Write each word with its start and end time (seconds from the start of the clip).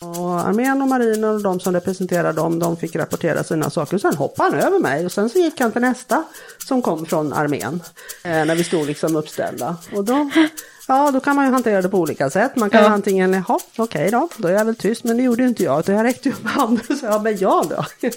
Och 0.00 0.40
armén 0.40 0.82
och 0.82 0.88
marinen 0.88 1.24
och 1.34 1.42
de 1.42 1.60
som 1.60 1.72
representerar 1.74 2.32
dem, 2.32 2.58
de 2.58 2.76
fick 2.76 2.96
rapportera 2.96 3.44
sina 3.44 3.70
saker. 3.70 3.98
Sen 3.98 4.14
hoppade 4.16 4.50
han 4.56 4.60
över 4.66 4.78
mig 4.78 5.04
och 5.06 5.12
sen 5.12 5.28
så 5.28 5.38
gick 5.38 5.60
han 5.60 5.72
till 5.72 5.80
nästa 5.80 6.24
som 6.68 6.82
kom 6.82 7.06
från 7.06 7.32
armén. 7.32 7.82
Eh, 8.24 8.30
när 8.44 8.54
vi 8.54 8.64
stod 8.64 8.86
liksom 8.86 9.16
uppställda. 9.16 9.76
Och 9.94 10.04
då, 10.04 10.30
ja, 10.88 11.10
då 11.10 11.20
kan 11.20 11.36
man 11.36 11.44
ju 11.46 11.52
hantera 11.52 11.82
det 11.82 11.88
på 11.88 11.98
olika 11.98 12.30
sätt. 12.30 12.56
Man 12.56 12.70
kan 12.70 12.82
Ja. 12.82 12.88
antingen, 12.88 13.32
jaha, 13.32 13.58
okej 13.76 14.10
då, 14.10 14.28
då 14.36 14.48
är 14.48 14.52
jag 14.52 14.64
väl 14.64 14.76
tyst. 14.76 15.04
Men 15.04 15.16
det 15.16 15.22
gjorde 15.22 15.44
inte 15.44 15.62
jag, 15.62 15.80
utan 15.80 15.94
jag 15.94 16.04
räckte 16.04 16.28
upp 16.28 16.44
handen 16.46 16.84
och 16.90 16.96
sa, 16.96 17.06
ja 17.06 17.18
men 17.22 17.36
jag 17.38 17.68
då. 17.68 17.84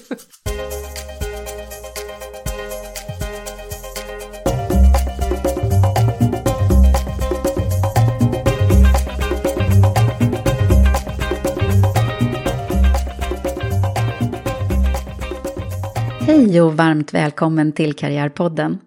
Hej 16.41 16.61
och 16.61 16.77
varmt 16.77 17.13
välkommen 17.13 17.71
till 17.71 17.93
Karriärpodden. 17.93 18.77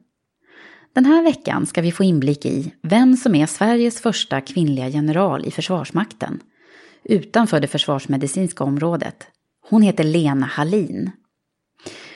Den 0.92 1.04
här 1.04 1.22
veckan 1.22 1.66
ska 1.66 1.80
vi 1.80 1.92
få 1.92 2.04
inblick 2.04 2.46
i 2.46 2.72
vem 2.82 3.16
som 3.16 3.34
är 3.34 3.46
Sveriges 3.46 4.00
första 4.00 4.40
kvinnliga 4.40 4.88
general 4.88 5.44
i 5.46 5.50
Försvarsmakten 5.50 6.40
utanför 7.04 7.60
det 7.60 7.66
försvarsmedicinska 7.66 8.64
området. 8.64 9.26
Hon 9.70 9.82
heter 9.82 10.04
Lena 10.04 10.46
Hallin. 10.46 11.10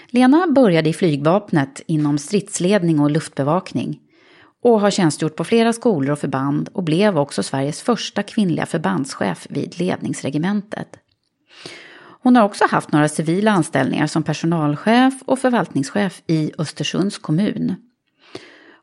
Lena 0.06 0.46
började 0.46 0.88
i 0.88 0.92
flygvapnet 0.92 1.82
inom 1.86 2.18
stridsledning 2.18 3.00
och 3.00 3.10
luftbevakning 3.10 4.00
och 4.62 4.80
har 4.80 4.90
tjänstgjort 4.90 5.36
på 5.36 5.44
flera 5.44 5.72
skolor 5.72 6.10
och 6.10 6.18
förband 6.18 6.68
och 6.72 6.84
blev 6.84 7.18
också 7.18 7.42
Sveriges 7.42 7.82
första 7.82 8.22
kvinnliga 8.22 8.66
förbandschef 8.66 9.46
vid 9.50 9.78
ledningsregementet. 9.78 10.88
Hon 12.20 12.36
har 12.36 12.44
också 12.44 12.64
haft 12.70 12.92
några 12.92 13.08
civila 13.08 13.50
anställningar 13.50 14.06
som 14.06 14.22
personalchef 14.22 15.14
och 15.24 15.38
förvaltningschef 15.38 16.22
i 16.26 16.52
Östersunds 16.58 17.18
kommun. 17.18 17.74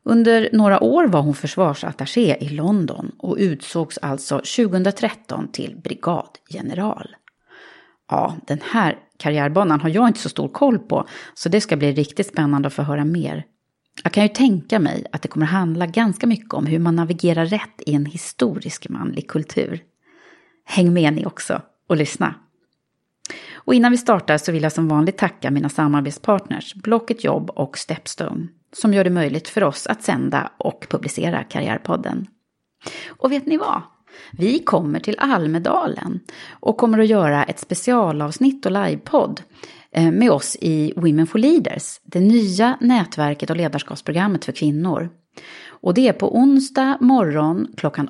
Under 0.04 0.50
några 0.54 0.84
år 0.84 1.08
var 1.08 1.22
hon 1.22 1.36
försvarsattaché 1.36 2.38
i 2.40 2.50
London 2.50 3.12
och 3.18 3.36
utsågs 3.40 3.98
alltså 3.98 4.36
2013 4.36 5.52
till 5.52 5.78
brigadgeneral. 5.84 7.16
Ja, 8.10 8.36
den 8.48 8.60
här 8.72 8.98
karriärbanan 9.18 9.82
har 9.82 9.90
jag 9.90 10.08
inte 10.08 10.20
så 10.20 10.30
stor 10.30 10.48
koll 10.48 10.80
på, 10.80 11.08
så 11.34 11.50
det 11.50 11.62
ska 11.62 11.78
bli 11.78 11.92
riktigt 11.92 12.28
spännande 12.28 12.68
att 12.68 12.74
få 12.74 12.82
höra 12.82 13.06
mer. 13.06 13.46
Jag 14.04 14.14
kan 14.14 14.24
ju 14.24 14.30
tänka 14.30 14.80
mig 14.80 15.06
att 15.12 15.22
det 15.22 15.28
kommer 15.28 15.46
handla 15.46 15.86
ganska 15.88 16.28
mycket 16.28 16.54
om 16.54 16.66
hur 16.66 16.80
man 16.80 16.96
navigerar 16.96 17.46
rätt 17.46 17.82
i 17.86 17.94
en 17.94 18.06
historisk 18.06 18.90
manlig 18.90 19.30
kultur. 19.30 19.84
Häng 20.66 20.94
med 20.94 21.14
ni 21.14 21.26
också 21.26 21.62
och 21.90 21.98
lyssna! 21.98 22.36
Och 23.66 23.74
innan 23.74 23.92
vi 23.92 23.98
startar 23.98 24.38
så 24.38 24.52
vill 24.52 24.64
jag 24.64 24.72
som 24.72 24.88
vanligt 24.88 25.18
tacka 25.18 25.52
mina 25.52 25.70
samarbetspartners 25.70 26.76
Blocket 26.76 27.24
Jobb 27.24 27.50
och 27.50 27.78
Stepstone 27.78 28.48
som 28.76 28.94
gör 28.94 29.04
det 29.04 29.10
möjligt 29.10 29.48
för 29.48 29.64
oss 29.64 29.88
att 29.88 30.04
sända 30.04 30.52
och 30.58 30.88
publicera 30.90 31.44
Karriärpodden. 31.44 32.28
Och 33.08 33.32
vet 33.32 33.46
ni 33.46 33.58
vad? 33.58 33.82
Vi 34.32 34.60
kommer 34.60 35.00
till 35.00 35.16
Almedalen 35.20 36.20
och 36.50 36.78
kommer 36.78 37.00
att 37.00 37.08
göra 37.08 37.44
ett 37.44 37.60
specialavsnitt 37.60 38.66
och 38.66 38.72
livepodd 38.72 39.42
eh, 39.92 40.12
med 40.12 40.32
oss 40.32 40.58
i 40.62 40.94
Women 40.96 41.28
for 41.28 41.40
Leaders, 41.40 42.00
det 42.04 42.20
nya 42.20 42.78
nätverket 42.82 43.50
och 43.50 43.56
ledarskapsprogrammet 43.56 44.46
för 44.46 44.52
kvinnor. 44.52 45.10
Och 45.68 45.94
det 45.94 46.08
är 46.08 46.14
på 46.14 46.38
onsdag 46.38 46.98
morgon 47.02 47.68
klockan 47.78 48.10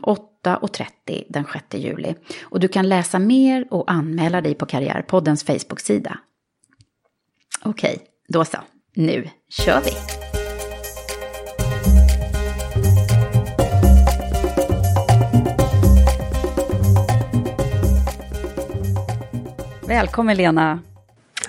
8.30 0.50 1.24
den 1.30 1.46
6 1.54 1.66
juli. 1.74 2.16
Och 2.44 2.60
du 2.60 2.68
kan 2.68 2.90
läsa 2.90 3.20
mer 3.20 3.68
och 3.72 3.92
anmäla 3.92 4.42
dig 4.42 4.56
på 4.56 4.66
Karriärpoddens 4.66 5.44
Facebook-sida. 5.44 6.20
Okej, 7.64 8.00
då 8.28 8.46
så. 8.46 8.58
Nu 8.96 9.30
kör 9.50 9.82
vi! 9.82 9.92
Välkommen 19.88 20.38
Lena! 20.38 20.80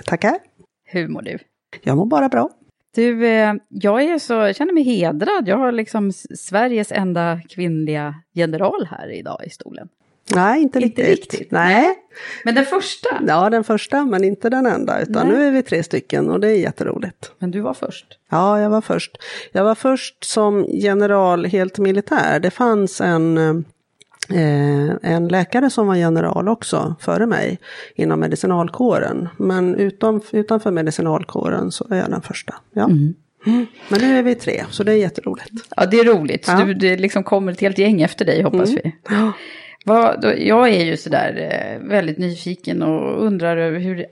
Tackar. 0.05 0.39
Hur 0.85 1.07
mår 1.07 1.21
du? 1.21 1.39
Jag 1.83 1.97
mår 1.97 2.05
bara 2.05 2.29
bra. 2.29 2.56
Du, 2.97 3.27
eh, 3.27 3.53
jag 3.69 4.03
är 4.03 4.19
så, 4.19 4.33
jag 4.33 4.55
känner 4.55 4.73
mig 4.73 4.83
hedrad. 4.83 5.47
Jag 5.47 5.57
har 5.57 5.71
liksom 5.71 6.11
Sveriges 6.35 6.91
enda 6.91 7.39
kvinnliga 7.49 8.15
general 8.33 8.87
här 8.91 9.11
idag 9.11 9.41
i 9.45 9.49
stolen. 9.49 9.89
Nej, 10.35 10.61
inte 10.61 10.79
Inte 10.79 11.01
riktigt. 11.01 11.33
riktigt. 11.33 11.51
Nej. 11.51 11.95
Men 12.43 12.55
den 12.55 12.65
första. 12.65 13.09
Ja, 13.27 13.49
den 13.49 13.63
första, 13.63 14.05
men 14.05 14.23
inte 14.23 14.49
den 14.49 14.65
enda. 14.65 15.01
Utan 15.01 15.27
Nej. 15.27 15.37
nu 15.37 15.47
är 15.47 15.51
vi 15.51 15.63
tre 15.63 15.83
stycken 15.83 16.29
och 16.29 16.39
det 16.39 16.47
är 16.51 16.55
jätteroligt. 16.55 17.31
Men 17.39 17.51
du 17.51 17.59
var 17.59 17.73
först. 17.73 18.05
Ja, 18.29 18.61
jag 18.61 18.69
var 18.69 18.81
först. 18.81 19.17
Jag 19.51 19.63
var 19.63 19.75
först 19.75 20.23
som 20.23 20.65
general 20.69 21.45
helt 21.45 21.77
militär. 21.79 22.39
Det 22.39 22.51
fanns 22.51 23.01
en, 23.01 23.37
eh, 23.37 23.53
en 25.01 25.27
läkare 25.27 25.69
som 25.69 25.87
var 25.87 25.95
general 25.95 26.49
också 26.49 26.95
före 26.99 27.25
mig 27.25 27.59
inom 27.95 28.19
medicinalkåren. 28.19 29.29
Men 29.37 29.75
utom, 29.75 30.21
utanför 30.31 30.71
medicinalkåren 30.71 31.71
så 31.71 31.87
är 31.89 31.97
jag 31.97 32.09
den 32.09 32.21
första. 32.21 32.55
Ja. 32.73 32.85
Mm. 32.85 33.13
Men 33.89 34.01
nu 34.01 34.17
är 34.19 34.23
vi 34.23 34.35
tre, 34.35 34.63
så 34.69 34.83
det 34.83 34.91
är 34.91 34.95
jätteroligt. 34.95 35.51
Ja, 35.75 35.85
det 35.85 35.99
är 35.99 36.03
roligt. 36.03 36.45
Ja. 36.47 36.63
du, 36.65 36.73
det 36.73 36.97
liksom 36.97 37.23
kommer 37.23 37.51
ett 37.51 37.61
helt 37.61 37.77
gäng 37.77 38.01
efter 38.01 38.25
dig 38.25 38.41
hoppas 38.41 38.69
Mm. 38.69 38.81
vi. 38.83 38.91
Vad, 39.85 40.21
då, 40.21 40.33
jag 40.37 40.69
är 40.69 40.85
ju 40.85 40.97
sådär 40.97 41.49
eh, 41.51 41.87
väldigt 41.89 42.17
nyfiken 42.17 42.83
och 42.83 43.25
undrar 43.25 43.57
över 43.57 43.79
hur, 43.79 44.05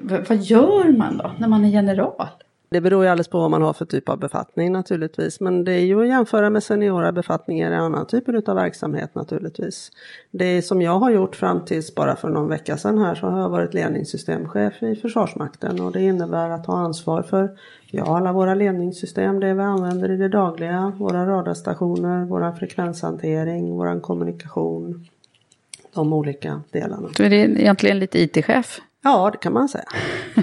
vad 0.00 0.38
gör 0.42 0.96
man 0.98 1.16
då 1.16 1.32
när 1.38 1.48
man 1.48 1.64
är 1.64 1.68
general? 1.68 2.28
Det 2.72 2.80
beror 2.80 3.04
ju 3.04 3.10
alldeles 3.10 3.28
på 3.28 3.38
vad 3.38 3.50
man 3.50 3.62
har 3.62 3.72
för 3.72 3.84
typ 3.84 4.08
av 4.08 4.18
befattning 4.18 4.72
naturligtvis. 4.72 5.40
Men 5.40 5.64
det 5.64 5.72
är 5.72 5.80
ju 5.80 6.02
att 6.02 6.08
jämföra 6.08 6.50
med 6.50 6.62
seniora 6.62 7.12
befattningar 7.12 7.72
i 7.72 7.74
annan 7.74 8.06
typer 8.06 8.50
av 8.50 8.56
verksamhet 8.56 9.14
naturligtvis. 9.14 9.90
Det 10.30 10.62
som 10.62 10.82
jag 10.82 10.98
har 10.98 11.10
gjort 11.10 11.36
fram 11.36 11.64
tills 11.64 11.94
bara 11.94 12.16
för 12.16 12.28
någon 12.28 12.48
vecka 12.48 12.76
sedan 12.76 12.98
här 12.98 13.14
så 13.14 13.26
har 13.26 13.40
jag 13.40 13.48
varit 13.48 13.74
ledningssystemchef 13.74 14.82
i 14.82 14.96
Försvarsmakten. 14.96 15.80
Och 15.80 15.92
det 15.92 16.02
innebär 16.02 16.50
att 16.50 16.66
ha 16.66 16.78
ansvar 16.78 17.22
för 17.22 17.50
ja, 17.90 18.16
alla 18.16 18.32
våra 18.32 18.54
ledningssystem, 18.54 19.40
det 19.40 19.54
vi 19.54 19.62
använder 19.62 20.10
i 20.10 20.16
det 20.16 20.28
dagliga. 20.28 20.92
Våra 20.98 21.26
radarstationer, 21.26 22.24
vår 22.24 22.52
frekvenshantering, 22.52 23.70
vår 23.70 24.00
kommunikation. 24.00 25.06
de 25.94 26.12
olika 26.12 26.62
delarna. 26.70 27.08
Så 27.16 27.22
är 27.22 27.30
det 27.30 27.36
egentligen 27.36 27.98
lite 27.98 28.18
IT-chef? 28.18 28.80
Ja, 29.04 29.30
det 29.32 29.38
kan 29.38 29.52
man 29.52 29.68
säga. 29.68 29.84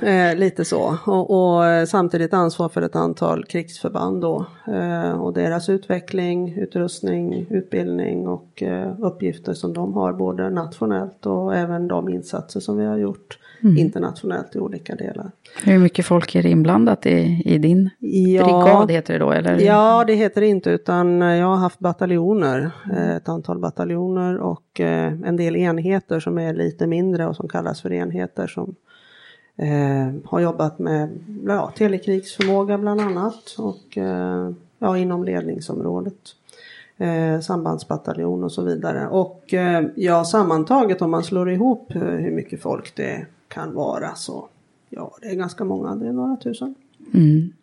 Eh, 0.04 0.38
lite 0.38 0.66
så. 0.66 0.98
Och, 1.06 1.32
och, 1.32 1.88
samtidigt 1.88 2.34
ansvar 2.34 2.70
för 2.70 2.82
ett 2.82 2.96
antal 2.96 3.46
krigsförband 3.46 4.22
då. 4.22 4.46
Eh, 4.68 5.12
och 5.12 5.34
deras 5.34 5.70
utveckling, 5.70 6.54
utrustning, 6.58 7.48
utbildning 7.50 8.28
och 8.28 8.64
eh, 8.64 8.96
uppgifter 9.00 9.54
som 9.54 9.74
de 9.74 9.94
har 9.94 10.14
både 10.14 10.50
nationellt 10.50 11.26
och 11.26 11.56
även 11.56 11.88
de 11.88 12.10
insatser 12.10 12.60
som 12.60 12.78
vi 12.78 12.86
har 12.86 12.98
gjort 12.98 13.40
mm. 13.64 13.78
internationellt 13.78 14.56
i 14.56 14.60
olika 14.60 14.96
delar. 14.96 15.32
Hur 15.64 15.80
mycket 15.80 16.06
folk 16.06 16.36
är 16.36 16.46
inblandat 16.46 17.06
i, 17.06 17.42
i 17.46 17.58
din 17.58 17.90
ja, 18.00 18.44
brigad 18.44 18.92
heter 18.92 19.14
det 19.14 19.20
då? 19.20 19.32
Eller? 19.32 19.60
Ja, 19.60 20.04
det 20.08 20.14
heter 20.14 20.42
det 20.42 20.48
inte 20.48 20.70
utan 20.70 21.22
jag 21.22 21.48
har 21.48 21.56
haft 21.56 21.80
bataljoner, 21.80 22.72
mm. 22.86 23.18
ett 23.18 23.30
antal 23.30 23.60
bataljoner 23.60 24.38
och 24.38 24.80
eh, 24.80 25.14
en 25.26 25.38
del 25.38 25.56
enheter 25.56 26.20
som 26.20 26.38
är 26.38 26.54
lite 26.54 26.88
mindre 26.88 27.28
och 27.28 27.36
som 27.36 27.48
kallas 27.48 27.82
för 27.82 27.94
enheter 27.94 28.48
som 28.48 28.76
eh, 29.58 30.14
har 30.26 30.40
jobbat 30.40 30.80
med 30.80 31.10
ja, 31.48 31.74
telekrigsförmåga 31.78 32.78
bland 32.78 33.02
annat 33.02 33.56
och 33.58 33.98
eh, 33.98 34.52
ja, 34.80 34.98
inom 34.98 35.24
ledningsområdet. 35.24 36.36
Eh, 37.02 37.40
sambandsbataljon 37.40 38.44
och 38.44 38.52
så 38.52 38.64
vidare. 38.64 39.08
Och 39.08 39.54
eh, 39.54 39.86
ja, 39.96 40.24
sammantaget 40.24 41.02
om 41.02 41.12
man 41.12 41.24
slår 41.24 41.52
ihop 41.52 41.96
eh, 41.96 42.02
hur 42.02 42.32
mycket 42.32 42.62
folk 42.62 42.96
det 42.96 43.26
kan 43.50 43.74
vara 43.74 44.16
så 44.16 44.50
ja, 44.90 45.18
det 45.22 45.28
är 45.28 45.36
ganska 45.36 45.63
många, 45.63 45.96
det 45.96 46.07
är 46.07 46.13
några 46.13 46.36
tusen. 46.36 46.75
Mm. 47.13 47.54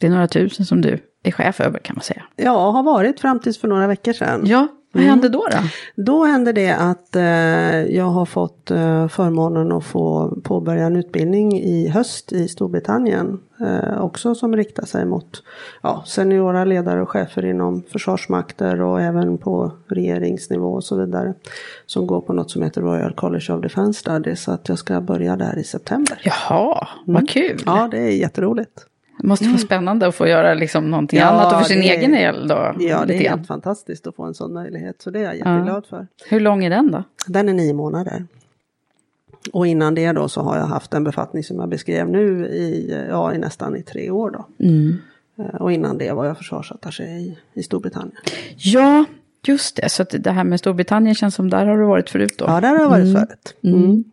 Det 0.00 0.06
är 0.06 0.10
några 0.10 0.28
tusen 0.28 0.66
som 0.66 0.80
du 0.80 0.98
är 1.22 1.32
chef 1.32 1.60
över 1.60 1.78
kan 1.78 1.96
man 1.96 2.02
säga. 2.02 2.24
Ja, 2.36 2.70
har 2.70 2.82
varit 2.82 3.20
fram 3.20 3.40
tills 3.40 3.58
för 3.58 3.68
några 3.68 3.86
veckor 3.86 4.12
sedan. 4.12 4.42
Ja, 4.46 4.68
vad 4.98 5.04
mm. 5.04 5.10
hände 5.10 5.28
då? 5.28 5.46
Då, 5.50 6.02
då 6.02 6.24
hände 6.24 6.52
det 6.52 6.70
att 6.70 7.16
eh, 7.16 7.96
jag 7.96 8.04
har 8.04 8.24
fått 8.24 8.70
eh, 8.70 9.08
förmånen 9.08 9.72
att 9.72 9.84
få 9.84 10.36
påbörja 10.44 10.86
en 10.86 10.96
utbildning 10.96 11.58
i 11.58 11.88
höst 11.88 12.32
i 12.32 12.48
Storbritannien. 12.48 13.40
Eh, 13.60 14.00
också 14.00 14.34
som 14.34 14.56
riktar 14.56 14.86
sig 14.86 15.04
mot 15.04 15.42
ja, 15.82 16.02
seniora 16.06 16.64
ledare 16.64 17.02
och 17.02 17.08
chefer 17.08 17.44
inom 17.44 17.82
försvarsmakter 17.92 18.80
och 18.80 19.00
även 19.00 19.38
på 19.38 19.72
regeringsnivå 19.88 20.68
och 20.68 20.84
så 20.84 20.96
vidare. 20.96 21.34
Som 21.86 22.06
går 22.06 22.20
på 22.20 22.32
något 22.32 22.50
som 22.50 22.62
heter 22.62 22.80
Royal 22.80 23.14
College 23.14 23.52
of 23.52 23.62
Defence 23.62 24.00
Studies. 24.00 24.42
Så 24.42 24.52
att 24.52 24.68
jag 24.68 24.78
ska 24.78 25.00
börja 25.00 25.36
där 25.36 25.58
i 25.58 25.64
september. 25.64 26.20
Jaha, 26.24 26.88
vad 27.06 27.16
mm. 27.16 27.26
kul! 27.26 27.62
Ja, 27.66 27.88
det 27.90 27.98
är 27.98 28.10
jätteroligt. 28.10 28.87
Det 29.18 29.26
måste 29.26 29.44
vara 29.44 29.50
mm. 29.50 29.58
spännande 29.58 30.06
att 30.06 30.14
få 30.14 30.26
göra 30.26 30.54
liksom 30.54 30.90
någonting 30.90 31.18
ja, 31.18 31.26
annat 31.26 31.52
och 31.52 31.58
för 31.58 31.64
sin 31.64 31.82
egen 31.82 32.12
del 32.12 32.48
då. 32.48 32.74
Ja, 32.78 33.04
det 33.06 33.14
är 33.14 33.30
helt 33.30 33.46
fantastiskt 33.46 34.06
att 34.06 34.16
få 34.16 34.24
en 34.24 34.34
sån 34.34 34.52
möjlighet. 34.52 35.02
Så 35.02 35.10
det 35.10 35.18
är 35.18 35.24
jag 35.24 35.36
jätteglad 35.36 35.84
ja. 35.84 35.88
för. 35.88 36.06
Hur 36.28 36.40
lång 36.40 36.64
är 36.64 36.70
den 36.70 36.90
då? 36.90 37.04
Den 37.26 37.48
är 37.48 37.52
nio 37.52 37.74
månader. 37.74 38.26
Och 39.52 39.66
innan 39.66 39.94
det 39.94 40.12
då 40.12 40.28
så 40.28 40.42
har 40.42 40.56
jag 40.56 40.66
haft 40.66 40.94
en 40.94 41.04
befattning 41.04 41.44
som 41.44 41.58
jag 41.58 41.68
beskrev 41.68 42.08
nu 42.08 42.46
i, 42.46 42.96
ja, 43.10 43.34
i 43.34 43.38
nästan 43.38 43.76
i 43.76 43.82
tre 43.82 44.10
år 44.10 44.30
då. 44.30 44.64
Mm. 44.64 44.98
Eh, 45.38 45.60
och 45.60 45.72
innan 45.72 45.98
det 45.98 46.12
var 46.12 46.26
jag 46.26 46.36
försvarsattaché 46.36 47.04
i, 47.04 47.38
i 47.54 47.62
Storbritannien. 47.62 48.16
Ja, 48.56 49.04
just 49.46 49.76
det. 49.76 49.88
Så 49.88 50.04
det 50.10 50.30
här 50.30 50.44
med 50.44 50.58
Storbritannien 50.58 51.14
känns 51.14 51.34
som 51.34 51.50
där 51.50 51.66
har 51.66 51.78
du 51.78 51.84
varit 51.84 52.10
förut 52.10 52.34
då? 52.38 52.44
Ja, 52.44 52.60
där 52.60 52.68
har 52.68 52.78
jag 52.78 52.88
varit 52.88 53.04
mm. 53.04 53.14
förut. 53.14 53.56
Mm. 53.62 54.04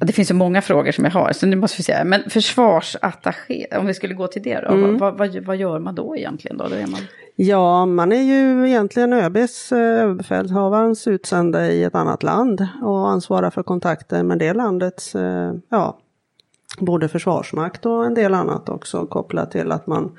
Det 0.00 0.12
finns 0.12 0.28
så 0.28 0.34
många 0.34 0.62
frågor 0.62 0.92
som 0.92 1.04
jag 1.04 1.12
har, 1.12 1.32
så 1.32 1.46
nu 1.46 1.56
måste 1.56 1.76
vi 1.76 1.82
säga. 1.82 2.04
Men 2.04 2.30
försvarsattaché, 2.30 3.66
om 3.78 3.86
vi 3.86 3.94
skulle 3.94 4.14
gå 4.14 4.26
till 4.26 4.42
det 4.42 4.60
då, 4.60 4.68
mm. 4.68 4.98
vad, 4.98 5.18
vad, 5.18 5.36
vad, 5.36 5.56
gör 5.56 5.78
man 5.78 5.94
då 5.94 6.16
egentligen? 6.16 6.56
Då? 6.56 6.68
då 6.68 6.74
är 6.74 6.86
man... 6.86 7.00
Ja, 7.36 7.86
man 7.86 8.12
är 8.12 8.22
ju 8.22 8.68
egentligen 8.68 9.12
ÖBs, 9.12 9.72
eh, 9.72 9.78
överbefälhavarens 9.78 11.06
utsända 11.06 11.70
i 11.70 11.84
ett 11.84 11.94
annat 11.94 12.22
land 12.22 12.66
och 12.82 13.08
ansvarar 13.08 13.50
för 13.50 13.62
kontakter 13.62 14.22
med 14.22 14.38
det 14.38 14.52
landets, 14.52 15.14
eh, 15.14 15.52
ja, 15.68 15.98
både 16.78 17.08
försvarsmakt 17.08 17.86
och 17.86 18.06
en 18.06 18.14
del 18.14 18.34
annat 18.34 18.68
också 18.68 19.06
kopplat 19.06 19.50
till 19.50 19.72
att 19.72 19.86
man 19.86 20.12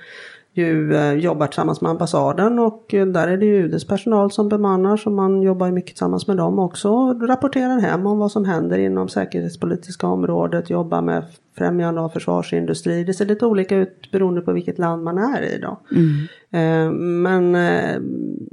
ju 0.60 0.96
eh, 0.96 1.14
jobbar 1.14 1.48
tillsammans 1.48 1.82
med 1.82 1.92
ambassaden 1.92 2.60
och 2.60 2.94
eh, 2.94 3.06
där 3.06 3.28
är 3.28 3.38
det 3.38 3.46
ju 3.46 3.66
UDs 3.66 3.88
personal 3.88 4.32
som 4.32 4.50
bemannar 4.50 4.98
så 4.98 5.10
man 5.10 5.42
jobbar 5.42 5.72
mycket 5.72 5.90
tillsammans 5.90 6.28
med 6.28 6.38
dem 6.38 6.60
också 6.60 7.14
rapporterar 7.14 7.80
hem 7.80 8.06
om 8.06 8.20
vad 8.20 8.32
som 8.32 8.46
händer 8.46 8.78
inom 8.78 9.10
säkerhetspolitiska 9.10 10.08
området, 10.08 10.70
jobbar 10.70 11.02
med 11.02 11.24
främjande 11.58 12.02
av 12.02 12.10
försvarsindustri. 12.10 13.04
Det 13.04 13.14
ser 13.14 13.26
lite 13.26 13.46
olika 13.46 13.76
ut 13.76 14.12
beroende 14.12 14.42
på 14.42 14.52
vilket 14.52 14.80
land 14.80 15.04
man 15.04 15.18
är 15.18 15.42
i 15.42 15.60
då. 15.62 15.80
Mm. 15.92 16.28
Eh, 16.52 16.92
men 16.94 17.58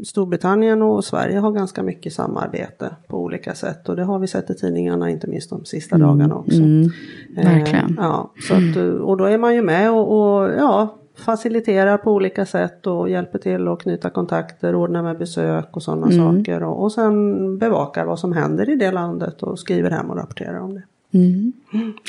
Storbritannien 0.04 0.82
och 0.82 1.04
Sverige 1.04 1.38
har 1.38 1.52
ganska 1.52 1.82
mycket 1.82 2.12
samarbete 2.12 2.96
på 3.08 3.18
olika 3.18 3.54
sätt 3.54 3.88
och 3.88 3.96
det 3.96 4.04
har 4.04 4.18
vi 4.18 4.26
sett 4.26 4.50
i 4.50 4.54
tidningarna 4.54 5.10
inte 5.10 5.26
minst 5.26 5.50
de 5.50 5.64
sista 5.64 5.96
mm. 5.96 6.08
dagarna 6.08 6.34
också. 6.34 6.58
Mm. 6.58 6.90
Verkligen. 7.36 7.96
Ja, 7.98 8.32
så 8.48 8.54
att, 8.54 9.00
och 9.00 9.16
då 9.16 9.24
är 9.24 9.38
man 9.38 9.54
ju 9.54 9.62
med 9.62 9.90
och, 9.90 10.38
och 10.38 10.50
ja 10.50 10.98
faciliterar 11.16 11.98
på 11.98 12.12
olika 12.12 12.46
sätt 12.46 12.86
och 12.86 13.10
hjälper 13.10 13.38
till 13.38 13.68
att 13.68 13.82
knyta 13.82 14.10
kontakter, 14.10 14.74
ordna 14.74 15.02
med 15.02 15.18
besök 15.18 15.68
och 15.76 15.82
sådana 15.82 16.06
mm. 16.06 16.18
saker. 16.18 16.62
Och, 16.62 16.82
och 16.82 16.92
sen 16.92 17.58
bevakar 17.58 18.04
vad 18.04 18.18
som 18.18 18.32
händer 18.32 18.70
i 18.70 18.76
det 18.76 18.90
landet 18.90 19.42
och 19.42 19.58
skriver 19.58 19.90
hem 19.90 20.10
och 20.10 20.16
rapporterar 20.16 20.60
om 20.60 20.74
det. 20.74 20.82
Mm. 21.18 21.52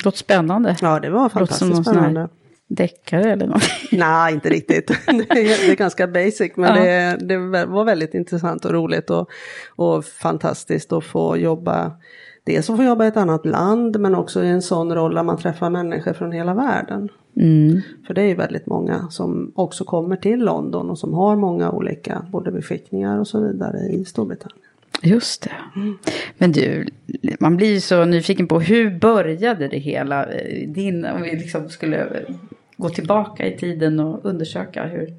Låter 0.04 0.18
spännande. 0.18 0.76
Ja, 0.80 1.00
det 1.00 1.10
var 1.10 1.28
fantastiskt 1.28 1.82
spännande. 1.82 2.28
Deckare 2.68 3.32
eller 3.32 3.46
något? 3.46 3.62
Nej, 3.92 4.34
inte 4.34 4.48
riktigt. 4.48 4.86
det, 5.06 5.12
är, 5.12 5.66
det 5.66 5.72
är 5.72 5.76
ganska 5.76 6.06
basic 6.06 6.52
men 6.56 6.76
ja. 6.76 6.82
det, 6.82 7.26
det, 7.26 7.66
var 7.66 7.84
väldigt 7.84 8.14
intressant 8.14 8.64
och 8.64 8.72
roligt 8.72 9.10
och, 9.10 9.30
och 9.76 10.04
fantastiskt 10.04 10.92
att 10.92 11.04
få 11.04 11.36
jobba 11.36 11.92
Dels 12.48 12.70
att 12.70 12.76
få 12.76 12.82
jobba 12.82 13.04
i 13.04 13.08
ett 13.08 13.16
annat 13.16 13.46
land 13.46 14.00
men 14.00 14.14
också 14.14 14.44
i 14.44 14.48
en 14.48 14.62
sån 14.62 14.94
roll 14.94 15.14
där 15.14 15.22
man 15.22 15.36
träffar 15.36 15.70
människor 15.70 16.12
från 16.12 16.32
hela 16.32 16.54
världen. 16.54 17.08
Mm. 17.36 17.80
För 18.06 18.14
det 18.14 18.22
är 18.22 18.26
ju 18.26 18.34
väldigt 18.34 18.66
många 18.66 19.08
som 19.10 19.52
också 19.54 19.84
kommer 19.84 20.16
till 20.16 20.38
London 20.38 20.90
och 20.90 20.98
som 20.98 21.14
har 21.14 21.36
många 21.36 21.70
olika 21.70 22.26
både 22.30 22.50
beskickningar 22.50 23.18
och 23.18 23.28
så 23.28 23.40
vidare 23.40 23.78
i 23.78 24.04
Storbritannien. 24.04 24.58
Just 25.02 25.42
det. 25.42 25.52
Mm. 25.76 25.98
Men 26.38 26.52
du, 26.52 26.86
man 27.40 27.56
blir 27.56 27.72
ju 27.72 27.80
så 27.80 28.04
nyfiken 28.04 28.46
på 28.46 28.60
hur 28.60 28.98
började 28.98 29.68
det 29.68 29.78
hela? 29.78 30.26
Din, 30.66 31.04
om 31.04 31.22
vi 31.22 31.30
liksom 31.30 31.68
skulle 31.68 32.06
gå 32.76 32.88
tillbaka 32.88 33.46
i 33.46 33.58
tiden 33.58 34.00
och 34.00 34.24
undersöka 34.24 34.86
hur 34.86 35.14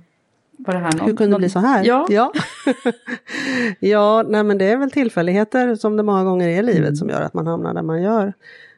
var 0.65 0.73
det 0.73 0.79
här 0.79 0.91
någon, 0.97 1.07
Hur 1.07 1.15
kunde 1.15 1.35
det 1.35 1.39
bli 1.39 1.49
så 1.49 1.59
här? 1.59 1.83
Ja, 1.85 2.07
ja. 2.09 2.31
ja 3.79 4.23
nej 4.27 4.43
men 4.43 4.57
det 4.57 4.65
är 4.65 4.77
väl 4.77 4.91
tillfälligheter 4.91 5.75
som 5.75 5.97
det 5.97 6.03
många 6.03 6.23
gånger 6.23 6.47
är 6.47 6.59
i 6.59 6.63
livet 6.63 6.87
mm. 6.87 6.95
som 6.95 7.09
gör 7.09 7.21
att 7.21 7.33
man 7.33 7.47
hamnar 7.47 7.73
där 7.73 7.81
man 7.81 8.01
gör. 8.01 8.33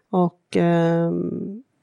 Och 0.09 0.57
eh, 0.57 1.11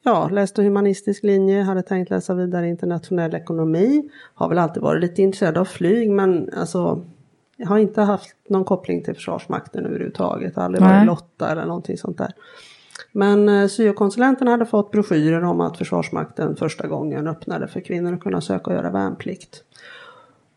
ja, 0.03 0.29
läste 0.29 0.63
humanistisk 0.63 1.23
linje, 1.23 1.63
hade 1.63 1.83
tänkt 1.83 2.11
läsa 2.11 2.35
vidare 2.35 2.69
internationell 2.69 3.35
ekonomi. 3.35 4.11
Har 4.35 4.49
väl 4.49 4.59
alltid 4.59 4.83
varit 4.83 5.01
lite 5.01 5.23
intresserad 5.23 5.59
av 5.59 5.65
flyg 5.65 6.11
men 6.11 6.51
alltså 6.57 7.05
jag 7.57 7.67
har 7.67 7.79
inte 7.79 8.03
haft 8.03 8.35
någon 8.49 8.65
koppling 8.65 9.03
till 9.05 9.15
Försvarsmakten 9.15 9.87
överhuvudtaget. 9.87 10.59
Aldrig 10.59 10.85
varit 10.85 11.07
Lotta 11.07 11.53
eller 11.53 11.67
någonting 11.67 11.99
sånt 11.99 12.19
där. 12.19 12.33
Men 13.13 13.49
eh, 13.49 13.69
syokonsulenten 13.69 14.49
hade 14.49 14.67
fått 14.67 14.91
broschyrer 14.91 15.45
om 15.45 15.61
att 15.61 15.79
Försvarsmakten 15.79 16.57
första 16.57 16.87
gången 16.87 17.29
öppnade 17.29 17.69
för 17.69 17.81
kvinnor 17.81 18.15
att 18.15 18.21
kunna 18.21 18.41
söka 18.41 18.71
och 18.71 18.77
göra 18.77 18.91
värnplikt. 18.91 19.63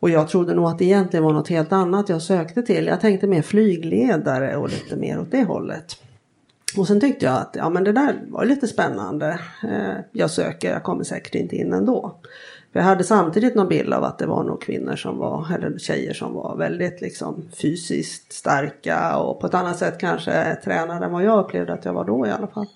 Och 0.00 0.10
jag 0.10 0.28
trodde 0.28 0.54
nog 0.54 0.64
att 0.64 0.78
det 0.78 0.84
egentligen 0.84 1.24
var 1.24 1.32
något 1.32 1.48
helt 1.48 1.72
annat 1.72 2.08
jag 2.08 2.22
sökte 2.22 2.62
till. 2.62 2.86
Jag 2.86 3.00
tänkte 3.00 3.26
mer 3.26 3.42
flygledare 3.42 4.56
och 4.56 4.68
lite 4.68 4.96
mer 4.96 5.20
åt 5.20 5.30
det 5.30 5.44
hållet. 5.44 5.96
Och 6.76 6.86
sen 6.86 7.00
tyckte 7.00 7.24
jag 7.26 7.34
att 7.34 7.56
ja 7.58 7.70
men 7.70 7.84
det 7.84 7.92
där 7.92 8.22
var 8.28 8.44
lite 8.44 8.68
spännande. 8.68 9.40
Eh, 9.62 10.04
jag 10.12 10.30
söker, 10.30 10.72
jag 10.72 10.82
kommer 10.82 11.04
säkert 11.04 11.34
inte 11.34 11.56
in 11.56 11.72
ändå. 11.72 12.20
För 12.72 12.80
jag 12.80 12.86
hade 12.86 13.04
samtidigt 13.04 13.54
någon 13.54 13.68
bild 13.68 13.94
av 13.94 14.04
att 14.04 14.18
det 14.18 14.26
var 14.26 14.44
nog 14.44 14.62
kvinnor 14.62 14.96
som 14.96 15.18
var, 15.18 15.46
eller 15.54 15.78
tjejer 15.78 16.14
som 16.14 16.34
var 16.34 16.56
väldigt 16.56 17.00
liksom 17.00 17.42
fysiskt 17.62 18.32
starka 18.32 19.16
och 19.18 19.40
på 19.40 19.46
ett 19.46 19.54
annat 19.54 19.78
sätt 19.78 19.98
kanske 19.98 20.56
tränade 20.64 21.04
än 21.04 21.12
vad 21.12 21.24
jag 21.24 21.44
upplevde 21.44 21.72
att 21.72 21.84
jag 21.84 21.92
var 21.92 22.04
då 22.04 22.26
i 22.26 22.30
alla 22.30 22.46
fall. 22.46 22.66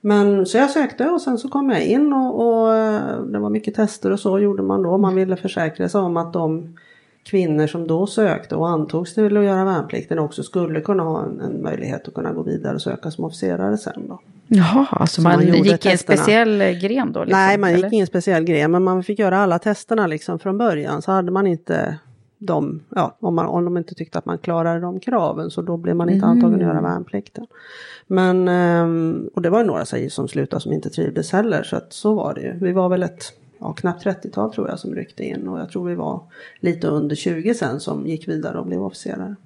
Men 0.00 0.46
så 0.46 0.58
jag 0.58 0.70
sökte 0.70 1.08
och 1.08 1.22
sen 1.22 1.38
så 1.38 1.48
kom 1.48 1.70
jag 1.70 1.84
in 1.84 2.12
och, 2.12 2.46
och 2.46 2.74
eh, 2.74 3.22
det 3.22 3.38
var 3.38 3.50
mycket 3.50 3.74
tester 3.74 4.10
och 4.10 4.20
så 4.20 4.38
gjorde 4.38 4.62
man 4.62 4.82
då. 4.82 4.98
Man 4.98 5.14
ville 5.14 5.36
försäkra 5.36 5.88
sig 5.88 6.00
om 6.00 6.16
att 6.16 6.32
de 6.32 6.76
kvinnor 7.22 7.66
som 7.66 7.86
då 7.86 8.06
sökte 8.06 8.56
och 8.56 8.68
antogs 8.68 9.14
till 9.14 9.36
att 9.36 9.44
göra 9.44 9.64
värnplikten 9.64 10.18
också 10.18 10.42
skulle 10.42 10.80
kunna 10.80 11.02
ha 11.02 11.22
en, 11.22 11.40
en 11.40 11.62
möjlighet 11.62 12.08
att 12.08 12.14
kunna 12.14 12.32
gå 12.32 12.42
vidare 12.42 12.74
och 12.74 12.82
söka 12.82 13.10
som 13.10 13.24
officerare 13.24 13.78
sen 13.78 14.08
då. 14.08 14.20
Jaha, 14.52 14.86
alltså 14.90 15.22
man, 15.22 15.32
man 15.32 15.62
gick 15.62 15.86
i 15.86 15.88
en 15.88 15.98
speciell 15.98 16.60
eh, 16.60 16.70
gren 16.70 17.12
då? 17.12 17.24
Liksom, 17.24 17.40
Nej, 17.40 17.58
man 17.58 17.70
eller? 17.70 17.84
gick 17.84 17.92
i 17.92 18.00
en 18.00 18.06
speciell 18.06 18.44
gren 18.44 18.70
men 18.70 18.82
man 18.82 19.02
fick 19.02 19.18
göra 19.18 19.38
alla 19.38 19.58
testerna 19.58 20.06
liksom 20.06 20.38
från 20.38 20.58
början 20.58 21.02
så 21.02 21.12
hade 21.12 21.30
man 21.30 21.46
inte 21.46 21.98
de, 22.38 22.80
ja, 22.88 23.16
om, 23.20 23.34
man, 23.34 23.46
om 23.46 23.64
de 23.64 23.76
inte 23.76 23.94
tyckte 23.94 24.18
att 24.18 24.24
man 24.24 24.38
klarade 24.38 24.80
de 24.80 25.00
kraven 25.00 25.50
så 25.50 25.62
då 25.62 25.76
blev 25.76 25.96
man 25.96 26.08
inte 26.08 26.26
mm. 26.26 26.30
antagen 26.30 26.54
att 26.54 26.60
göra 26.60 26.80
värnplikten. 26.80 27.46
Men, 28.06 28.48
ehm, 28.48 29.30
och 29.34 29.42
det 29.42 29.50
var 29.50 29.64
några 29.64 29.84
tjejer 29.84 30.08
som 30.08 30.28
slutade 30.28 30.62
som 30.62 30.72
inte 30.72 30.90
trivdes 30.90 31.32
heller 31.32 31.62
så 31.62 31.76
att 31.76 31.92
så 31.92 32.14
var 32.14 32.34
det 32.34 32.40
ju. 32.40 32.52
Vi 32.60 32.72
var 32.72 32.88
väl 32.88 33.02
ett 33.02 33.32
ja, 33.58 33.72
knappt 33.72 34.04
30-tal 34.04 34.52
tror 34.52 34.68
jag 34.68 34.78
som 34.78 34.94
ryckte 34.94 35.24
in 35.24 35.48
och 35.48 35.60
jag 35.60 35.70
tror 35.70 35.88
vi 35.88 35.94
var 35.94 36.20
lite 36.60 36.86
under 36.86 37.16
20 37.16 37.54
sen 37.54 37.80
som 37.80 38.06
gick 38.06 38.28
vidare 38.28 38.58
och 38.58 38.66
blev 38.66 38.82
officerare. 38.82 39.36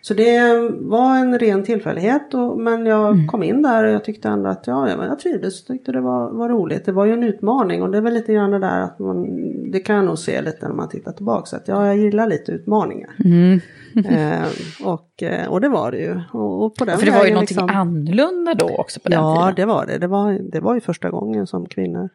Så 0.00 0.14
det 0.14 0.40
var 0.80 1.16
en 1.16 1.38
ren 1.38 1.64
tillfällighet 1.64 2.34
och, 2.34 2.58
men 2.58 2.86
jag 2.86 3.16
kom 3.30 3.42
in 3.42 3.62
där 3.62 3.84
och 3.84 3.90
jag 3.92 4.04
tyckte 4.04 4.28
ändå 4.28 4.50
att 4.50 4.66
ja, 4.66 4.88
jag 4.88 5.18
trivdes 5.18 5.64
tyckte 5.64 5.92
det 5.92 6.00
var, 6.00 6.30
var 6.30 6.48
roligt. 6.48 6.84
Det 6.84 6.92
var 6.92 7.04
ju 7.04 7.12
en 7.12 7.22
utmaning 7.22 7.82
och 7.82 7.90
det 7.90 7.98
är 7.98 8.02
väl 8.02 8.14
lite 8.14 8.32
grann 8.32 8.50
det 8.50 8.58
där 8.58 8.80
att 8.80 8.98
man, 8.98 9.26
det 9.70 9.80
kan 9.80 9.96
jag 9.96 10.04
nog 10.04 10.18
se 10.18 10.42
lite 10.42 10.68
när 10.68 10.74
man 10.74 10.88
tittar 10.88 11.12
tillbaka. 11.12 11.46
Så 11.46 11.56
att 11.56 11.68
ja, 11.68 11.86
jag 11.86 11.96
gillar 11.96 12.26
lite 12.26 12.52
utmaningar. 12.52 13.10
eh, 14.08 14.42
och, 14.84 15.22
eh, 15.22 15.48
och 15.48 15.60
det 15.60 15.68
var 15.68 15.90
det 15.90 15.98
ju. 15.98 16.20
Och, 16.32 16.64
och 16.64 16.74
på 16.74 16.84
den 16.84 16.98
För 16.98 17.06
det 17.06 17.12
var 17.12 17.24
ju 17.24 17.30
någonting 17.32 17.56
liksom- 17.56 17.76
annorlunda 17.76 18.54
då 18.54 18.76
också 18.78 19.00
på 19.00 19.08
den 19.08 19.18
Ja, 19.18 19.36
tiden. 19.36 19.54
det 19.54 19.74
var 19.74 19.86
det. 19.86 19.98
Det 19.98 20.06
var, 20.06 20.32
det 20.32 20.60
var 20.60 20.74
ju 20.74 20.80
första 20.80 21.10
gången 21.10 21.46
som 21.46 21.66
kvinnor 21.66 22.08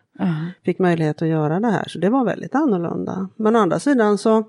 fick 0.66 0.80
möjlighet 0.80 1.22
att 1.22 1.27
göra 1.27 1.60
det 1.60 1.68
här. 1.68 1.86
Så 1.88 2.00
det 2.00 2.10
var 2.10 2.25
väldigt 2.25 2.56
annorlunda. 2.56 3.30
Men 3.36 3.56
å 3.56 3.60
andra 3.60 3.80
sidan 3.80 4.18
så 4.18 4.44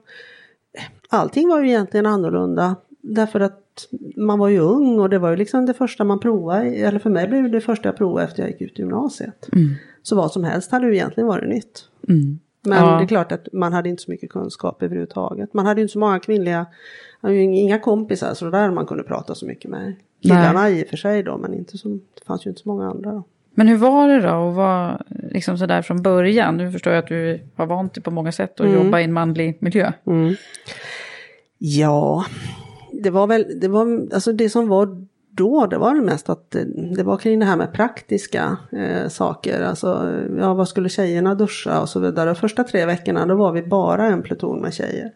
allting 1.09 1.49
var 1.49 1.61
ju 1.61 1.69
egentligen 1.69 2.07
annorlunda. 2.07 2.77
Därför 3.01 3.41
att 3.41 3.89
man 4.17 4.39
var 4.39 4.49
ju 4.49 4.59
ung 4.59 4.99
och 5.01 5.11
det 5.11 5.19
var 5.19 5.31
ju 5.31 5.37
liksom 5.37 5.67
det 5.67 5.75
första 5.75 6.05
man 6.05 6.21
provade. 6.21 6.65
Eller 6.75 6.99
för 6.99 7.11
mig 7.11 7.29
blev 7.29 7.43
det 7.43 7.49
det 7.49 7.61
första 7.61 7.89
jag 7.89 7.97
provade 7.97 8.25
efter 8.27 8.43
jag 8.43 8.51
gick 8.51 8.61
ut 8.61 8.79
gymnasiet. 8.79 9.49
Så 10.03 10.17
vad 10.17 10.33
som 10.33 10.45
helst 10.45 10.71
hade 10.73 10.87
ju 10.87 10.95
egentligen 10.95 11.27
varit 11.29 11.49
nytt. 11.49 11.85
Men 12.01 12.39
Ja. 12.79 12.97
det 12.99 13.05
är 13.05 13.09
klart 13.09 13.33
att 13.33 13.49
man 13.53 13.73
hade 13.73 13.89
inte 13.89 14.03
så 14.03 14.11
mycket 14.11 14.31
kunskap 14.31 14.83
överhuvudtaget. 14.83 15.55
Man 15.55 15.67
hade 15.67 15.81
ju 15.81 15.83
inte 15.83 15.93
så 15.93 15.99
många 15.99 16.19
kvinnliga, 16.21 16.67
hade 17.21 17.35
ju 17.35 17.43
inga 17.43 17.79
kompisar 17.79 18.35
så 18.35 18.51
där 18.51 18.71
man 18.71 18.87
kunde 18.87 19.03
prata 19.05 19.35
så 19.35 19.47
mycket 19.47 19.71
med. 19.71 19.95
Killarna 20.23 20.71
i 20.71 20.85
och 20.85 20.89
för 20.89 20.97
sig 20.97 21.23
då 21.23 21.37
men 21.39 21.55
inte 21.55 21.79
så, 21.79 21.89
det 21.89 22.25
fanns 22.27 22.47
ju 22.47 22.51
inte 22.51 22.63
så 22.63 22.69
många 22.69 22.91
andra 22.91 23.11
då. 23.11 23.23
Men 23.55 23.69
hur 23.69 23.77
var 23.77 24.09
det 24.09 24.21
då 24.21 24.29
att 24.49 24.55
vara 24.57 25.03
liksom 25.33 25.59
sådär 25.59 25.83
från 25.83 26.03
början? 26.03 26.57
Nu 26.57 26.73
förstår 26.73 26.93
jag 26.93 27.03
att 27.03 27.09
du 27.09 27.41
har 27.57 27.67
vant 27.67 27.95
dig 27.95 28.03
på 28.03 28.11
många 28.11 28.33
sätt 28.33 28.61
att 28.61 28.67
Mm. 28.67 28.85
jobba 28.85 29.01
i 29.01 29.05
en 29.05 29.13
manlig 29.13 29.57
miljö. 29.61 29.93
Ja, 31.59 32.25
det 33.03 33.11
var 33.11 33.27
väl, 33.27 33.61
det 33.61 33.69
var, 33.69 34.09
alltså 34.15 34.33
det 34.33 34.51
som 34.51 34.69
var 34.69 35.07
då, 35.31 35.67
det 35.67 35.79
var 35.79 35.95
det 35.95 36.01
mest 36.01 36.31
att 36.31 36.55
eh, 36.55 36.63
det, 36.97 37.03
var 37.03 37.17
kring 37.17 37.39
det 37.39 37.47
här 37.47 37.57
med 37.57 37.73
praktiska 37.73 38.57
eh, 38.73 39.09
saker. 39.09 39.63
Alltså, 39.63 40.21
ja, 40.39 40.55
vad 40.55 40.69
skulle 40.69 40.89
tjejerna 40.89 41.35
duscha 41.35 41.81
och 41.81 41.89
så 41.89 42.01
vidare. 42.01 42.35
Första 42.35 42.65
tre 42.65 42.87
veckorna 42.87 43.27
då 43.27 43.35
var 43.35 43.53
vi 43.53 43.63
bara 43.63 44.07
en 44.07 44.23
pluton 44.23 44.61
med 44.61 44.75
tjejer. 44.75 45.13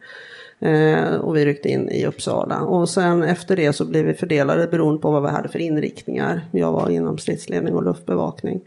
Eh, 0.60 1.14
och 1.14 1.36
vi 1.36 1.44
ryckte 1.44 1.68
in 1.68 1.88
i 1.88 2.06
Uppsala. 2.06 2.60
Och 2.60 2.88
sen 2.88 3.22
efter 3.22 3.56
det 3.56 3.72
så 3.72 3.84
blev 3.84 4.04
vi 4.04 4.14
fördelade 4.14 4.66
beroende 4.66 5.00
på 5.00 5.10
vad 5.10 5.22
vi 5.22 5.28
hade 5.28 5.48
för 5.48 5.58
inriktningar. 5.58 6.40
Jag 6.52 6.72
var 6.72 6.90
inom 6.90 7.18
stridsledning 7.18 7.74
och 7.74 7.84
luftbevakning. 7.84 8.60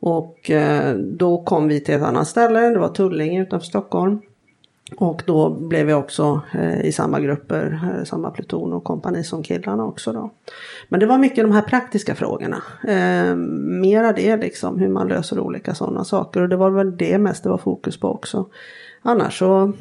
Och 0.00 0.50
eh, 0.50 0.94
då 0.96 1.42
kom 1.42 1.68
vi 1.68 1.80
till 1.80 1.94
ett 1.94 2.02
annat 2.02 2.28
ställe, 2.28 2.60
det 2.60 2.78
var 2.78 2.88
Tullinge 2.88 3.42
utanför 3.42 3.66
Stockholm. 3.66 4.20
Och 4.96 5.22
då 5.26 5.50
blev 5.50 5.86
vi 5.86 5.92
också 5.92 6.40
eh, 6.52 6.80
i 6.80 6.92
samma 6.92 7.20
grupper, 7.20 7.80
eh, 7.96 8.04
samma 8.04 8.30
pluton 8.30 8.72
och 8.72 8.84
kompani 8.84 9.24
som 9.24 9.42
killarna 9.42 9.84
också 9.84 10.12
då. 10.12 10.30
Men 10.88 11.00
det 11.00 11.06
var 11.06 11.18
mycket 11.18 11.44
de 11.44 11.52
här 11.52 11.62
praktiska 11.62 12.14
frågorna. 12.14 12.62
Eh, 12.88 13.36
mera 13.80 14.12
det 14.12 14.36
liksom, 14.36 14.78
hur 14.78 14.88
man 14.88 15.08
löser 15.08 15.40
olika 15.40 15.74
sådana 15.74 16.04
saker. 16.04 16.40
Och 16.40 16.48
det 16.48 16.56
var 16.56 16.70
väl 16.70 16.96
det 16.96 17.18
mest 17.18 17.42
det 17.42 17.48
var 17.48 17.58
fokus 17.58 18.00
på 18.00 18.08
också. 18.08 18.46
Annars 19.02 19.38
så, 19.38 19.72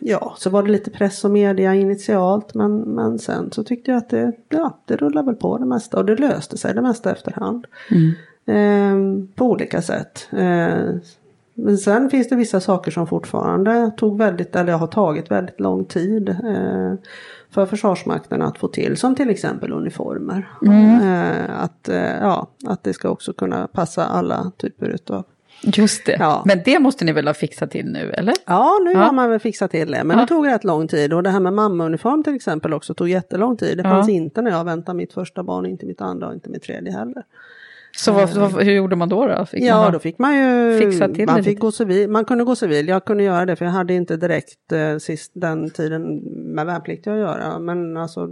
ja, 0.00 0.34
så 0.38 0.50
var 0.50 0.62
det 0.62 0.70
lite 0.70 0.90
press 0.90 1.24
och 1.24 1.30
media 1.30 1.74
initialt. 1.74 2.54
Men, 2.54 2.78
men 2.78 3.18
sen 3.18 3.52
så 3.52 3.64
tyckte 3.64 3.90
jag 3.90 3.98
att 3.98 4.10
det, 4.10 4.32
ja, 4.48 4.78
det 4.84 4.96
rullade 4.96 5.26
väl 5.26 5.36
på 5.36 5.58
det 5.58 5.66
mesta. 5.66 5.98
Och 5.98 6.04
det 6.04 6.16
löste 6.16 6.58
sig 6.58 6.74
det 6.74 6.82
mesta 6.82 7.12
efterhand. 7.12 7.66
Eh, 8.46 8.96
på 9.34 9.44
olika 9.44 9.82
sätt. 9.82 10.28
Men 11.58 11.78
sen 11.78 12.10
finns 12.10 12.28
det 12.28 12.36
vissa 12.36 12.60
saker 12.60 12.90
som 12.90 13.06
fortfarande 13.06 13.90
tog 13.96 14.18
väldigt, 14.18 14.56
eller 14.56 14.72
har 14.72 14.86
tagit 14.86 15.30
väldigt 15.30 15.60
lång 15.60 15.84
tid 15.84 16.28
eh, 16.28 16.94
för 17.50 17.66
Försvarsmakten 17.66 18.42
att 18.42 18.58
få 18.58 18.68
till. 18.68 18.96
Som 18.96 19.14
till 19.14 19.30
exempel 19.30 19.72
uniformer. 19.72 20.48
Eh, 20.66 21.60
att, 21.62 21.88
eh, 21.88 22.16
ja, 22.20 22.48
att 22.66 22.82
det 22.82 22.92
ska 22.92 23.08
också 23.08 23.32
kunna 23.32 23.66
passa 23.66 24.04
alla 24.06 24.52
typer 24.56 24.86
utav 24.88 25.24
Just 25.62 26.06
det. 26.06 26.16
Ja. 26.20 26.42
Men 26.46 26.62
det 26.64 26.78
måste 26.78 27.04
ni 27.04 27.12
väl 27.12 27.26
ha 27.26 27.34
fixat 27.34 27.70
till 27.70 27.92
nu, 27.92 28.10
eller? 28.10 28.34
Ja, 28.46 28.78
nu 28.84 28.92
Ja. 28.92 28.98
har 28.98 29.12
man 29.12 29.30
väl 29.30 29.40
fixat 29.40 29.70
till 29.70 29.90
det. 29.90 30.04
Men 30.04 30.16
Ja. 30.18 30.22
det 30.24 30.28
tog 30.28 30.46
rätt 30.46 30.64
lång 30.64 30.88
tid. 30.88 31.12
Och 31.12 31.22
det 31.22 31.30
här 31.30 31.40
med 31.40 31.52
mammauniform 31.52 32.22
till 32.24 32.34
exempel 32.34 32.74
också 32.74 32.94
tog 32.94 33.08
jättelång 33.08 33.56
tid. 33.56 33.78
Det 33.78 33.82
fanns 33.82 34.08
inte 34.08 34.42
när 34.42 34.50
jag 34.50 34.64
väntade 34.64 34.96
mitt 34.96 35.12
första 35.12 35.42
barn, 35.42 35.66
inte 35.66 35.86
mitt 35.86 36.00
andra 36.00 36.28
och 36.28 36.34
inte 36.34 36.50
mitt 36.50 36.62
tredje 36.62 36.92
heller. 36.92 37.24
Så 37.96 38.12
vad, 38.12 38.30
vad, 38.30 38.62
hur 38.64 38.72
gjorde 38.72 38.96
man 38.96 39.08
då? 39.08 39.26
då? 39.26 39.46
Fick 39.46 39.60
man 39.60 39.68
Ja, 39.68 39.74
ha- 39.74 39.90
då 39.90 39.98
fick 39.98 40.18
man 40.18 40.36
ju... 40.36 40.78
fixa 40.78 41.08
till 41.08 41.26
man 41.26 41.36
fick 41.36 41.46
lite. 41.46 41.60
gå 41.60 41.72
civil. 41.72 42.10
Man 42.10 42.24
kunde 42.24 42.44
gå 42.44 42.56
civil. 42.56 42.88
Jag 42.88 43.04
kunde 43.04 43.24
göra 43.24 43.46
det 43.46 43.56
för 43.56 43.64
jag 43.64 43.72
hade 43.72 43.94
inte 43.94 44.16
direkt 44.16 44.72
eh, 44.72 44.98
sist 44.98 45.32
den 45.34 45.70
tiden 45.70 46.16
med 46.54 46.66
värnplikt 46.66 47.06
att 47.06 47.18
göra. 47.18 47.58
Men 47.58 47.96
alltså, 47.96 48.28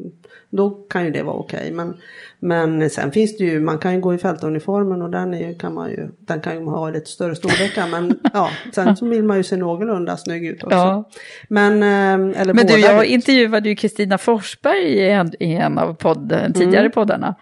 då 0.51 0.71
kan 0.71 1.05
ju 1.05 1.11
det 1.11 1.23
vara 1.23 1.37
okej. 1.37 1.73
Men, 1.73 1.97
men 2.39 2.91
sen 2.91 3.13
finns 3.13 3.37
det 3.39 3.45
ju, 3.45 3.61
man 3.61 3.79
kan 3.79 3.95
ju 3.95 4.01
gå 4.01 4.15
i 4.15 4.19
fältuniformen 4.19 5.03
och 5.03 5.11
den, 5.11 5.35
är 5.35 5.49
ju, 5.49 5.55
kan 5.55 5.75
man 5.75 5.91
ju, 5.91 6.09
den 6.19 6.41
kan 6.41 6.55
ju 6.59 6.65
ha 6.65 6.91
lite 6.91 7.11
större 7.11 7.35
storlekar. 7.37 7.89
Men 7.91 8.19
ja, 8.33 8.49
sen 8.75 8.97
så 8.97 9.07
vill 9.07 9.23
man 9.25 9.37
ju 9.37 9.43
se 9.43 9.57
någorlunda 9.57 10.17
snygg 10.17 10.47
ut 10.47 10.65
också. 10.65 10.77
Ja. 10.77 11.05
Men, 11.49 11.83
eh, 11.83 12.41
eller 12.41 12.55
Men 12.55 12.67
du, 12.67 12.79
jag 12.79 13.01
vill. 13.01 13.11
intervjuade 13.11 13.69
ju 13.69 13.77
Kristina 13.77 14.19
Forsberg 14.19 14.83
i 14.85 15.11
en, 15.11 15.33
i 15.43 15.55
en 15.55 15.79
av 15.79 15.95
podden, 15.95 16.53
tidigare 16.53 16.91
poddarna. 16.91 17.35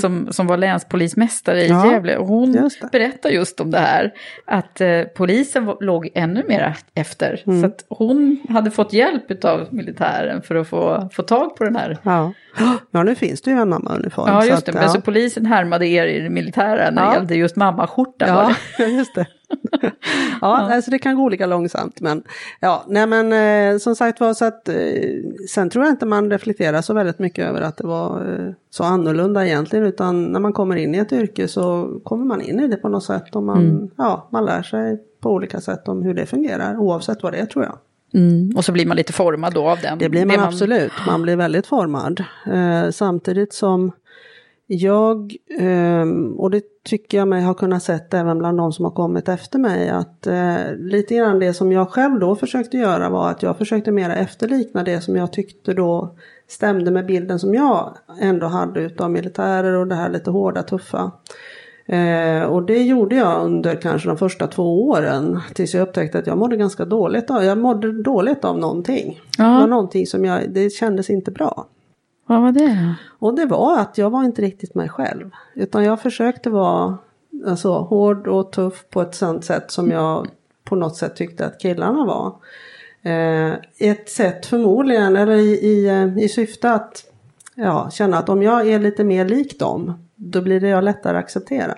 Som, 0.00 0.32
som 0.32 0.46
var 0.46 0.56
länspolismästare 0.56 1.62
i 1.62 1.68
Mm. 1.68 1.78
Ja, 1.86 1.92
Gävle. 1.92 2.16
Och 2.16 2.26
hon 2.26 2.52
just 2.52 2.80
det. 2.80 2.88
berättar 2.92 3.30
just 3.30 3.60
om 3.60 3.70
det 3.70 3.78
här. 3.78 4.12
Att 4.46 4.80
eh, 4.80 5.02
polisen 5.02 5.74
låg 5.80 6.08
ännu 6.14 6.44
mer 6.48 6.76
efter. 6.94 7.42
Mm. 7.46 7.60
Så 7.60 7.66
att 7.66 7.84
hon 7.88 8.40
hade 8.48 8.70
fått 8.70 8.92
hjälp 8.92 9.44
av 9.44 9.66
militären 9.70 10.42
för 10.42 10.54
att 10.54 10.68
få, 10.68 11.08
få 11.12 11.22
tag 11.22 11.56
på 11.56 11.64
den 11.64 11.76
här. 11.76 11.98
Ja. 12.02 12.32
ja, 12.90 13.02
nu 13.02 13.14
finns 13.14 13.42
det 13.42 13.50
ju 13.50 13.56
en 13.56 13.68
mammauniform. 13.68 14.28
Ja, 14.28 14.44
just 14.44 14.58
att, 14.58 14.66
det. 14.66 14.72
Men 14.72 14.82
ja. 14.82 14.88
så 14.88 15.00
polisen 15.00 15.46
härmade 15.46 15.86
er 15.86 16.06
i 16.06 16.28
militären 16.28 16.94
när 16.94 17.02
det 17.02 17.08
Ja. 17.08 17.14
gällde 17.14 17.34
just 17.36 17.56
mammaskjorta. 17.56 18.26
Ja, 18.28 18.54
det. 18.78 18.84
just 18.86 19.14
det. 19.14 19.26
ja, 20.40 20.74
Alltså 20.74 20.90
det 20.90 20.98
kan 20.98 21.16
gå 21.16 21.22
olika 21.22 21.46
långsamt. 21.46 22.00
Men 22.00 22.22
ja, 22.60 22.84
nej 22.88 23.06
men 23.06 23.32
eh, 23.32 23.78
som 23.78 23.96
sagt 23.96 24.20
var 24.20 24.34
så 24.34 24.44
att 24.44 24.68
eh, 24.68 24.74
sen 25.48 25.70
tror 25.70 25.84
jag 25.84 25.92
inte 25.92 26.06
man 26.06 26.30
reflekterar 26.30 26.82
så 26.82 26.94
väldigt 26.94 27.18
mycket 27.18 27.48
över 27.48 27.60
att 27.60 27.76
det 27.76 27.86
var 27.86 28.34
eh, 28.34 28.52
så 28.70 28.84
annorlunda 28.84 29.46
egentligen. 29.46 29.86
Utan 29.86 30.24
när 30.24 30.40
man 30.40 30.52
kommer 30.52 30.76
in 30.76 30.94
i 30.94 30.98
ett 30.98 31.12
yrke 31.12 31.48
så 31.48 31.88
kommer 32.04 32.24
man 32.24 32.40
in 32.40 32.60
i 32.60 32.68
det 32.68 32.76
på 32.76 32.88
något 32.88 33.04
sätt. 33.04 33.36
Och 33.36 33.42
man, 33.42 33.90
ja, 33.96 34.28
man 34.32 34.44
lär 34.44 34.62
sig 34.62 34.98
på 35.20 35.30
olika 35.30 35.60
sätt 35.60 35.88
om 35.88 36.02
hur 36.02 36.14
det 36.14 36.26
fungerar. 36.26 36.76
Oavsett 36.76 37.22
vad 37.22 37.32
det 37.32 37.38
är 37.38 37.46
tror 37.46 37.64
jag. 37.64 37.78
Mm. 38.14 38.56
Och 38.56 38.64
så 38.64 38.72
blir 38.72 38.86
man 38.86 38.96
lite 38.96 39.12
formad 39.12 39.54
då 39.54 39.68
av 39.68 39.78
den. 39.82 39.98
Det 39.98 40.08
blir 40.08 40.26
man, 40.26 40.40
absolut, 40.40 40.92
man 41.06 41.22
blir 41.22 41.36
väldigt 41.36 41.66
formad. 41.66 42.24
Eh, 42.46 42.90
samtidigt 42.90 43.52
som 43.52 43.92
jag, 44.70 45.36
ehm, 45.58 46.38
och 46.38 46.50
det 46.50 46.62
tycker 46.84 47.18
jag 47.18 47.28
mig 47.28 47.42
ha 47.42 47.54
kunnat 47.54 47.82
sett 47.82 48.14
även 48.14 48.38
bland 48.38 48.58
de 48.58 48.72
som 48.72 48.84
har 48.84 48.92
kommit 48.92 49.28
efter 49.28 49.58
mig, 49.58 49.88
att 49.88 50.26
eh, 50.26 50.74
lite 50.76 51.14
grann 51.14 51.38
det 51.38 51.54
som 51.54 51.72
jag 51.72 51.90
själv 51.90 52.20
då 52.20 52.36
försökte 52.36 52.76
göra 52.76 53.10
var 53.10 53.30
att 53.30 53.42
jag 53.42 53.58
försökte 53.58 53.90
mera 53.90 54.16
efterlikna 54.16 54.82
det 54.82 55.00
som 55.00 55.16
jag 55.16 55.32
tyckte 55.32 55.74
då 55.74 56.16
stämde 56.48 56.90
med 56.90 57.06
bilden 57.06 57.38
som 57.38 57.54
jag 57.54 57.96
ändå 58.20 58.46
hade 58.46 58.80
utav 58.80 59.10
militärer 59.10 59.72
och 59.72 59.86
det 59.86 59.94
här 59.94 60.10
lite 60.10 60.30
hårda, 60.30 60.62
tuffa. 60.62 61.12
Eh, 61.86 62.42
och 62.42 62.62
det 62.62 62.82
gjorde 62.82 63.16
jag 63.16 63.44
under 63.44 63.74
kanske 63.74 64.08
de 64.08 64.18
första 64.18 64.46
två 64.46 64.88
åren 64.88 65.40
tills 65.54 65.74
jag 65.74 65.82
upptäckte 65.88 66.18
att 66.18 66.26
jag 66.26 66.38
mådde 66.38 66.56
ganska 66.56 66.84
dåligt 66.84 67.30
av, 67.30 67.44
jag 67.44 67.58
mådde 67.58 68.02
dåligt 68.02 68.44
av 68.44 68.58
någonting. 68.58 69.20
Ja. 69.38 69.44
Det 69.44 69.60
var 69.60 69.66
någonting 69.66 70.06
som 70.06 70.24
jag, 70.24 70.50
det 70.50 70.70
kändes 70.70 71.10
inte 71.10 71.30
bra. 71.30 71.66
Vad 72.28 72.42
var 72.42 72.52
det? 72.52 72.94
Och 73.18 73.34
det 73.34 73.46
var 73.46 73.80
att 73.80 73.98
jag 73.98 74.10
var 74.10 74.24
inte 74.24 74.42
riktigt 74.42 74.74
mig 74.74 74.88
själv. 74.88 75.30
Utan 75.54 75.84
jag 75.84 76.00
försökte 76.00 76.50
vara 76.50 76.98
alltså, 77.46 77.72
hård 77.72 78.28
och 78.28 78.52
tuff 78.52 78.84
på 78.90 79.02
ett 79.02 79.14
sånt 79.14 79.44
sätt 79.44 79.70
som 79.70 79.90
jag 79.90 80.28
på 80.64 80.76
något 80.76 80.96
sätt 80.96 81.16
tyckte 81.16 81.46
att 81.46 81.60
killarna 81.60 82.04
var. 82.04 82.36
Eh, 83.02 83.52
ett 83.78 84.10
sätt 84.10 84.46
förmodligen, 84.46 85.16
eller 85.16 85.34
i, 85.34 85.50
i, 85.50 85.88
eh, 85.88 86.18
i 86.18 86.28
syfte 86.28 86.72
att 86.72 87.04
ja, 87.54 87.90
känna 87.90 88.18
att 88.18 88.28
om 88.28 88.42
jag 88.42 88.68
är 88.68 88.78
lite 88.78 89.04
mer 89.04 89.24
lik 89.24 89.58
dem, 89.58 90.08
då 90.14 90.40
blir 90.42 90.60
det 90.60 90.68
jag 90.68 90.84
lättare 90.84 91.18
att 91.18 91.24
acceptera. 91.24 91.74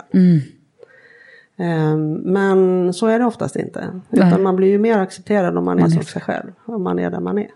Eh, 1.57 1.97
men 2.25 2.93
så 2.95 3.07
är 3.07 3.19
det 3.19 3.25
oftast 3.25 3.57
inte. 3.57 4.01
Utan 4.11 4.29
Nej. 4.29 4.39
man 4.39 4.57
blir 4.57 4.69
ju 4.69 4.79
mer 4.79 4.99
accepterad 4.99 5.59
om 5.59 5.65
man 5.65 5.79
är 5.79 5.89
som 5.89 6.03
sig 6.03 6.23
själv. 6.23 6.53
Om 6.65 6.83
man 6.83 6.99
är 6.99 7.11
där 7.11 7.21
man 7.21 7.39
är. 7.39 7.51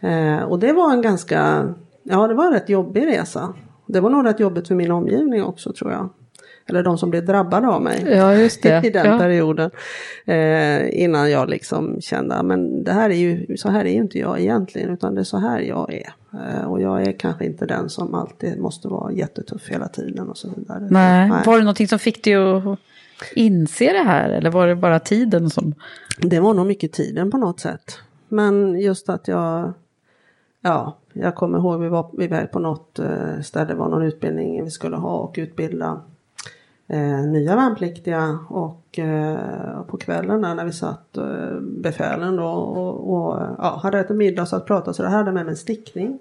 Eh, 0.00 0.42
och 0.42 0.58
det 0.58 0.72
var 0.72 0.92
en 0.92 1.02
ganska, 1.02 1.74
ja 2.02 2.28
det 2.28 2.34
var 2.34 2.46
en 2.46 2.52
rätt 2.52 2.68
jobbig 2.68 3.06
resa. 3.06 3.54
Det 3.86 4.00
var 4.00 4.10
nog 4.10 4.26
rätt 4.26 4.40
jobbigt 4.40 4.68
för 4.68 4.74
min 4.74 4.90
omgivning 4.90 5.42
också 5.44 5.72
tror 5.72 5.92
jag. 5.92 6.08
Eller 6.66 6.82
de 6.82 6.98
som 6.98 7.10
blev 7.10 7.26
drabbade 7.26 7.68
av 7.68 7.82
mig. 7.82 8.04
Ja, 8.08 8.34
just 8.34 8.62
det. 8.62 8.80
I 8.86 8.90
den 8.90 9.06
Ja. 9.06 9.18
perioden. 9.18 9.70
Eh, 10.24 11.02
innan 11.02 11.30
jag 11.30 11.48
liksom 11.48 12.00
kände, 12.00 12.42
men 12.42 12.84
det 12.84 12.92
här 12.92 13.10
är 13.10 13.14
ju, 13.14 13.56
så 13.56 13.68
här 13.68 13.84
är 13.84 13.90
ju 13.90 13.96
inte 13.96 14.18
jag 14.18 14.40
egentligen. 14.40 14.90
Utan 14.90 15.14
det 15.14 15.20
är 15.20 15.24
så 15.24 15.38
här 15.38 15.60
jag 15.60 15.92
är. 15.94 16.14
Eh, 16.32 16.64
och 16.64 16.80
jag 16.82 17.02
är 17.02 17.12
kanske 17.12 17.44
inte 17.44 17.66
den 17.66 17.88
som 17.88 18.14
alltid 18.14 18.60
måste 18.60 18.88
vara 18.88 19.12
jättetuff 19.12 19.68
hela 19.68 19.88
tiden 19.88 20.28
och 20.28 20.36
så 20.38 20.48
vidare. 20.56 20.88
Nej. 20.90 21.30
Var 21.46 21.56
det 21.56 21.62
någonting 21.64 21.88
som 21.88 21.98
fick 21.98 22.24
dig 22.24 22.34
att 22.34 22.78
inse 23.34 23.92
det 23.92 24.04
här? 24.04 24.30
Eller 24.30 24.50
var 24.50 24.66
det 24.66 24.76
bara 24.76 24.98
tiden 24.98 25.50
som... 25.50 25.74
Det 26.18 26.40
var 26.40 26.54
nog 26.54 26.66
mycket 26.66 26.92
tiden 26.92 27.30
på 27.30 27.38
något 27.38 27.60
sätt. 27.60 27.98
Men 28.28 28.80
just 28.80 29.08
att 29.08 29.28
jag 29.28 29.72
ja, 30.62 30.98
jag 31.12 31.34
kommer 31.34 31.58
ihåg 31.58 31.80
vi 31.80 31.88
var, 31.88 32.10
vi 32.12 32.28
var 32.28 32.46
på 32.46 32.58
något 32.58 32.98
eh, 32.98 33.40
ställe, 33.40 33.64
det 33.64 33.74
var 33.74 33.88
någon 33.88 34.02
utbildning 34.02 34.64
vi 34.64 34.70
skulle 34.70 34.96
ha 34.96 35.16
och 35.16 35.34
utbilda 35.38 36.00
eh, 36.88 37.20
nya 37.20 37.56
värnpliktiga 37.56 38.38
och 38.48 38.98
eh, 38.98 39.82
på 39.82 39.96
kvällen 39.96 40.42
där 40.42 40.54
när 40.54 40.64
vi 40.64 40.72
satt 40.72 41.16
eh, 41.16 41.60
befälen 41.60 42.36
då 42.36 42.46
och, 42.46 43.14
och 43.14 43.40
ja, 43.58 43.80
hade 43.82 44.00
ätit 44.00 44.16
middag 44.16 44.42
och 44.42 44.48
satt 44.48 44.60
och 44.60 44.66
pratade 44.66 44.94
så 44.94 45.02
det 45.02 45.08
hade 45.08 45.32
med 45.32 45.44
mig 45.44 45.52
en 45.52 45.56
stickning. 45.56 46.18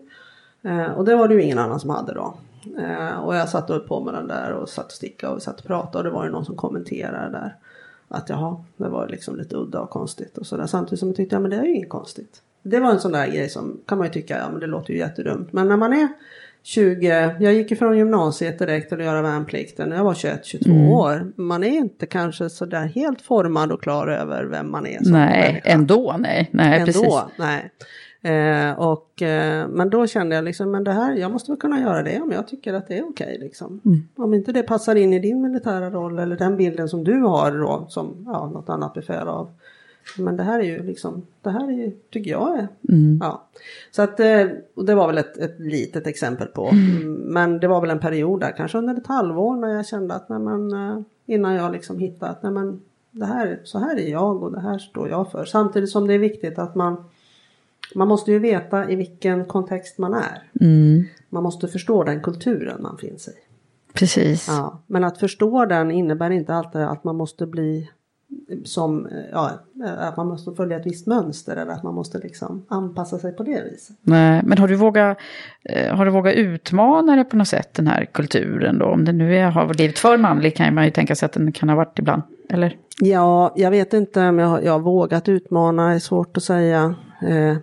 Eh, 0.61 0.91
och 0.91 1.05
det 1.05 1.15
var 1.15 1.27
det 1.27 1.33
ju 1.33 1.41
ingen 1.41 1.59
annan 1.59 1.79
som 1.79 1.89
hade 1.89 2.13
då. 2.13 2.33
Eh, 2.77 3.19
och 3.19 3.35
jag 3.35 3.49
satt 3.49 3.69
upp 3.69 3.87
på 3.87 4.03
med 4.03 4.13
den 4.13 4.27
där 4.27 4.51
och 4.51 4.69
satt 4.69 4.85
och 4.85 4.91
stickade 4.91 5.31
och 5.31 5.37
vi 5.37 5.41
satt 5.41 5.59
och 5.59 5.65
pratade 5.65 5.97
och 5.97 6.03
det 6.03 6.09
var 6.09 6.25
ju 6.25 6.31
någon 6.31 6.45
som 6.45 6.55
kommenterade 6.55 7.31
där. 7.31 7.55
Att 8.07 8.29
jaha, 8.29 8.63
det 8.77 8.89
var 8.89 9.07
liksom 9.07 9.35
lite 9.35 9.55
udda 9.55 9.79
och 9.79 9.89
konstigt 9.89 10.37
och 10.37 10.45
sådär. 10.45 10.67
Samtidigt 10.67 10.99
som 10.99 11.09
jag 11.09 11.15
tyckte, 11.15 11.35
ja 11.35 11.39
men 11.39 11.51
det 11.51 11.57
är 11.57 11.63
ju 11.63 11.75
inget 11.75 11.89
konstigt. 11.89 12.41
Det 12.63 12.79
var 12.79 12.91
en 12.91 12.99
sån 12.99 13.11
där 13.11 13.27
grej 13.27 13.49
som 13.49 13.79
kan 13.87 13.97
man 13.97 14.07
ju 14.07 14.13
tycka, 14.13 14.37
ja 14.37 14.49
men 14.51 14.59
det 14.59 14.67
låter 14.67 14.93
ju 14.93 14.99
jättedumt. 14.99 15.53
Men 15.53 15.67
när 15.67 15.77
man 15.77 15.93
är 15.93 16.07
20, 16.63 17.07
jag 17.39 17.53
gick 17.53 17.71
ifrån 17.71 17.97
gymnasiet 17.97 18.59
direkt 18.59 18.89
till 18.89 18.97
att 18.99 19.05
göra 19.05 19.21
värnplikten 19.21 19.89
när 19.89 19.95
jag 19.95 20.03
var 20.03 20.13
21-22 20.13 20.65
Mm. 20.71 20.89
år. 20.89 21.31
Man 21.35 21.63
är 21.63 21.67
inte 21.77 22.05
kanske 22.05 22.49
sådär 22.49 22.85
helt 22.85 23.21
formad 23.21 23.71
och 23.71 23.81
klar 23.81 24.07
över 24.07 24.43
vem 24.45 24.71
man 24.71 24.87
är 24.87 25.03
som 25.03 25.11
Nej, 25.11 25.43
människa. 25.51 25.69
ändå 25.69 26.15
nej. 26.19 26.49
Nej, 26.53 26.73
Ändå, 26.79 26.85
precis. 26.85 27.13
nej. 27.37 27.71
Eh, 28.23 28.71
och, 28.79 29.21
eh, 29.21 29.67
men 29.67 29.89
då 29.89 30.07
kände 30.07 30.35
jag 30.35 30.45
liksom, 30.45 30.71
men 30.71 30.83
det 30.83 30.91
här, 30.91 31.15
jag 31.15 31.31
måste 31.31 31.51
väl 31.51 31.59
kunna 31.59 31.79
göra 31.81 32.03
det 32.03 32.19
om 32.21 32.31
jag 32.31 32.47
tycker 32.47 32.73
att 32.73 32.87
det 32.87 32.97
är 32.97 33.03
okej. 33.09 33.37
liksom. 33.41 33.81
Mm. 33.85 34.07
Om 34.15 34.33
inte 34.33 34.51
det 34.51 34.63
passar 34.63 34.95
in 34.95 35.13
i 35.13 35.19
din 35.19 35.41
militära 35.41 35.89
roll 35.89 36.19
eller 36.19 36.35
den 36.37 36.57
bilden 36.57 36.89
som 36.89 37.03
du 37.03 37.19
har 37.21 37.51
då, 37.51 37.85
som 37.89 38.23
ja, 38.25 38.49
något 38.49 38.69
annat 38.69 38.93
befäl 38.93 39.27
av. 39.27 39.49
Men 40.17 40.37
det 40.37 40.43
här 40.43 40.59
är 40.59 40.63
ju 40.63 40.83
liksom, 40.83 41.21
det 41.41 41.49
här 41.49 41.67
är 41.67 41.71
ju, 41.71 41.91
tycker 42.09 42.31
jag 42.31 42.59
är, 42.59 42.67
Mm. 42.89 43.19
ja. 43.21 43.43
Så 43.91 44.01
att, 44.01 44.19
eh, 44.19 44.47
och 44.75 44.85
det 44.85 44.95
var 44.95 45.07
väl 45.07 45.17
ett, 45.17 45.37
ett 45.37 45.59
litet 45.59 46.07
exempel 46.07 46.47
på. 46.47 46.67
Mm, 46.67 47.13
Men 47.13 47.59
det 47.59 47.67
var 47.67 47.81
väl 47.81 47.89
en 47.89 47.99
period 47.99 48.39
där, 48.39 48.53
kanske 48.57 48.77
under 48.77 48.95
ett 48.95 49.07
halvår 49.07 49.55
när 49.55 49.67
jag 49.75 49.87
kände 49.87 50.13
att, 50.13 50.29
nej 50.29 50.39
men, 50.39 50.73
eh, 50.73 51.01
innan 51.25 51.53
jag 51.53 51.71
liksom 51.71 51.99
hittade 51.99 52.31
att, 52.31 52.43
nej 52.43 52.51
men, 52.51 52.81
det 53.11 53.25
här, 53.25 53.59
så 53.63 53.79
här 53.79 53.95
är 53.99 54.07
jag 54.11 54.43
och 54.43 54.51
det 54.51 54.59
här 54.61 54.77
står 54.79 55.09
jag 55.09 55.31
för. 55.31 55.45
Samtidigt 55.45 55.89
som 55.89 56.07
det 56.07 56.13
är 56.13 56.19
viktigt 56.19 56.59
att 56.59 56.75
man 56.75 57.03
man 57.95 58.07
måste 58.07 58.31
ju 58.31 58.39
veta 58.39 58.89
i 58.89 58.95
vilken 58.95 59.45
kontext 59.45 59.97
man 59.97 60.13
är. 60.13 60.43
Mm. 60.61 61.03
Man 61.29 61.43
måste 61.43 61.67
förstå 61.67 62.03
den 62.03 62.21
kulturen 62.21 62.81
man 62.81 62.97
finns 62.97 63.27
i. 63.27 63.31
Precis. 63.93 64.47
Ja, 64.47 64.79
men 64.87 65.03
att 65.03 65.17
förstå 65.17 65.65
den 65.65 65.91
innebär 65.91 66.29
inte 66.29 66.53
alltid 66.55 66.81
att 66.81 67.03
man 67.03 67.15
måste 67.15 67.45
bli 67.45 67.89
som, 68.63 69.07
ja, 69.31 69.51
att 69.97 70.17
man 70.17 70.27
måste 70.27 70.51
följa 70.51 70.77
ett 70.77 70.85
visst 70.85 71.07
mönster 71.07 71.55
eller 71.55 71.71
att 71.71 71.83
man 71.83 71.95
måste 71.95 72.17
liksom 72.17 72.65
anpassa 72.67 73.17
sig 73.19 73.31
på 73.31 73.43
det 73.43 73.63
viset. 73.71 73.95
Nej, 74.01 74.41
men 74.43 74.57
har 74.57 74.67
du, 74.67 74.75
vågat, 74.75 75.17
eh, 75.63 75.95
har 75.95 76.05
du 76.05 76.11
vågat 76.11 76.35
utmana 76.35 77.15
det 77.15 77.23
på 77.23 77.37
något 77.37 77.47
sätt, 77.47 77.73
den 77.73 77.87
här 77.87 78.05
kulturen 78.05 78.77
då? 78.79 78.85
Om 78.85 79.05
det 79.05 79.11
nu 79.11 79.37
är, 79.37 79.49
har 79.49 79.73
blivit 79.73 79.99
för 79.99 80.17
manlig 80.17 80.55
kan 80.55 80.75
man 80.75 80.85
ju 80.85 80.91
tänka 80.91 81.15
sig 81.15 81.25
att 81.25 81.33
den 81.33 81.51
kan 81.51 81.69
ha 81.69 81.75
varit 81.75 81.99
ibland. 81.99 82.21
Eller? 82.49 82.77
Ja, 82.99 83.53
jag 83.55 83.71
vet 83.71 83.93
inte 83.93 84.27
om 84.27 84.39
jag, 84.39 84.63
jag 84.63 84.71
har 84.71 84.79
vågat 84.79 85.29
utmana, 85.29 85.93
är 85.93 85.99
svårt 85.99 86.37
att 86.37 86.43
säga. 86.43 86.95
Eh, 87.21 87.57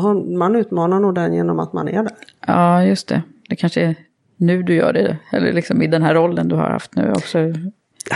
har, 0.00 0.36
man 0.38 0.56
utmanar 0.56 1.00
nog 1.00 1.14
den 1.14 1.34
genom 1.34 1.60
att 1.60 1.72
man 1.72 1.88
är 1.88 2.02
där. 2.02 2.12
Ja, 2.46 2.84
just 2.84 3.08
det. 3.08 3.22
Det 3.48 3.56
kanske 3.56 3.80
är 3.80 3.94
nu 4.36 4.62
du 4.62 4.74
gör 4.74 4.92
det. 4.92 5.16
Eller 5.32 5.52
liksom 5.52 5.82
i 5.82 5.86
den 5.86 6.02
här 6.02 6.14
rollen 6.14 6.48
du 6.48 6.56
har 6.56 6.70
haft 6.70 6.96
nu 6.96 7.10
också. 7.10 7.38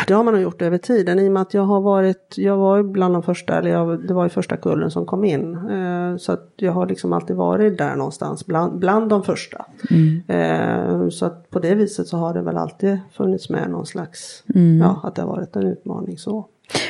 Det 0.07 0.15
har 0.15 0.25
man 0.25 0.35
nog 0.35 0.43
gjort 0.43 0.63
över 0.63 0.79
tiden 0.79 1.19
i 1.19 1.29
och 1.29 1.33
med 1.33 1.43
att 1.43 1.55
jag 1.55 1.63
har 1.63 1.81
varit, 1.81 2.35
jag 2.37 2.57
var 2.57 2.83
bland 2.83 3.15
de 3.15 3.23
första, 3.23 3.59
eller 3.59 3.71
jag, 3.71 4.07
det 4.07 4.15
var 4.15 4.25
ju 4.25 4.29
första 4.31 4.57
kullen 4.57 4.91
som 4.91 5.07
kom 5.07 5.25
in. 5.25 5.55
Eh, 5.71 6.17
så 6.17 6.33
att 6.33 6.53
jag 6.57 6.73
har 6.73 6.87
liksom 6.87 7.13
alltid 7.13 7.37
varit 7.37 7.79
där 7.79 7.97
någonstans 7.97 8.47
bland, 8.47 8.79
bland 8.79 9.09
de 9.11 9.23
första. 9.23 9.65
Eh, 10.29 11.09
så 11.09 11.27
att 11.27 11.51
på 11.51 11.59
det 11.59 11.75
viset 11.75 12.07
så 12.07 12.17
har 12.17 12.35
det 12.35 12.43
väl 12.43 12.57
alltid 12.57 12.99
funnits 13.13 13.51
med 13.51 13.71
någon 13.71 13.87
slags, 13.87 14.43
ja 14.81 15.01
att 15.05 15.15
det 15.15 15.23
har 15.23 15.29
varit 15.29 15.57
en 15.57 15.63
utmaning 15.67 16.19
så. 16.19 16.47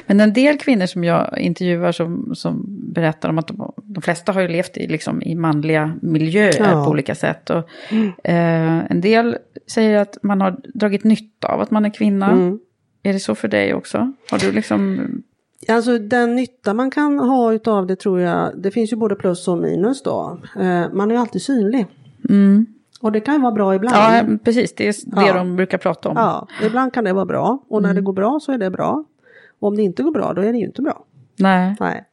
Men 0.07 0.20
en 0.20 0.33
del 0.33 0.59
kvinnor 0.59 0.87
som 0.87 1.04
jag 1.04 1.38
intervjuar 1.38 1.92
som, 1.92 2.35
som 2.35 2.64
berättar 2.68 3.28
om 3.28 3.38
att 3.38 3.46
de, 3.46 3.72
de 3.83 4.02
flesta 4.02 4.33
har 4.33 4.40
ju 4.40 4.48
levt 4.48 4.76
i, 4.76 4.87
liksom, 4.87 5.22
i 5.22 5.35
manliga 5.35 5.94
miljöer 6.02 6.54
Ja. 6.59 6.85
på 6.85 6.90
olika 6.90 7.14
sätt. 7.14 7.50
Och, 7.50 7.57
eh, 8.24 8.90
en 8.90 9.00
del 9.00 9.37
säger 9.66 9.98
att 9.98 10.18
man 10.22 10.40
har 10.40 10.57
dragit 10.74 11.04
nytta 11.04 11.48
av 11.48 11.61
att 11.61 11.70
man 11.70 11.85
är 11.85 11.90
kvinna. 11.94 12.30
Mm. 12.30 12.59
Är 13.07 13.12
det 13.12 13.21
så 13.21 13.35
för 13.35 13.49
dig 13.49 13.75
också? 13.75 14.12
Har 14.31 14.38
du 14.38 14.53
liksom... 14.53 15.09
Alltså 15.69 15.99
den 15.99 16.37
nytta 16.37 16.75
man 16.75 16.90
kan 16.90 17.19
ha 17.19 17.53
utav 17.53 17.87
det 17.87 17.97
tror 17.97 18.21
jag, 18.21 18.53
det 18.57 18.71
finns 18.71 18.93
ju 18.93 18.97
både 18.97 19.14
plus 19.14 19.49
och 19.49 19.59
minus 19.59 20.03
då. 20.03 20.40
Eh, 20.57 20.93
man 20.93 21.11
är 21.11 21.14
ju 21.14 21.21
alltid 21.21 21.43
synlig. 21.43 21.87
Och 23.01 23.12
det 23.12 23.21
kan 23.21 23.35
ju 23.35 23.40
vara 23.40 23.53
bra 23.53 23.75
ibland. 23.75 23.97
Ja, 23.97 24.38
precis. 24.45 24.75
Det 24.75 24.88
är 24.88 24.95
det 25.23 25.27
Ja. 25.27 25.35
de 25.35 25.57
brukar 25.57 25.79
prata 25.79 26.09
om. 26.09 26.17
Ja, 26.17 26.49
ibland 26.62 26.93
kan 26.93 27.05
det 27.05 27.12
vara 27.12 27.25
bra 27.25 27.59
och 27.69 27.83
när 27.83 27.95
det 27.95 28.01
går 28.01 28.12
bra 28.12 28.40
så 28.40 28.53
är 28.53 28.59
det 28.59 28.71
bra. 28.71 29.05
Och 29.59 29.69
om 29.69 29.77
det 29.77 29.83
inte 29.83 30.03
går 30.03 30.12
bra 30.12 30.33
då 30.33 30.43
är 30.43 30.53
det 30.53 30.59
ju 30.59 30.64
inte 30.64 30.83
bra. 30.83 31.05
Nej. 31.37 31.77
Nej. 31.81 32.05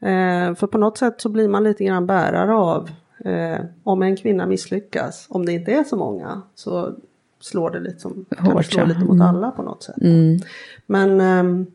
Eh, 0.00 0.54
för 0.54 0.66
på 0.66 0.78
något 0.78 0.98
sätt 0.98 1.20
så 1.20 1.28
blir 1.28 1.48
man 1.48 1.64
lite 1.64 1.84
grann 1.84 2.06
bärare 2.06 2.54
av 2.54 2.90
eh, 3.24 3.64
om 3.84 4.02
en 4.02 4.16
kvinna 4.16 4.46
misslyckas, 4.46 5.26
om 5.30 5.46
det 5.46 5.52
inte 5.52 5.72
är 5.72 5.84
så 5.84 5.96
många 5.96 6.42
så 6.54 6.94
slår 7.40 7.70
det 7.70 7.80
lite, 7.80 7.98
som, 7.98 8.24
kan 8.36 8.46
Hårt, 8.46 8.64
slå 8.64 8.80
ja. 8.80 8.86
lite 8.86 9.00
mot 9.00 9.10
Mm. 9.14 9.22
alla 9.26 9.50
på 9.50 9.62
något 9.62 9.82
sätt. 9.82 10.02
Mm. 10.02 10.38
Men 10.86 11.20
ehm, 11.20 11.66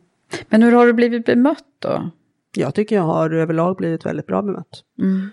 Men 0.48 0.62
hur 0.62 0.72
har 0.72 0.86
du 0.86 0.92
blivit 0.92 1.26
bemött 1.26 1.64
då? 1.78 2.10
jag 2.56 2.74
tycker 2.74 2.96
jag 2.96 3.02
har 3.02 3.30
överlag 3.30 3.76
blivit 3.76 4.06
väldigt 4.06 4.26
bra 4.26 4.42
bemött. 4.42 4.84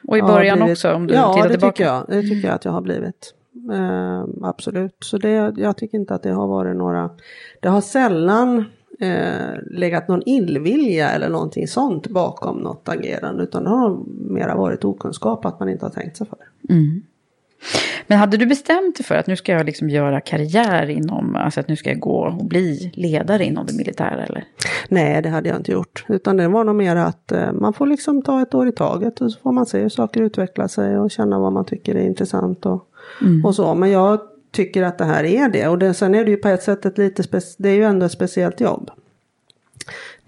Och 0.07 0.15
i 0.17 0.19
Ja, 0.19 0.27
början 0.27 0.57
blivit- 0.57 0.71
också 0.77 0.93
om 0.93 1.07
du 1.07 1.13
Ja, 1.13 1.33
tittar 1.33 1.47
det 1.49 1.53
tillbaka? 1.53 1.71
tycker 1.73 1.85
jag. 1.85 2.05
Det 2.07 2.21
tycker 2.21 2.47
jag 2.47 2.55
att 2.55 2.65
jag 2.65 2.71
har 2.71 2.81
blivit. 2.81 3.33
Eh, 3.73 4.23
absolut. 4.41 4.95
Så 4.99 5.17
det, 5.17 5.53
jag 5.57 5.77
tycker 5.77 5.97
inte 5.97 6.13
att 6.15 6.23
det 6.23 6.31
har 6.31 6.47
varit 6.47 6.75
några... 6.75 7.09
Det 7.61 7.67
har 7.69 7.81
sällan 7.81 8.65
eh, 8.99 9.55
legat 9.71 10.07
någon 10.07 10.21
illvilja 10.25 11.09
eller 11.11 11.29
någonting 11.29 11.67
sånt 11.67 12.07
bakom 12.07 12.57
något 12.57 12.89
agerande. 12.89 13.43
Utan 13.43 13.63
det 13.63 13.69
har 13.69 13.99
mera 14.33 14.55
varit 14.55 14.85
okunskap 14.85 15.45
att 15.45 15.59
man 15.59 15.69
inte 15.69 15.85
har 15.85 15.91
tänkt 15.91 16.17
sig 16.17 16.27
för. 16.27 16.37
Men 18.07 18.17
hade 18.17 18.37
du 18.37 18.45
bestämt 18.45 18.97
dig 18.97 19.05
för 19.05 19.15
att 19.15 19.27
nu 19.27 19.35
ska 19.35 19.51
jag 19.51 19.65
liksom 19.65 19.89
göra 19.89 20.21
karriär 20.21 20.89
inom, 20.89 21.35
alltså 21.35 21.59
att 21.59 21.67
nu 21.67 21.75
ska 21.75 21.89
jag 21.89 21.99
gå 21.99 22.25
och 22.25 22.45
bli 22.45 22.91
ledare 22.93 23.45
inom 23.45 23.65
det 23.65 23.73
militära 23.73 24.25
eller? 24.25 24.43
Nej, 24.87 25.21
det 25.21 25.29
hade 25.29 25.49
jag 25.49 25.57
inte 25.57 25.71
gjort. 25.71 26.05
Utan 26.07 26.37
det 26.37 26.47
var 26.47 26.63
nog 26.63 26.75
mer 26.75 26.95
att 26.95 27.31
eh, 27.31 27.51
man 27.51 27.73
får 27.73 27.87
liksom 27.87 28.21
ta 28.21 28.41
ett 28.41 28.53
år 28.53 28.67
i 28.67 28.71
taget 28.71 29.21
och 29.21 29.31
så 29.31 29.39
får 29.39 29.51
man 29.51 29.65
se 29.65 29.79
hur 29.79 29.89
saker 29.89 30.21
utvecklar 30.21 30.67
sig 30.67 30.97
och 30.97 31.11
känna 31.11 31.39
vad 31.39 31.53
man 31.53 31.65
tycker 31.65 31.95
är 31.95 32.05
intressant 32.05 32.65
och, 32.65 32.83
och 33.43 33.55
så. 33.55 33.75
Men 33.75 33.91
jag 33.91 34.19
tycker 34.51 34.83
att 34.83 34.97
det 34.97 35.05
här 35.05 35.23
är 35.23 35.49
det. 35.49 35.67
Och 35.67 35.79
det, 35.79 35.93
sen 35.93 36.15
är 36.15 36.25
det 36.25 36.31
ju 36.31 36.37
på 36.37 36.47
ett 36.47 36.63
sätt 36.63 36.85
ett 36.85 36.97
lite, 36.97 37.41
det 37.57 37.69
är 37.69 37.75
ju 37.75 37.83
ändå 37.83 38.05
ett 38.05 38.11
speciellt 38.11 38.59
jobb. 38.59 38.91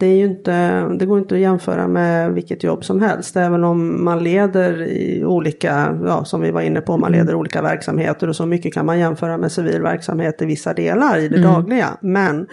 Det, 0.02 0.08
är 0.08 0.18
ju 0.18 0.26
inte, 0.26 0.88
det 0.88 1.06
går 1.06 1.20
inte 1.20 1.36
att 1.36 1.42
jämföra 1.42 1.88
med 1.88 2.34
vilket 2.34 2.64
jobb 2.64 2.86
som 2.86 3.02
helst. 3.02 3.36
Även 3.36 3.64
om 3.64 4.04
man 4.04 4.24
leder 4.24 4.82
i 4.82 5.26
olika, 5.26 6.00
ja, 6.06 6.26
som 6.26 6.42
vi 6.42 6.52
var 6.52 6.62
inne 6.62 6.82
på, 6.82 6.98
man 6.98 7.12
leder 7.12 7.36
olika 7.36 7.62
verksamheter 7.62 8.28
och 8.28 8.36
så 8.36 8.46
mycket 8.46 8.74
kan 8.74 8.86
man 8.86 9.00
jämföra 9.00 9.38
med 9.38 9.52
civil 9.52 9.82
verksamhet 9.82 10.42
i 10.42 10.46
vissa 10.46 10.74
delar 10.74 11.18
i 11.18 11.28
det 11.28 11.42
dagliga. 11.42 11.88
Men 12.02 12.48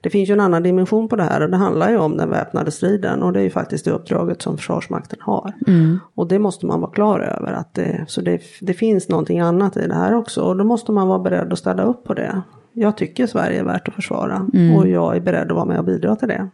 det 0.00 0.10
finns 0.10 0.28
ju 0.30 0.32
en 0.32 0.40
annan 0.40 0.62
dimension 0.62 1.08
på 1.08 1.16
det 1.16 1.22
här 1.22 1.40
och 1.42 1.50
det 1.50 1.56
handlar 1.56 1.90
ju 1.90 1.96
om 1.96 2.16
den 2.16 2.30
väpnade 2.30 2.70
striden 2.70 3.22
och 3.22 3.32
det 3.32 3.40
är 3.40 3.44
ju 3.44 3.50
faktiskt 3.50 3.84
det 3.84 3.90
uppdraget 3.90 4.42
som 4.42 4.56
Försvarsmakten 4.56 5.18
har. 5.22 5.52
Och 6.14 6.28
det 6.28 6.38
måste 6.38 6.66
man 6.66 6.80
vara 6.80 6.90
klar 6.90 7.20
över. 7.20 7.52
Att 7.52 7.74
det, 7.74 8.04
så 8.08 8.20
det, 8.20 8.42
det 8.60 8.74
finns 8.74 9.08
någonting 9.08 9.40
annat 9.40 9.76
i 9.76 9.86
det 9.86 9.94
här 9.94 10.14
också 10.14 10.40
och 10.42 10.56
då 10.56 10.64
måste 10.64 10.92
man 10.92 11.08
vara 11.08 11.18
beredd 11.18 11.52
att 11.52 11.58
ställa 11.58 11.82
upp 11.82 12.04
på 12.04 12.14
det. 12.14 12.42
Jag 12.72 12.96
tycker 12.96 13.26
Sverige 13.26 13.60
är 13.60 13.64
värt 13.64 13.88
att 13.88 13.94
försvara 13.94 14.48
och 14.76 14.88
jag 14.88 15.16
är 15.16 15.20
beredd 15.20 15.50
att 15.50 15.56
vara 15.56 15.64
med 15.64 15.78
och 15.78 15.84
bidra 15.84 16.16
till 16.16 16.28
det. 16.28 16.48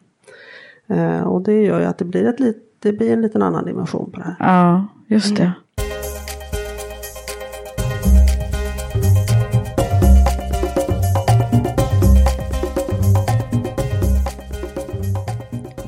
Eh, 0.88 1.22
och 1.22 1.42
det 1.42 1.62
gör 1.62 1.80
ju 1.80 1.86
att 1.86 1.98
det 1.98 2.04
blir, 2.04 2.24
ett 2.24 2.40
lit, 2.40 2.76
det 2.78 2.92
blir 2.92 3.12
en 3.12 3.22
liten 3.22 3.42
annan 3.42 3.64
dimension 3.64 4.10
på 4.10 4.20
det 4.20 4.24
här. 4.24 4.36
Ja, 4.38 4.86
just 5.06 5.36
det. 5.36 5.52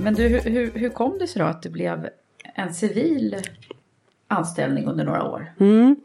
Men 0.03 0.15
du, 0.15 0.29
hur, 0.29 0.41
hur, 0.41 0.71
hur 0.75 0.89
kom 0.89 1.19
det 1.19 1.27
sig 1.27 1.43
då 1.43 1.47
att 1.47 1.63
det 1.63 1.69
blev 1.69 2.09
en 2.55 2.75
civil 2.75 3.37
anställning 4.29 4.87
under 4.87 5.05
några 5.05 5.25
år? 5.25 5.53
Mm. 5.61 5.97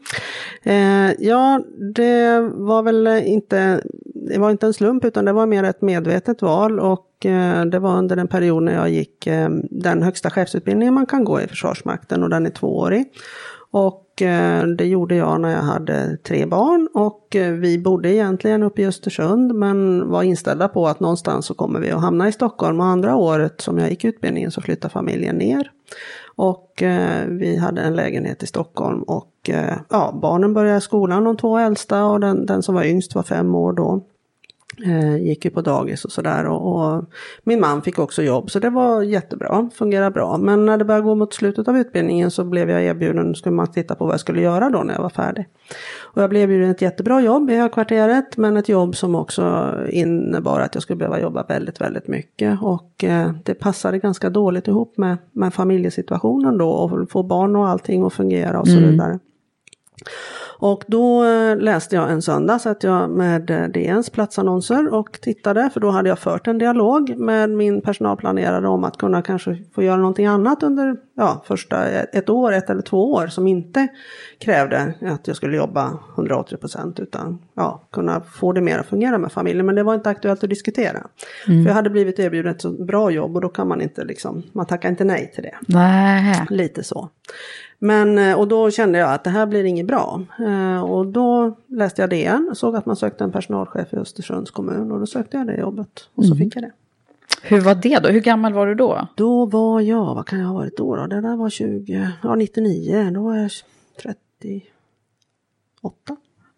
Eh, 0.62 1.12
ja, 1.18 1.62
det 1.94 2.40
var 2.40 2.82
väl 2.82 3.06
inte, 3.06 3.80
det 4.28 4.38
var 4.38 4.50
inte 4.50 4.66
en 4.66 4.72
slump 4.72 5.04
utan 5.04 5.24
det 5.24 5.32
var 5.32 5.46
mer 5.46 5.64
ett 5.64 5.82
medvetet 5.82 6.42
val 6.42 6.80
och 6.80 7.26
eh, 7.26 7.64
det 7.64 7.78
var 7.78 7.98
under 7.98 8.16
en 8.16 8.28
period 8.28 8.62
när 8.62 8.74
jag 8.74 8.90
gick 8.90 9.26
eh, 9.26 9.48
den 9.70 10.02
högsta 10.02 10.30
chefsutbildningen 10.30 10.94
man 10.94 11.06
kan 11.06 11.24
gå 11.24 11.40
i 11.40 11.46
Försvarsmakten 11.46 12.22
och 12.22 12.30
den 12.30 12.46
är 12.46 12.50
tvåårig. 12.50 13.12
Och 13.70 14.06
och 14.16 14.22
eh, 14.22 14.66
det 14.66 14.86
gjorde 14.86 15.16
jag 15.16 15.40
när 15.40 15.52
jag 15.52 15.62
hade 15.62 16.16
tre 16.16 16.46
barn 16.46 16.88
och 16.94 17.36
eh, 17.36 17.52
vi 17.52 17.78
bodde 17.78 18.12
egentligen 18.12 18.62
uppe 18.62 18.82
i 18.82 18.86
Östersund 18.86 19.54
men 19.54 20.08
var 20.08 20.22
inställda 20.22 20.68
på 20.68 20.88
att 20.88 21.00
någonstans 21.00 21.46
så 21.46 21.54
kommer 21.54 21.80
vi 21.80 21.90
att 21.90 22.00
hamna 22.00 22.28
i 22.28 22.32
Stockholm 22.32 22.80
och 22.80 22.86
andra 22.86 23.16
året 23.16 23.60
som 23.60 23.78
jag 23.78 23.90
gick 23.90 24.04
utbildningen 24.04 24.50
så 24.50 24.60
flyttade 24.60 24.92
familjen 24.92 25.36
ner. 25.36 25.70
Och 26.36 26.82
eh, 26.82 27.26
vi 27.28 27.56
hade 27.56 27.80
en 27.80 27.96
lägenhet 27.96 28.42
i 28.42 28.46
Stockholm 28.46 29.02
och 29.02 29.50
eh, 29.50 29.76
ja, 29.88 30.18
barnen 30.22 30.54
började 30.54 30.80
skolan, 30.80 31.24
de 31.24 31.36
två 31.36 31.58
äldsta 31.58 32.04
och 32.04 32.20
den, 32.20 32.46
den 32.46 32.62
som 32.62 32.74
var 32.74 32.84
yngst 32.84 33.14
var 33.14 33.22
fem 33.22 33.54
år 33.54 33.72
då. 33.72 34.04
Eh, 34.84 35.16
gick 35.16 35.44
ju 35.44 35.50
på 35.50 35.60
dagis 35.60 36.04
och 36.04 36.12
sådär 36.12 36.46
och, 36.46 36.76
och, 36.76 37.04
min 37.44 37.60
man 37.60 37.82
fick 37.82 37.98
också 37.98 38.22
jobb 38.22 38.50
så 38.50 38.58
det 38.58 38.70
var 38.70 39.02
jättebra, 39.02 39.70
fungerade 39.74 40.10
bra. 40.10 40.38
Men 40.38 40.66
när 40.66 40.78
det 40.78 40.84
började 40.84 41.04
gå 41.04 41.14
mot 41.14 41.34
slutet 41.34 41.68
av 41.68 41.78
utbildningen 41.78 42.30
så 42.30 42.44
blev 42.44 42.70
jag 42.70 42.84
erbjuden, 42.84 43.34
skulle 43.34 43.54
man 43.54 43.72
titta 43.72 43.94
på 43.94 44.04
vad 44.04 44.12
jag 44.12 44.20
skulle 44.20 44.40
göra 44.40 44.70
då 44.70 44.82
när 44.82 44.94
jag 44.94 45.02
var 45.02 45.08
färdig. 45.08 45.46
Och 46.00 46.22
jag 46.22 46.30
blev 46.30 46.42
erbjuden 46.42 46.70
ett 46.70 46.82
jättebra 46.82 47.20
jobb 47.20 47.50
i 47.50 47.54
högkvarteret 47.54 48.36
men 48.36 48.56
ett 48.56 48.68
jobb 48.68 48.96
som 48.96 49.14
också 49.14 49.74
innebar 49.88 50.60
att 50.60 50.74
jag 50.74 50.82
skulle 50.82 50.96
behöva 50.96 51.20
jobba 51.20 51.42
väldigt, 51.42 51.80
väldigt 51.80 52.08
mycket. 52.08 52.58
Och 52.62 53.04
eh, 53.04 53.32
det 53.44 53.54
passade 53.54 53.98
ganska 53.98 54.30
dåligt 54.30 54.68
ihop 54.68 54.96
med, 54.96 55.16
med 55.32 55.54
familjesituationen 55.54 56.58
då 56.58 56.70
och 56.70 57.10
få 57.10 57.22
barn 57.22 57.56
och 57.56 57.68
allting 57.68 58.06
att 58.06 58.12
fungera 58.12 58.60
och 58.60 58.68
så 58.68 58.78
mm. 58.78 59.18
Och 60.58 60.84
då 60.86 61.24
eh, 61.24 61.56
läste 61.56 61.96
jag 61.96 62.10
en 62.10 62.22
söndag, 62.22 62.58
satt 62.58 62.82
jag 62.82 63.10
med 63.10 63.50
eh, 63.50 63.68
DNs 63.68 64.10
platsannonser 64.10 64.94
och 64.94 65.12
tittade, 65.20 65.70
för 65.72 65.80
då 65.80 65.90
hade 65.90 66.08
jag 66.08 66.18
fört 66.18 66.46
en 66.46 66.58
dialog 66.58 67.16
med 67.18 67.50
min 67.50 67.80
personalplanerare 67.80 68.68
om 68.68 68.84
att 68.84 68.96
kunna 68.96 69.22
kanske 69.22 69.58
få 69.74 69.82
göra 69.82 69.96
någonting 69.96 70.26
annat 70.26 70.62
under 70.62 70.96
ja, 71.16 71.42
första 71.46 71.86
ett 71.88 72.28
år, 72.28 72.52
ett 72.52 72.70
eller 72.70 72.82
två 72.82 73.12
år 73.12 73.26
som 73.26 73.46
inte 73.46 73.88
krävde 74.38 74.94
att 75.00 75.26
jag 75.26 75.36
skulle 75.36 75.56
jobba 75.56 75.98
180 76.14 76.56
procent 76.56 77.00
utan 77.00 77.38
ja, 77.54 77.88
kunna 77.92 78.20
få 78.20 78.52
det 78.52 78.60
mer 78.60 78.78
att 78.78 78.86
fungera 78.86 79.18
med 79.18 79.32
familjen. 79.32 79.66
Men 79.66 79.74
det 79.74 79.82
var 79.82 79.94
inte 79.94 80.10
aktuellt 80.10 80.44
att 80.44 80.50
diskutera. 80.50 81.06
Mm. 81.46 81.64
För 81.64 81.70
jag 81.70 81.74
hade 81.74 81.90
blivit 81.90 82.18
erbjuden 82.18 82.54
ett 82.54 82.62
så 82.62 82.70
bra 82.70 83.10
jobb 83.10 83.34
och 83.34 83.40
då 83.40 83.48
kan 83.48 83.68
man 83.68 83.82
inte 83.82 84.04
liksom, 84.04 84.42
man 84.52 84.66
tackar 84.66 84.88
inte 84.88 85.04
nej 85.04 85.32
till 85.34 85.42
det. 85.42 85.54
Nej. 85.68 86.46
Lite 86.50 86.82
så. 86.82 87.10
Men, 87.78 88.18
eh, 88.18 88.38
och 88.38 88.48
då 88.48 88.70
kände 88.70 88.98
jag 88.98 89.12
att 89.12 89.24
det 89.24 89.30
här 89.30 89.46
blir 89.46 89.64
inget 89.64 89.86
bra. 89.86 90.22
Eh, 90.38 90.84
och 90.84 91.06
då 91.06 91.56
läste 91.66 92.02
jag 92.02 92.10
DN 92.10 92.48
och 92.50 92.56
såg 92.56 92.76
att 92.76 92.86
man 92.86 92.96
sökte 92.96 93.24
en 93.24 93.32
personalchef 93.32 93.92
i 93.92 93.96
Östersunds 93.96 94.50
kommun 94.50 94.92
och 94.92 95.00
då 95.00 95.06
sökte 95.06 95.36
jag 95.36 95.46
det 95.46 95.56
jobbet 95.56 96.08
och 96.14 96.24
så 96.24 96.34
mm. 96.34 96.38
fick 96.38 96.56
jag 96.56 96.64
det. 96.64 96.72
Hur 97.42 97.60
var 97.60 97.74
det 97.74 97.98
då? 97.98 98.08
Hur 98.08 98.20
gammal 98.20 98.52
var 98.52 98.66
du 98.66 98.74
då? 98.74 99.08
Då 99.14 99.46
var 99.46 99.80
jag, 99.80 100.14
vad 100.14 100.26
kan 100.26 100.38
jag 100.38 100.46
ha 100.46 100.54
varit 100.54 100.76
då? 100.76 100.96
då? 100.96 101.06
Det 101.06 101.20
där 101.20 101.36
var 101.36 101.50
20, 101.50 102.10
ja 102.22 102.34
99, 102.34 103.10
då 103.14 103.22
var 103.22 103.36
jag 103.36 103.50
38. 104.02 104.66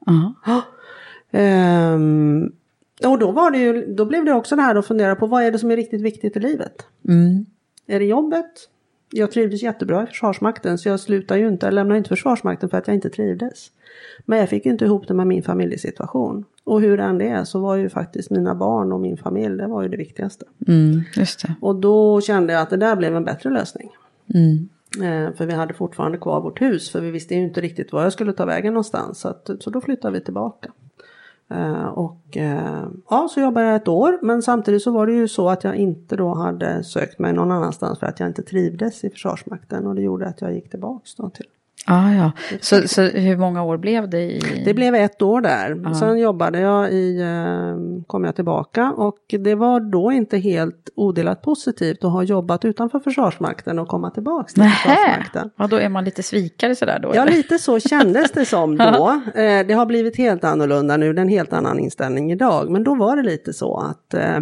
Uh-huh. 0.06 0.32
Ja. 0.46 0.62
Ehm, 1.30 2.52
och 3.04 3.18
då 3.18 3.30
var 3.30 3.50
det 3.50 3.58
ju, 3.58 3.94
då 3.94 4.04
blev 4.04 4.24
det 4.24 4.32
också 4.32 4.56
det 4.56 4.62
här 4.62 4.74
att 4.74 4.86
fundera 4.86 5.16
på 5.16 5.26
vad 5.26 5.42
är 5.42 5.52
det 5.52 5.58
som 5.58 5.70
är 5.70 5.76
riktigt 5.76 6.02
viktigt 6.02 6.36
i 6.36 6.40
livet? 6.40 6.86
Mm. 7.08 7.46
Är 7.86 7.98
det 7.98 8.06
jobbet? 8.06 8.68
Jag 9.10 9.30
trivdes 9.30 9.62
jättebra 9.62 10.02
i 10.02 10.06
Försvarsmakten 10.06 10.78
så 10.78 10.88
jag 10.88 11.00
slutade 11.00 11.40
ju 11.40 11.48
inte, 11.48 11.66
jag 11.66 11.74
lämnade 11.74 11.98
inte 11.98 12.08
Försvarsmakten 12.08 12.68
för 12.68 12.78
att 12.78 12.86
jag 12.86 12.94
inte 12.94 13.10
trivdes. 13.10 13.70
Men 14.24 14.38
jag 14.38 14.48
fick 14.48 14.66
inte 14.66 14.84
ihop 14.84 15.08
det 15.08 15.14
med 15.14 15.26
min 15.26 15.42
familjesituation. 15.42 16.44
Och 16.64 16.80
hur 16.80 17.00
än 17.00 17.18
det 17.18 17.28
är 17.28 17.44
så 17.44 17.60
var 17.60 17.76
ju 17.76 17.88
faktiskt 17.88 18.30
mina 18.30 18.54
barn 18.54 18.92
och 18.92 19.00
min 19.00 19.16
familj, 19.16 19.56
det 19.56 19.66
var 19.66 19.82
ju 19.82 19.88
det 19.88 19.96
viktigaste. 19.96 20.44
Mm, 20.68 21.02
det. 21.16 21.54
Och 21.60 21.76
då 21.76 22.20
kände 22.20 22.52
jag 22.52 22.62
att 22.62 22.70
det 22.70 22.76
där 22.76 22.96
blev 22.96 23.16
en 23.16 23.24
bättre 23.24 23.50
lösning. 23.50 23.90
Mm. 24.34 24.68
Eh, 24.96 25.34
för 25.34 25.46
vi 25.46 25.52
hade 25.52 25.74
fortfarande 25.74 26.18
kvar 26.18 26.40
vårt 26.40 26.60
hus 26.60 26.90
för 26.90 27.00
vi 27.00 27.10
visste 27.10 27.34
ju 27.34 27.40
inte 27.40 27.60
riktigt 27.60 27.92
var 27.92 28.02
jag 28.02 28.12
skulle 28.12 28.32
ta 28.32 28.44
vägen 28.44 28.74
någonstans. 28.74 29.20
Så, 29.20 29.28
att, 29.28 29.50
så 29.60 29.70
då 29.70 29.80
flyttade 29.80 30.18
vi 30.18 30.24
tillbaka. 30.24 30.72
Eh, 31.50 31.86
och 31.86 32.36
eh, 32.36 32.88
ja, 33.10 33.28
så 33.30 33.40
jobbade 33.40 33.66
jag 33.66 33.76
ett 33.76 33.88
år. 33.88 34.18
Men 34.22 34.42
samtidigt 34.42 34.82
så 34.82 34.90
var 34.90 35.06
det 35.06 35.12
ju 35.12 35.28
så 35.28 35.48
att 35.48 35.64
jag 35.64 35.76
inte 35.76 36.16
då 36.16 36.34
hade 36.34 36.84
sökt 36.84 37.18
mig 37.18 37.32
någon 37.32 37.50
annanstans 37.50 37.98
för 37.98 38.06
att 38.06 38.20
jag 38.20 38.28
inte 38.28 38.42
trivdes 38.42 39.04
i 39.04 39.10
Försvarsmakten. 39.10 39.86
Och 39.86 39.94
det 39.94 40.02
gjorde 40.02 40.26
att 40.26 40.40
jag 40.40 40.54
gick 40.54 40.70
tillbaks 40.70 41.14
då 41.14 41.30
till 41.30 41.46
Ah, 41.90 42.12
ja, 42.12 42.32
så, 42.60 42.88
så 42.88 43.02
hur 43.02 43.36
många 43.36 43.62
år 43.62 43.76
blev 43.76 44.10
det? 44.10 44.20
I... 44.20 44.62
Det 44.64 44.74
blev 44.74 44.94
ett 44.94 45.22
år 45.22 45.40
där. 45.40 45.82
Ah. 45.86 45.94
Sen 45.94 46.18
jobbade 46.18 46.60
jag 46.60 46.92
i, 46.92 47.20
eh, 47.20 48.04
kom 48.06 48.24
jag 48.24 48.34
tillbaka 48.34 48.92
och 48.92 49.18
det 49.28 49.54
var 49.54 49.80
då 49.80 50.12
inte 50.12 50.38
helt 50.38 50.90
odelat 50.94 51.42
positivt 51.42 52.04
att 52.04 52.12
ha 52.12 52.22
jobbat 52.22 52.64
utanför 52.64 52.98
Försvarsmakten 52.98 53.78
och 53.78 53.88
komma 53.88 54.10
tillbaka 54.10 54.48
till 54.48 54.62
Nähä. 54.62 54.74
Försvarsmakten. 54.74 55.50
Ja, 55.56 55.66
då 55.66 55.76
är 55.76 55.88
man 55.88 56.04
lite 56.04 56.22
svikare 56.22 56.74
sådär 56.74 56.98
då? 57.02 57.12
Ja, 57.14 57.22
eller? 57.22 57.32
lite 57.32 57.58
så 57.58 57.80
kändes 57.80 58.32
det 58.32 58.44
som 58.44 58.76
då. 58.76 59.20
Eh, 59.34 59.66
det 59.66 59.74
har 59.74 59.86
blivit 59.86 60.16
helt 60.16 60.44
annorlunda 60.44 60.96
nu, 60.96 61.12
det 61.12 61.20
är 61.20 61.22
en 61.22 61.28
helt 61.28 61.52
annan 61.52 61.78
inställning 61.78 62.32
idag. 62.32 62.70
Men 62.70 62.84
då 62.84 62.94
var 62.94 63.16
det 63.16 63.22
lite 63.22 63.52
så 63.52 63.76
att 63.76 64.14
eh, 64.14 64.40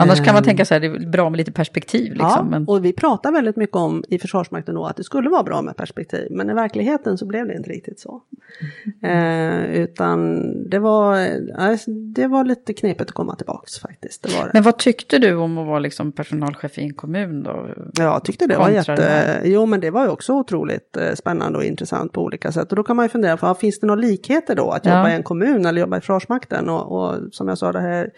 Annars 0.00 0.24
kan 0.24 0.34
man 0.34 0.42
tänka 0.42 0.64
sig 0.64 0.76
att 0.76 0.82
det 0.82 1.04
är 1.04 1.10
bra 1.10 1.30
med 1.30 1.38
lite 1.38 1.52
perspektiv. 1.52 2.12
Liksom, 2.12 2.52
ja, 2.52 2.72
och 2.72 2.84
vi 2.84 2.92
pratar 2.92 3.32
väldigt 3.32 3.56
mycket 3.56 3.76
om 3.76 4.04
i 4.08 4.18
Försvarsmakten 4.18 4.74
då 4.74 4.84
att 4.84 4.96
det 4.96 5.04
skulle 5.04 5.30
vara 5.30 5.42
bra 5.42 5.62
med 5.62 5.76
perspektiv. 5.76 6.28
Men 6.30 6.50
i 6.50 6.54
verkligheten 6.54 7.18
så 7.18 7.26
blev 7.26 7.48
det 7.48 7.54
inte 7.56 7.70
riktigt 7.70 8.00
så. 8.00 8.10
Mm. 8.10 8.26
Eh, 9.16 9.80
utan 9.80 10.70
det 10.70 10.78
var, 10.78 11.20
eh, 11.20 11.76
det 12.14 12.26
var 12.26 12.44
lite 12.44 12.72
knepigt 12.72 13.00
att 13.00 13.12
komma 13.12 13.36
tillbaks 13.36 13.78
faktiskt. 13.78 14.22
Det 14.22 14.28
det. 14.28 14.50
Men 14.52 14.62
vad 14.62 14.78
tyckte 14.78 15.18
du 15.18 15.34
om 15.34 15.58
att 15.58 15.66
vara 15.66 15.78
liksom 15.78 16.12
personalchef 16.12 16.78
i 16.78 16.82
en 16.82 16.94
kommun 16.94 17.42
då? 17.42 17.68
Jag 17.94 18.24
tyckte 18.24 18.46
det 18.46 18.56
var 18.56 18.70
jätte, 18.70 19.40
jo 19.44 19.66
men 19.66 19.80
det 19.80 19.90
var 19.90 20.04
ju 20.04 20.10
också 20.10 20.32
otroligt 20.32 20.96
eh, 20.96 21.14
spännande 21.14 21.58
och 21.58 21.64
intressant 21.64 22.12
på 22.12 22.22
olika 22.22 22.52
sätt. 22.52 22.70
Och 22.72 22.76
då 22.76 22.82
kan 22.82 22.96
man 22.96 23.04
ju 23.04 23.08
fundera 23.08 23.36
på, 23.36 23.54
finns 23.54 23.80
det 23.80 23.86
några 23.86 24.00
likheter 24.00 24.54
då 24.54 24.70
att 24.70 24.86
jobba 24.86 25.08
ja. 25.08 25.10
i 25.10 25.14
en 25.14 25.22
kommun 25.22 25.66
eller 25.66 25.80
jobba 25.80 25.96
i 25.96 26.00
Försvarsmakten? 26.00 26.68
Och, 26.68 26.92
och 26.92 27.14
som 27.32 27.48
jag 27.48 27.58
sa, 27.58 27.72
det 27.72 27.80
här 27.80 28.10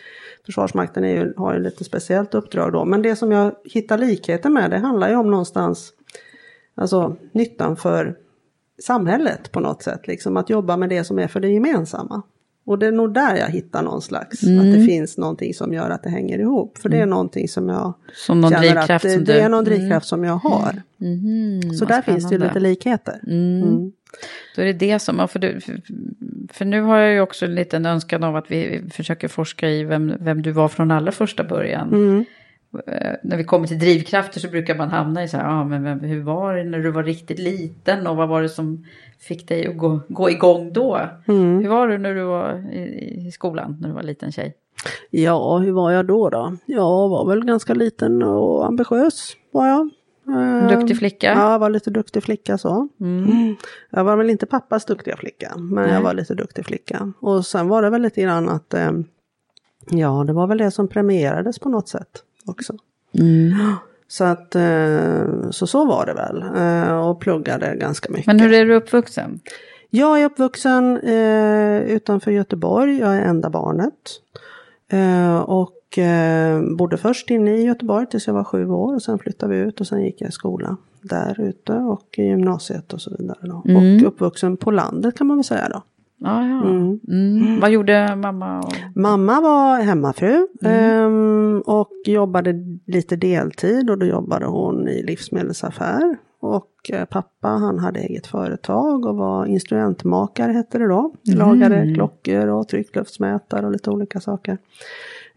Försvarsmakten 0.47 1.05
är 1.05 1.09
ju, 1.09 1.35
har 1.37 1.55
ju 1.55 1.58
lite 1.59 1.85
speciellt 1.85 2.35
uppdrag 2.35 2.73
då. 2.73 2.85
Men 2.85 3.03
det 3.03 3.17
som 3.17 3.33
jag 3.33 3.55
hittar 3.65 3.99
likheter 3.99 4.51
med 4.51 4.71
det 4.71 4.79
handlar 4.79 5.09
ju 5.09 5.17
om 5.17 5.31
någonstans 5.31 5.93
alltså 6.75 7.17
nyttan 7.33 7.77
för 7.77 8.17
samhället 8.83 9.53
på 9.53 9.61
något 9.61 9.83
sätt. 9.83 10.07
Liksom 10.07 10.37
att 10.37 10.51
jobba 10.51 10.77
med 10.77 10.89
det 10.89 11.05
som 11.05 11.19
är 11.19 11.29
för 11.29 11.41
det 11.41 11.49
gemensamma. 11.49 12.23
Och 12.69 12.79
det 12.79 12.87
är 12.87 12.93
nog 12.93 13.15
där 13.15 13.37
jag 13.37 13.49
hittar 13.49 13.83
någon 13.83 14.03
slags, 14.03 14.43
mm. 14.43 14.59
att 14.59 14.75
det 14.75 14.85
finns 14.85 15.19
någonting 15.19 15.55
som 15.55 15.73
gör 15.73 15.91
att 15.91 16.03
det 16.03 16.11
hänger 16.11 16.39
ihop. 16.39 16.79
För 16.79 16.89
det 16.89 16.97
är 16.97 17.03
mm. 17.03 17.11
någonting 17.11 17.49
som 17.49 17.69
jag 17.69 17.95
som 18.27 18.41
någon 18.41 18.51
känner 18.51 18.95
att 18.95 19.03
det, 19.03 19.19
det 19.19 19.41
är 19.41 19.49
någon 19.49 19.65
drivkraft 19.65 19.91
mm. 19.91 20.01
som 20.03 20.25
jag 20.25 20.37
har. 20.37 20.83
Mm. 21.01 21.75
Så 21.75 21.85
där 21.85 22.03
finns 22.03 22.29
det 22.29 22.35
ju 22.35 22.41
lite 22.41 22.61
likheter. 22.61 23.21
Mm. 23.27 23.93
Då 24.57 24.63
är 24.63 24.67
det 24.67 24.73
det 24.73 24.99
som, 24.99 25.29
för, 25.29 25.39
du, 25.39 25.61
för 26.53 26.65
nu 26.65 26.81
har 26.81 26.99
jag 26.99 27.13
ju 27.13 27.21
också 27.21 27.45
en 27.45 27.55
liten 27.55 27.87
önskan 27.87 28.25
av 28.25 28.37
att 28.37 28.51
vi 28.51 28.83
försöker 28.91 29.29
forska 29.29 29.71
i 29.71 29.85
vem, 29.85 30.15
vem 30.21 30.43
du 30.43 30.53
var 30.53 30.69
från 30.69 30.91
allra 30.91 31.13
första 31.13 31.45
början. 31.45 31.89
Mm. 31.89 32.25
Eh, 32.87 33.13
när 33.23 33.37
vi 33.37 33.45
kommer 33.45 33.67
till 33.67 33.79
drivkrafter 33.79 34.41
så 34.41 34.49
brukar 34.49 34.75
man 34.75 34.89
hamna 34.91 35.25
i 35.25 35.29
så 35.29 35.37
här, 35.37 35.45
ja 35.45 35.65
men 35.65 35.83
vem, 35.83 36.01
hur 36.01 36.23
var 36.23 36.57
det 36.57 36.65
när 36.65 36.79
du 36.79 36.91
var 36.91 37.03
riktigt 37.03 37.39
liten 37.39 38.07
och 38.07 38.17
vad 38.17 38.29
var 38.29 38.43
det 38.43 38.49
som 38.49 38.87
fick 39.21 39.49
dig 39.49 39.67
att 39.67 39.77
gå, 39.77 40.01
gå 40.09 40.31
igång 40.31 40.73
då? 40.73 41.01
Mm. 41.29 41.59
Hur 41.59 41.69
var 41.69 41.89
du 41.89 41.99
när 41.99 42.15
du 42.15 42.23
var 42.23 42.73
i, 42.73 43.27
i 43.27 43.33
skolan, 43.33 43.77
när 43.81 43.89
du 43.89 43.95
var 43.95 44.03
liten 44.03 44.33
tjej? 44.33 44.55
Ja, 45.11 45.59
hur 45.59 45.73
var 45.73 45.91
jag 45.91 46.07
då 46.07 46.31
då? 46.31 46.57
Jag 46.67 47.09
var 47.09 47.29
väl 47.29 47.45
ganska 47.45 47.75
liten 47.75 48.23
och 48.23 48.67
ambitiös 48.67 49.37
var 49.51 49.67
jag. 49.67 49.91
En 50.29 50.69
duktig 50.69 50.99
flicka? 50.99 51.27
Ja, 51.27 51.53
jag 51.53 51.59
var 51.59 51.71
lite 51.71 51.91
duktig 51.91 52.23
flicka 52.23 52.59
så. 52.59 52.89
Mm. 53.01 53.57
Jag 53.91 54.05
var 54.05 54.17
väl 54.17 54.31
inte 54.31 54.47
pappas 54.47 54.85
duktiga 54.85 55.17
flicka, 55.17 55.53
men 55.57 55.85
Nej. 55.85 55.95
jag 55.95 56.03
var 56.03 56.15
lite 56.15 56.35
duktig 56.35 56.67
flicka. 56.67 57.13
Och 57.21 57.47
sen 57.47 57.69
var 57.69 57.83
det 57.83 57.91
väl 57.91 58.03
lite 58.03 58.23
grann 58.23 58.49
att, 58.49 58.75
eh, 58.75 58.93
ja 59.91 60.25
det 60.27 60.33
var 60.33 60.47
väl 60.47 60.59
det 60.59 60.71
som 60.71 60.89
premierades 60.89 61.59
på 61.59 61.69
något 61.69 61.89
sätt 61.89 62.23
också. 62.47 62.75
Mm. 63.19 63.55
Så 64.09 64.25
att, 64.25 64.55
eh, 64.55 65.51
så 65.51 65.67
så 65.67 65.85
var 65.85 66.07
det 66.07 66.15
väl. 66.15 66.45
Eh, 66.57 67.09
och 67.09 67.21
pluggade 67.21 67.77
ganska 67.77 68.13
mycket. 68.13 68.27
Men 68.27 68.41
hur 68.41 68.53
är 68.53 68.65
du 68.65 68.75
uppvuxen? 68.75 69.41
Jag 69.91 70.21
är 70.21 70.25
uppvuxen 70.25 70.97
eh, 70.97 71.81
utanför 71.81 72.31
Göteborg, 72.31 72.99
jag 72.99 73.17
är 73.17 73.23
enda 73.23 73.51
barnet. 73.51 73.95
Eh, 74.89 75.39
och 75.39 75.73
och 75.89 75.99
eh, 75.99 76.63
bodde 76.77 76.97
först 76.97 77.31
inne 77.31 77.57
i 77.57 77.65
Göteborg 77.65 78.07
tills 78.07 78.27
jag 78.27 78.35
var 78.35 78.45
sju 78.45 78.69
år 78.69 78.95
och 78.95 79.03
sen 79.03 79.19
flyttade 79.19 79.55
vi 79.55 79.61
ut 79.61 79.81
och 79.81 79.87
sen 79.87 80.03
gick 80.05 80.21
jag 80.21 80.29
i 80.29 80.33
skola 80.33 80.77
där 81.03 81.41
ute 81.41 81.73
och 81.73 82.19
i 82.19 82.23
gymnasiet 82.23 82.93
och 82.93 83.01
så 83.01 83.17
vidare. 83.19 83.39
Då. 83.41 83.63
Mm. 83.69 83.97
Och 83.97 84.09
uppvuxen 84.09 84.57
på 84.57 84.71
landet 84.71 85.19
kan 85.19 85.27
man 85.27 85.37
väl 85.37 85.45
säga 85.45 85.69
då. 85.69 85.83
Ah, 86.25 86.43
ja. 86.43 86.63
Mm. 86.65 87.01
Mm. 87.09 87.61
Vad 87.61 87.71
gjorde 87.71 88.17
mamma? 88.17 88.59
Och... 88.59 88.73
Mamma 88.95 89.41
var 89.41 89.81
hemmafru 89.81 90.47
um, 90.61 91.61
och 91.61 91.93
jobbade 92.05 92.55
lite 92.87 93.17
deltid 93.17 93.91
och 93.91 93.99
då 93.99 94.07
jobbade 94.07 94.47
hon 94.47 94.89
i 94.89 95.03
livsmedelsaffär. 95.03 96.17
Och 96.41 96.91
eh, 96.93 97.05
pappa 97.05 97.49
han 97.49 97.79
hade 97.79 98.01
eget 98.01 98.27
företag 98.27 99.07
och 99.07 99.17
var 99.17 99.47
instrumentmakare 99.47 100.53
hette 100.53 100.79
det 100.79 100.89
då. 100.89 101.15
Mm. 101.29 101.39
Lagade 101.39 101.95
klockor 101.95 102.49
och 102.49 102.69
tryckluftsmätare 102.69 103.67
och 103.67 103.73
lite 103.73 103.91
olika 103.91 104.21
saker. 104.21 104.59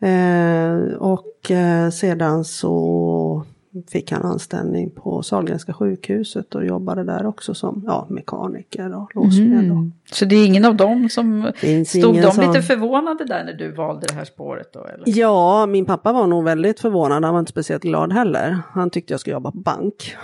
Eh, 0.02 0.94
och 1.00 1.52
eh, 1.52 1.90
sedan 1.90 2.46
så 2.46 3.46
fick 3.92 4.12
han 4.12 4.22
anställning 4.22 4.90
på 4.92 5.24
Sahlgrenska 5.24 5.74
sjukhuset 5.74 6.56
och 6.56 6.66
jobbade 6.66 7.04
där 7.04 7.26
också 7.26 7.54
som 7.54 7.84
ja, 7.88 8.08
mekaniker 8.10 8.96
och 8.96 9.16
låsmed. 9.16 9.66
Mm. 9.66 9.94
Så 10.12 10.26
det 10.26 10.36
är 10.36 10.46
ingen 10.46 10.66
av 10.66 10.76
dem 10.76 11.10
som... 11.10 11.52
Finns 11.56 11.90
Stod 11.90 12.22
de 12.22 12.32
som- 12.32 12.48
lite 12.48 12.62
förvånade 12.62 13.26
där 13.26 13.44
när 13.46 13.54
du 13.54 13.72
valde 13.72 14.08
det 14.08 14.14
här 14.14 14.26
spåret 14.26 14.74
då? 14.74 14.86
Eller? 14.86 15.04
Ja, 15.06 15.66
min 15.66 15.86
pappa 15.86 16.14
var 16.14 16.28
nog 16.28 16.44
väldigt 16.44 16.80
förvånad. 16.80 17.24
Han 17.26 17.34
var 17.34 17.40
inte 17.40 17.50
speciellt 17.52 17.84
glad 17.84 18.14
heller. 18.14 18.58
Han 18.70 18.90
tyckte 18.90 19.14
jag 19.14 19.20
skulle 19.20 19.34
jobba 19.34 19.52
på 19.52 19.58
bank. 19.58 20.16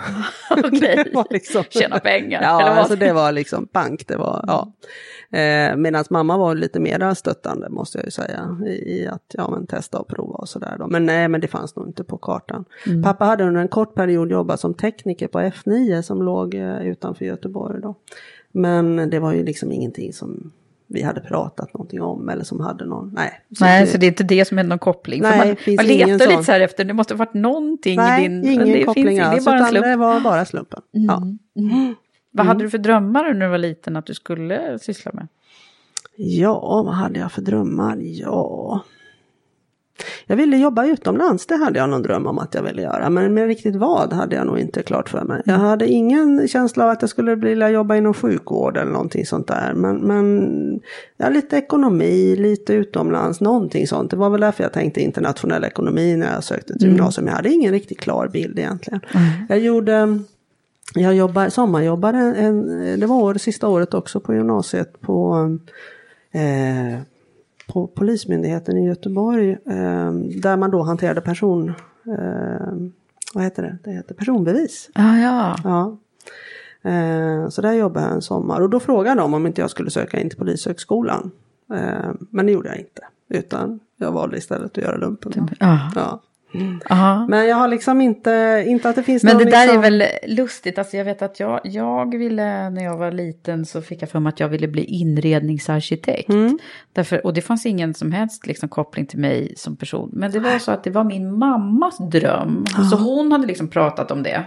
Okej. 0.64 1.12
Liksom- 1.30 1.64
Tjäna 1.70 1.98
pengar, 1.98 2.42
Ja, 2.42 2.60
eller 2.60 2.70
vad? 2.70 2.78
alltså 2.78 2.96
det 2.96 3.12
var 3.12 3.32
liksom 3.32 3.68
bank. 3.72 4.04
Det 4.08 4.16
var, 4.16 4.44
ja. 4.46 4.72
eh, 5.38 5.76
Medan 5.76 6.04
mamma 6.10 6.36
var 6.36 6.54
lite 6.54 6.80
mer 6.80 7.14
stöttande 7.14 7.68
måste 7.68 7.98
jag 7.98 8.04
ju 8.04 8.10
säga. 8.10 8.58
I, 8.66 9.06
att 9.06 9.34
ja, 9.34 9.50
men 9.50 9.66
testa 9.66 9.98
och 9.98 10.08
prova 10.08 10.34
och 10.34 10.48
sådär. 10.48 10.76
Men 10.88 11.06
nej, 11.06 11.28
men 11.28 11.40
det 11.40 11.48
fanns 11.48 11.76
nog 11.76 11.86
inte 11.86 12.04
på 12.04 12.16
kartan. 12.18 12.64
Mm. 12.86 13.02
Pappa 13.02 13.24
hade 13.24 13.37
under 13.44 13.60
en 13.60 13.68
kort 13.68 13.94
period 13.94 14.30
jobbat 14.30 14.60
som 14.60 14.74
tekniker 14.74 15.28
på 15.28 15.38
F9 15.40 16.02
som 16.02 16.22
låg 16.22 16.54
eh, 16.54 16.86
utanför 16.86 17.24
Göteborg. 17.24 17.80
Då. 17.82 17.94
Men 18.52 19.10
det 19.10 19.18
var 19.18 19.32
ju 19.32 19.44
liksom 19.44 19.72
ingenting 19.72 20.12
som 20.12 20.52
vi 20.86 21.02
hade 21.02 21.20
pratat 21.20 21.74
någonting 21.74 22.02
om 22.02 22.28
eller 22.28 22.44
som 22.44 22.60
hade 22.60 22.84
någon, 22.84 23.12
nej. 23.14 23.40
Nej, 23.60 23.80
det- 23.80 23.86
så 23.90 23.98
det 23.98 24.06
är 24.06 24.08
inte 24.08 24.24
det 24.24 24.44
som 24.44 24.58
är 24.58 24.62
någon 24.64 24.78
koppling. 24.78 25.22
Nej, 25.22 25.46
man, 25.46 25.56
finns 25.56 25.76
man 25.76 25.90
ingen 25.90 26.08
letar 26.08 26.30
lite 26.30 26.44
så 26.44 26.52
här 26.52 26.60
efter, 26.60 26.84
det 26.84 26.92
måste 26.94 27.14
ha 27.14 27.18
varit 27.18 27.34
någonting 27.34 27.96
Nej, 27.96 28.24
i 28.24 28.28
din... 28.28 28.44
ingen 28.44 28.58
men 28.58 28.72
det 28.72 28.84
koppling 28.84 29.06
finns, 29.06 29.20
alls, 29.20 29.44
Det 29.44 29.50
är 29.50 29.58
bara 29.58 29.66
slump. 29.68 29.84
Mm. 29.84 29.98
det 29.98 30.04
var 30.04 30.20
bara 30.20 30.44
slumpen. 30.44 30.80
Ja. 30.90 31.22
Vad 32.30 32.46
hade 32.46 32.64
du 32.64 32.70
för 32.70 32.78
drömmar 32.78 33.34
när 33.34 33.46
du 33.46 33.48
var 33.50 33.58
liten 33.58 33.96
att 33.96 34.06
du 34.06 34.14
skulle 34.14 34.78
syssla 34.78 35.12
med? 35.14 35.28
ja, 36.16 36.82
vad 36.86 36.94
hade 36.94 37.18
jag 37.20 37.32
för 37.32 37.42
drömmar? 37.42 37.98
Ja... 38.00 38.80
Jag 40.26 40.36
ville 40.36 40.56
jobba 40.56 40.86
utomlands, 40.86 41.46
det 41.46 41.56
hade 41.56 41.78
jag 41.78 41.90
någon 41.90 42.02
dröm 42.02 42.26
om 42.26 42.38
att 42.38 42.54
jag 42.54 42.62
ville 42.62 42.82
göra. 42.82 43.10
Men 43.10 43.34
med 43.34 43.46
riktigt 43.46 43.76
vad 43.76 44.12
hade 44.12 44.36
jag 44.36 44.46
nog 44.46 44.58
inte 44.58 44.82
klart 44.82 45.08
för 45.08 45.24
mig. 45.24 45.42
Jag 45.44 45.54
hade 45.54 45.86
ingen 45.86 46.48
känsla 46.48 46.84
av 46.84 46.90
att 46.90 47.02
jag 47.02 47.10
skulle 47.10 47.34
vilja 47.34 47.70
jobba 47.70 47.96
inom 47.96 48.14
sjukvård 48.14 48.76
eller 48.76 48.92
någonting 48.92 49.26
sånt 49.26 49.46
där. 49.46 49.74
Men, 49.74 49.96
men 49.96 50.80
ja, 51.16 51.28
lite 51.28 51.56
ekonomi, 51.56 52.36
lite 52.36 52.72
utomlands, 52.72 53.40
någonting 53.40 53.86
sånt. 53.86 54.10
Det 54.10 54.16
var 54.16 54.30
väl 54.30 54.40
därför 54.40 54.62
jag 54.62 54.72
tänkte 54.72 55.00
internationell 55.00 55.64
ekonomi 55.64 56.16
när 56.16 56.32
jag 56.34 56.44
sökte 56.44 56.78
till 56.78 56.88
gymnasium. 56.88 57.26
Jag 57.26 57.34
hade 57.34 57.50
ingen 57.50 57.72
riktigt 57.72 58.00
klar 58.00 58.28
bild 58.28 58.58
egentligen. 58.58 59.00
Jag 59.48 59.58
gjorde 59.58 60.18
jag 60.94 61.14
jobbade, 61.14 61.50
sommarjobbade, 61.50 62.18
en, 62.18 63.00
det 63.00 63.06
var 63.06 63.16
år, 63.16 63.34
sista 63.34 63.68
året 63.68 63.94
också 63.94 64.20
på 64.20 64.34
gymnasiet 64.34 65.00
på, 65.00 65.48
eh, 66.32 67.00
på 67.68 67.86
Polismyndigheten 67.86 68.76
i 68.76 68.86
Göteborg. 68.86 69.50
Eh, 69.50 70.12
där 70.42 70.56
man 70.56 70.70
då 70.70 70.82
hanterade 70.82 71.20
person, 71.20 71.68
eh, 72.18 72.72
vad 73.34 73.44
heter 73.44 73.62
det? 73.62 73.78
Det 73.84 73.90
heter 73.90 74.14
personbevis. 74.14 74.90
Ah, 74.94 75.16
ja, 75.16 75.56
Ja. 75.64 75.98
Eh, 76.90 77.48
så 77.48 77.62
där 77.62 77.72
jobbade 77.72 78.06
jag 78.06 78.14
en 78.14 78.22
sommar 78.22 78.60
och 78.60 78.70
då 78.70 78.80
frågade 78.80 79.20
de 79.20 79.34
om 79.34 79.46
inte 79.46 79.60
jag 79.60 79.70
skulle 79.70 79.90
söka 79.90 80.20
in 80.20 80.30
till 80.30 80.38
Polishögskolan. 80.38 81.30
Eh, 81.74 82.10
men 82.30 82.46
det 82.46 82.52
gjorde 82.52 82.68
jag 82.68 82.78
inte. 82.78 83.02
Utan 83.28 83.80
jag 83.96 84.12
valde 84.12 84.36
istället 84.36 84.78
att 84.78 84.84
göra 84.84 84.96
lumpen. 84.96 85.32
då. 85.34 85.42
ja. 85.94 86.20
Aha. 86.90 87.26
Men 87.28 87.46
jag 87.46 87.56
har 87.56 87.68
liksom 87.68 88.00
inte, 88.00 88.64
inte 88.66 88.88
att 88.88 88.96
det 88.96 89.02
finns 89.02 89.24
Men 89.24 89.36
någon 89.36 89.44
det 89.44 89.50
där 89.50 89.66
liksom... 89.66 89.78
är 89.78 89.90
väl 89.90 90.04
lustigt, 90.26 90.78
alltså 90.78 90.96
jag 90.96 91.04
vet 91.04 91.22
att 91.22 91.40
jag, 91.40 91.60
jag 91.64 92.18
ville, 92.18 92.70
när 92.70 92.84
jag 92.84 92.96
var 92.96 93.12
liten 93.12 93.66
så 93.66 93.82
fick 93.82 94.02
jag 94.02 94.10
för 94.10 94.20
mig 94.20 94.28
att 94.28 94.40
jag 94.40 94.48
ville 94.48 94.68
bli 94.68 94.84
inredningsarkitekt. 94.84 96.28
Mm. 96.28 96.58
Därför, 96.92 97.26
och 97.26 97.34
det 97.34 97.42
fanns 97.42 97.66
ingen 97.66 97.94
som 97.94 98.12
helst 98.12 98.46
liksom, 98.46 98.68
koppling 98.68 99.06
till 99.06 99.18
mig 99.18 99.52
som 99.56 99.76
person. 99.76 100.10
Men 100.12 100.30
det 100.30 100.40
var 100.40 100.58
så 100.58 100.70
att 100.70 100.84
det 100.84 100.90
var 100.90 101.04
min 101.04 101.38
mammas 101.38 101.98
dröm. 101.98 102.64
Så 102.90 102.96
hon 102.96 103.32
hade 103.32 103.46
liksom 103.46 103.68
pratat 103.68 104.10
om 104.10 104.22
det. 104.22 104.44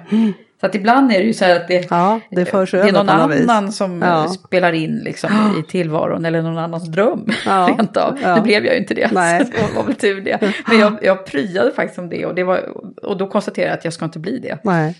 Så 0.61 0.67
att 0.67 0.75
ibland 0.75 1.11
är 1.11 1.17
det 1.19 1.23
ju 1.25 1.33
så 1.33 1.45
här 1.45 1.55
att 1.55 1.67
det. 1.67 1.87
Ja, 1.89 2.19
det 2.29 2.43
det 2.43 2.53
är 2.73 2.91
någon 2.91 3.05
något 3.05 3.31
vis. 3.31 3.41
annan 3.49 3.71
som 3.71 4.01
Ja. 4.01 4.27
spelar 4.27 4.73
in 4.73 5.01
liksom, 5.05 5.29
i 5.59 5.71
tillvaron. 5.71 6.25
Eller 6.25 6.41
någon 6.41 6.57
annans 6.57 6.87
dröm. 6.87 7.27
Ja. 7.45 7.67
Rent 7.77 7.97
av. 7.97 8.17
Ja. 8.23 8.35
Nu 8.35 8.41
blev 8.41 8.65
jag 8.65 8.73
ju 8.73 8.79
inte 8.79 8.93
det. 8.93 9.09
Nej. 9.11 9.45
Så 9.45 9.51
det 9.51 9.75
var 9.75 9.83
väl 9.83 9.95
tur 9.95 10.21
det. 10.21 10.53
Men 10.67 10.79
jag, 10.79 10.97
jag 11.01 11.25
pryade 11.25 11.71
faktiskt 11.71 11.99
om 11.99 12.09
det. 12.09 12.25
Och, 12.25 12.35
det 12.35 12.43
var, 12.43 12.59
och 13.05 13.17
då 13.17 13.27
konstaterade 13.27 13.69
jag 13.71 13.77
att 13.77 13.83
jag 13.85 13.93
ska 13.93 14.05
inte 14.05 14.19
bli 14.19 14.39
det. 14.39 14.57
Nej. 14.63 14.95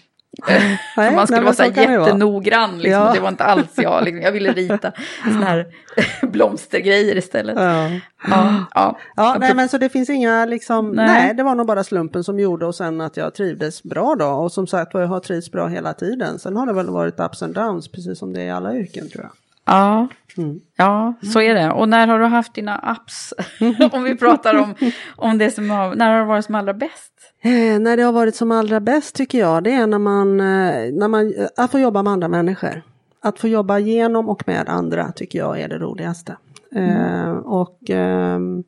För 0.96 1.15
man 1.15 1.28
skulle 1.28 1.41
nej, 1.41 1.46
vara 1.46 1.54
så 1.54 1.82
jättenoggrann. 1.82 2.80
Liksom. 2.80 3.02
Ja. 3.02 3.13
Det 3.13 3.20
var 3.20 3.30
inte 3.30 3.44
alls 3.44 3.72
jag. 3.76 4.04
Liksom. 4.04 4.22
Jag 4.22 4.32
ville 4.32 4.52
rita 4.52 4.91
såna 5.24 5.46
här 5.46 5.65
blomstergrejer 6.28 7.17
istället. 7.17 7.56
Ja. 7.60 7.89
Ja, 8.30 8.65
ja. 8.74 9.00
Ja, 9.15 9.38
nej 9.39 9.56
men 9.56 9.70
så 9.70 9.78
det 9.78 9.89
finns 9.89 10.10
inga 10.10 10.46
liksom, 10.46 10.91
nej. 10.91 11.08
Nej. 11.08 11.34
det 11.34 11.44
var 11.44 11.56
nog 11.56 11.67
bara 11.67 11.84
slumpen 11.84 12.24
som 12.24 12.39
gjorde 12.39 12.65
och 12.65 12.76
sen 12.76 13.02
att 13.02 13.17
jag 13.17 13.34
trivdes 13.34 13.84
bra 13.84 14.15
då 14.15 14.26
och 14.26 14.52
som 14.52 14.67
sagt 14.67 14.94
jag 14.94 15.08
har 15.08 15.20
trivts 15.20 15.52
bra 15.52 15.67
hela 15.67 15.94
tiden. 15.94 16.39
Sen 16.39 16.58
har 16.58 16.65
det 16.65 16.74
väl 16.74 16.89
varit 16.89 17.20
ups 17.20 17.44
and 17.44 17.56
downs 17.56 17.91
precis 17.91 18.20
som 18.20 18.34
det 18.34 18.41
är 18.41 18.46
i 18.46 18.52
alla 18.52 18.76
yrken 18.76 19.10
tror 19.10 19.24
jag. 19.24 19.32
Ja. 19.65 20.08
Mm. 20.38 20.60
ja, 20.76 21.13
så 21.34 21.41
är 21.41 21.56
det. 21.56 21.72
Och 21.72 21.89
när 21.89 22.08
har 22.08 22.20
du 22.20 22.26
haft 22.26 22.54
dina 22.54 22.76
apps? 22.76 23.34
om 23.91 24.04
vi 24.04 24.17
pratar 24.17 24.56
om, 24.56 24.76
om 25.15 25.38
det 25.38 25.52
som 25.52 25.70
har, 25.70 25.96
när 25.96 26.12
har 26.12 26.20
det 26.20 26.26
varit 26.26 26.46
som 26.46 26.56
allra 26.56 26.74
bäst? 26.74 27.12
Eh, 27.43 27.80
när 27.80 27.97
det 27.97 28.04
har 28.04 28.12
varit 28.12 28.36
som 28.36 28.51
allra 28.51 28.80
bäst 28.80 29.15
tycker 29.15 29.39
jag 29.39 29.63
det 29.63 29.71
är 29.71 29.88
när 29.88 29.99
man, 29.99 30.39
eh, 30.39 30.93
när 30.93 31.08
man, 31.08 31.34
eh, 31.34 31.47
att 31.58 31.71
få 31.71 31.80
jobba 31.80 32.04
med 32.04 32.13
andra 32.13 32.27
människor. 32.27 32.82
Att 33.21 33.39
få 33.39 33.47
jobba 33.47 33.80
genom 33.80 34.30
och 34.30 34.43
med 34.47 34.69
andra 34.69 35.12
tycker 35.12 35.39
jag 35.39 35.60
är 35.60 35.67
det 35.67 35.77
roligaste. 35.77 36.36
Eh, 36.75 37.32
och 37.32 37.89
ehm, 37.89 38.63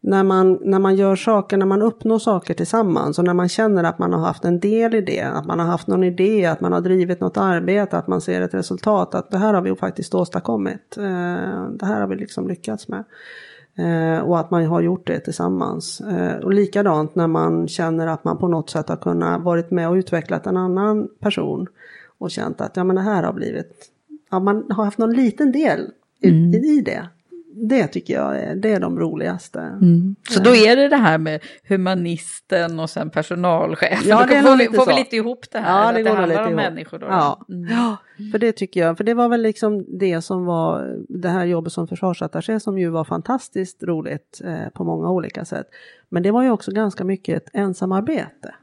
när, 0.00 0.22
man, 0.22 0.58
när 0.62 0.78
man 0.78 0.96
gör 0.96 1.16
saker, 1.16 1.56
när 1.56 1.66
man 1.66 1.82
uppnår 1.82 2.18
saker 2.18 2.54
tillsammans 2.54 3.18
och 3.18 3.24
när 3.24 3.34
man 3.34 3.48
känner 3.48 3.84
att 3.84 3.98
man 3.98 4.12
har 4.12 4.20
haft 4.20 4.44
en 4.44 4.60
del 4.60 4.94
i 4.94 5.00
det, 5.00 5.20
att 5.20 5.46
man 5.46 5.58
har 5.58 5.66
haft 5.66 5.86
någon 5.86 6.04
idé, 6.04 6.46
att 6.46 6.60
man 6.60 6.72
har 6.72 6.80
drivit 6.80 7.20
något 7.20 7.36
arbete, 7.36 7.98
att 7.98 8.06
man 8.06 8.20
ser 8.20 8.40
ett 8.40 8.54
resultat, 8.54 9.14
att 9.14 9.30
det 9.30 9.38
här 9.38 9.54
har 9.54 9.62
vi 9.62 9.76
faktiskt 9.76 10.14
åstadkommit. 10.14 10.96
Eh, 10.96 11.64
det 11.70 11.86
här 11.86 12.00
har 12.00 12.06
vi 12.06 12.16
liksom 12.16 12.48
lyckats 12.48 12.88
med. 12.88 13.04
Eh, 13.78 14.18
och 14.20 14.38
att 14.38 14.50
man 14.50 14.66
har 14.66 14.80
gjort 14.80 15.06
det 15.06 15.20
tillsammans. 15.20 16.00
Eh, 16.00 16.36
och 16.36 16.52
likadant 16.52 17.14
när 17.14 17.26
man 17.26 17.68
känner 17.68 18.06
att 18.06 18.24
man 18.24 18.38
på 18.38 18.48
något 18.48 18.70
sätt 18.70 18.88
har 18.88 18.96
kunnat 18.96 19.42
varit 19.42 19.70
med 19.70 19.88
och 19.88 19.94
utvecklat 19.94 20.46
en 20.46 20.56
annan 20.56 21.08
person. 21.20 21.66
Och 22.18 22.30
känt 22.30 22.60
att 22.60 22.76
ja, 22.76 22.84
men 22.84 22.96
det 22.96 23.02
här 23.02 23.22
har 23.22 23.32
blivit, 23.32 23.90
ja, 24.30 24.38
man 24.40 24.66
har 24.70 24.84
haft 24.84 24.98
någon 24.98 25.12
liten 25.12 25.52
del 25.52 25.90
i, 26.20 26.28
i 26.56 26.82
det. 26.84 27.08
Det 27.60 27.86
tycker 27.86 28.14
jag 28.14 28.38
är, 28.38 28.54
det 28.54 28.72
är 28.72 28.80
de 28.80 28.98
roligaste. 28.98 29.72
Så 30.30 30.40
då 30.40 30.54
är 30.54 30.76
det 30.76 30.88
det 30.88 30.96
här 30.96 31.18
med 31.18 31.40
humanisten 31.68 32.80
och 32.80 32.90
sen 32.90 33.10
personalchef. 33.10 34.06
Ja, 34.06 34.26
det 34.30 34.42
får, 34.42 34.50
vi, 34.50 34.56
lite 34.56 34.76
får 34.76 34.86
vi 34.86 34.94
lite 34.94 35.16
ihop 35.16 35.44
det 35.52 35.58
här. 35.58 35.86
Ja, 35.86 35.92
det 35.92 35.98
det 35.98 36.02
går 36.02 36.16
handlar 36.16 36.28
lite 36.28 36.40
om 36.42 36.48
ihop. 36.48 36.56
människor. 36.56 36.98
Då. 36.98 37.06
Ja. 37.06 37.46
Mm. 37.48 37.70
ja, 37.70 37.96
för 38.32 38.38
det 38.38 38.52
tycker 38.52 38.80
jag. 38.80 38.96
För 38.96 39.04
det 39.04 39.14
var 39.14 39.28
väl 39.28 39.42
liksom 39.42 39.98
det 39.98 40.22
som 40.22 40.44
var 40.44 40.96
det 41.08 41.28
här 41.28 41.44
jobbet 41.44 41.72
som 41.72 41.88
försvarsattaché 41.88 42.60
som 42.60 42.78
ju 42.78 42.88
var 42.88 43.04
fantastiskt 43.04 43.82
roligt 43.82 44.40
eh, 44.44 44.68
på 44.74 44.84
många 44.84 45.10
olika 45.10 45.44
sätt. 45.44 45.66
Men 46.08 46.22
det 46.22 46.30
var 46.30 46.42
ju 46.42 46.50
också 46.50 46.70
ganska 46.72 47.04
mycket 47.04 47.36
ett 47.36 47.50
ensamarbete. 47.52 48.54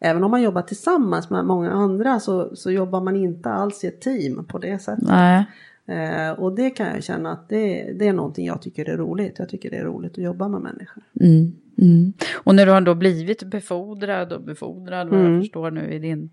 Även 0.00 0.24
om 0.24 0.30
man 0.30 0.42
jobbar 0.42 0.62
tillsammans 0.62 1.30
med 1.30 1.44
många 1.44 1.70
andra 1.70 2.20
så, 2.20 2.56
så 2.56 2.70
jobbar 2.70 3.00
man 3.00 3.16
inte 3.16 3.50
alls 3.50 3.84
i 3.84 3.86
ett 3.86 4.00
team 4.00 4.44
på 4.44 4.58
det 4.58 4.78
sättet. 4.78 5.08
Nej. 5.08 5.44
Eh, 5.86 6.30
och 6.30 6.54
det 6.54 6.70
kan 6.70 6.86
jag 6.86 7.04
känna 7.04 7.32
att 7.32 7.48
det, 7.48 7.92
det 7.98 8.08
är 8.08 8.12
någonting 8.12 8.46
jag 8.46 8.62
tycker 8.62 8.88
är 8.88 8.96
roligt. 8.96 9.38
Jag 9.38 9.48
tycker 9.48 9.70
det 9.70 9.76
är 9.76 9.84
roligt 9.84 10.12
att 10.12 10.24
jobba 10.24 10.48
med 10.48 10.60
människor. 10.60 11.02
Mm, 11.20 11.52
mm. 11.78 12.12
Och 12.44 12.54
när 12.54 12.66
du 12.66 12.72
har 12.72 12.80
då 12.80 12.94
blivit 12.94 13.42
befordrad 13.42 14.32
och 14.32 14.42
befordrad, 14.42 15.08
vad 15.08 15.20
Mm. 15.20 15.32
jag 15.32 15.42
förstår 15.42 15.70
nu 15.70 15.92
i 15.92 15.98
din... 15.98 16.30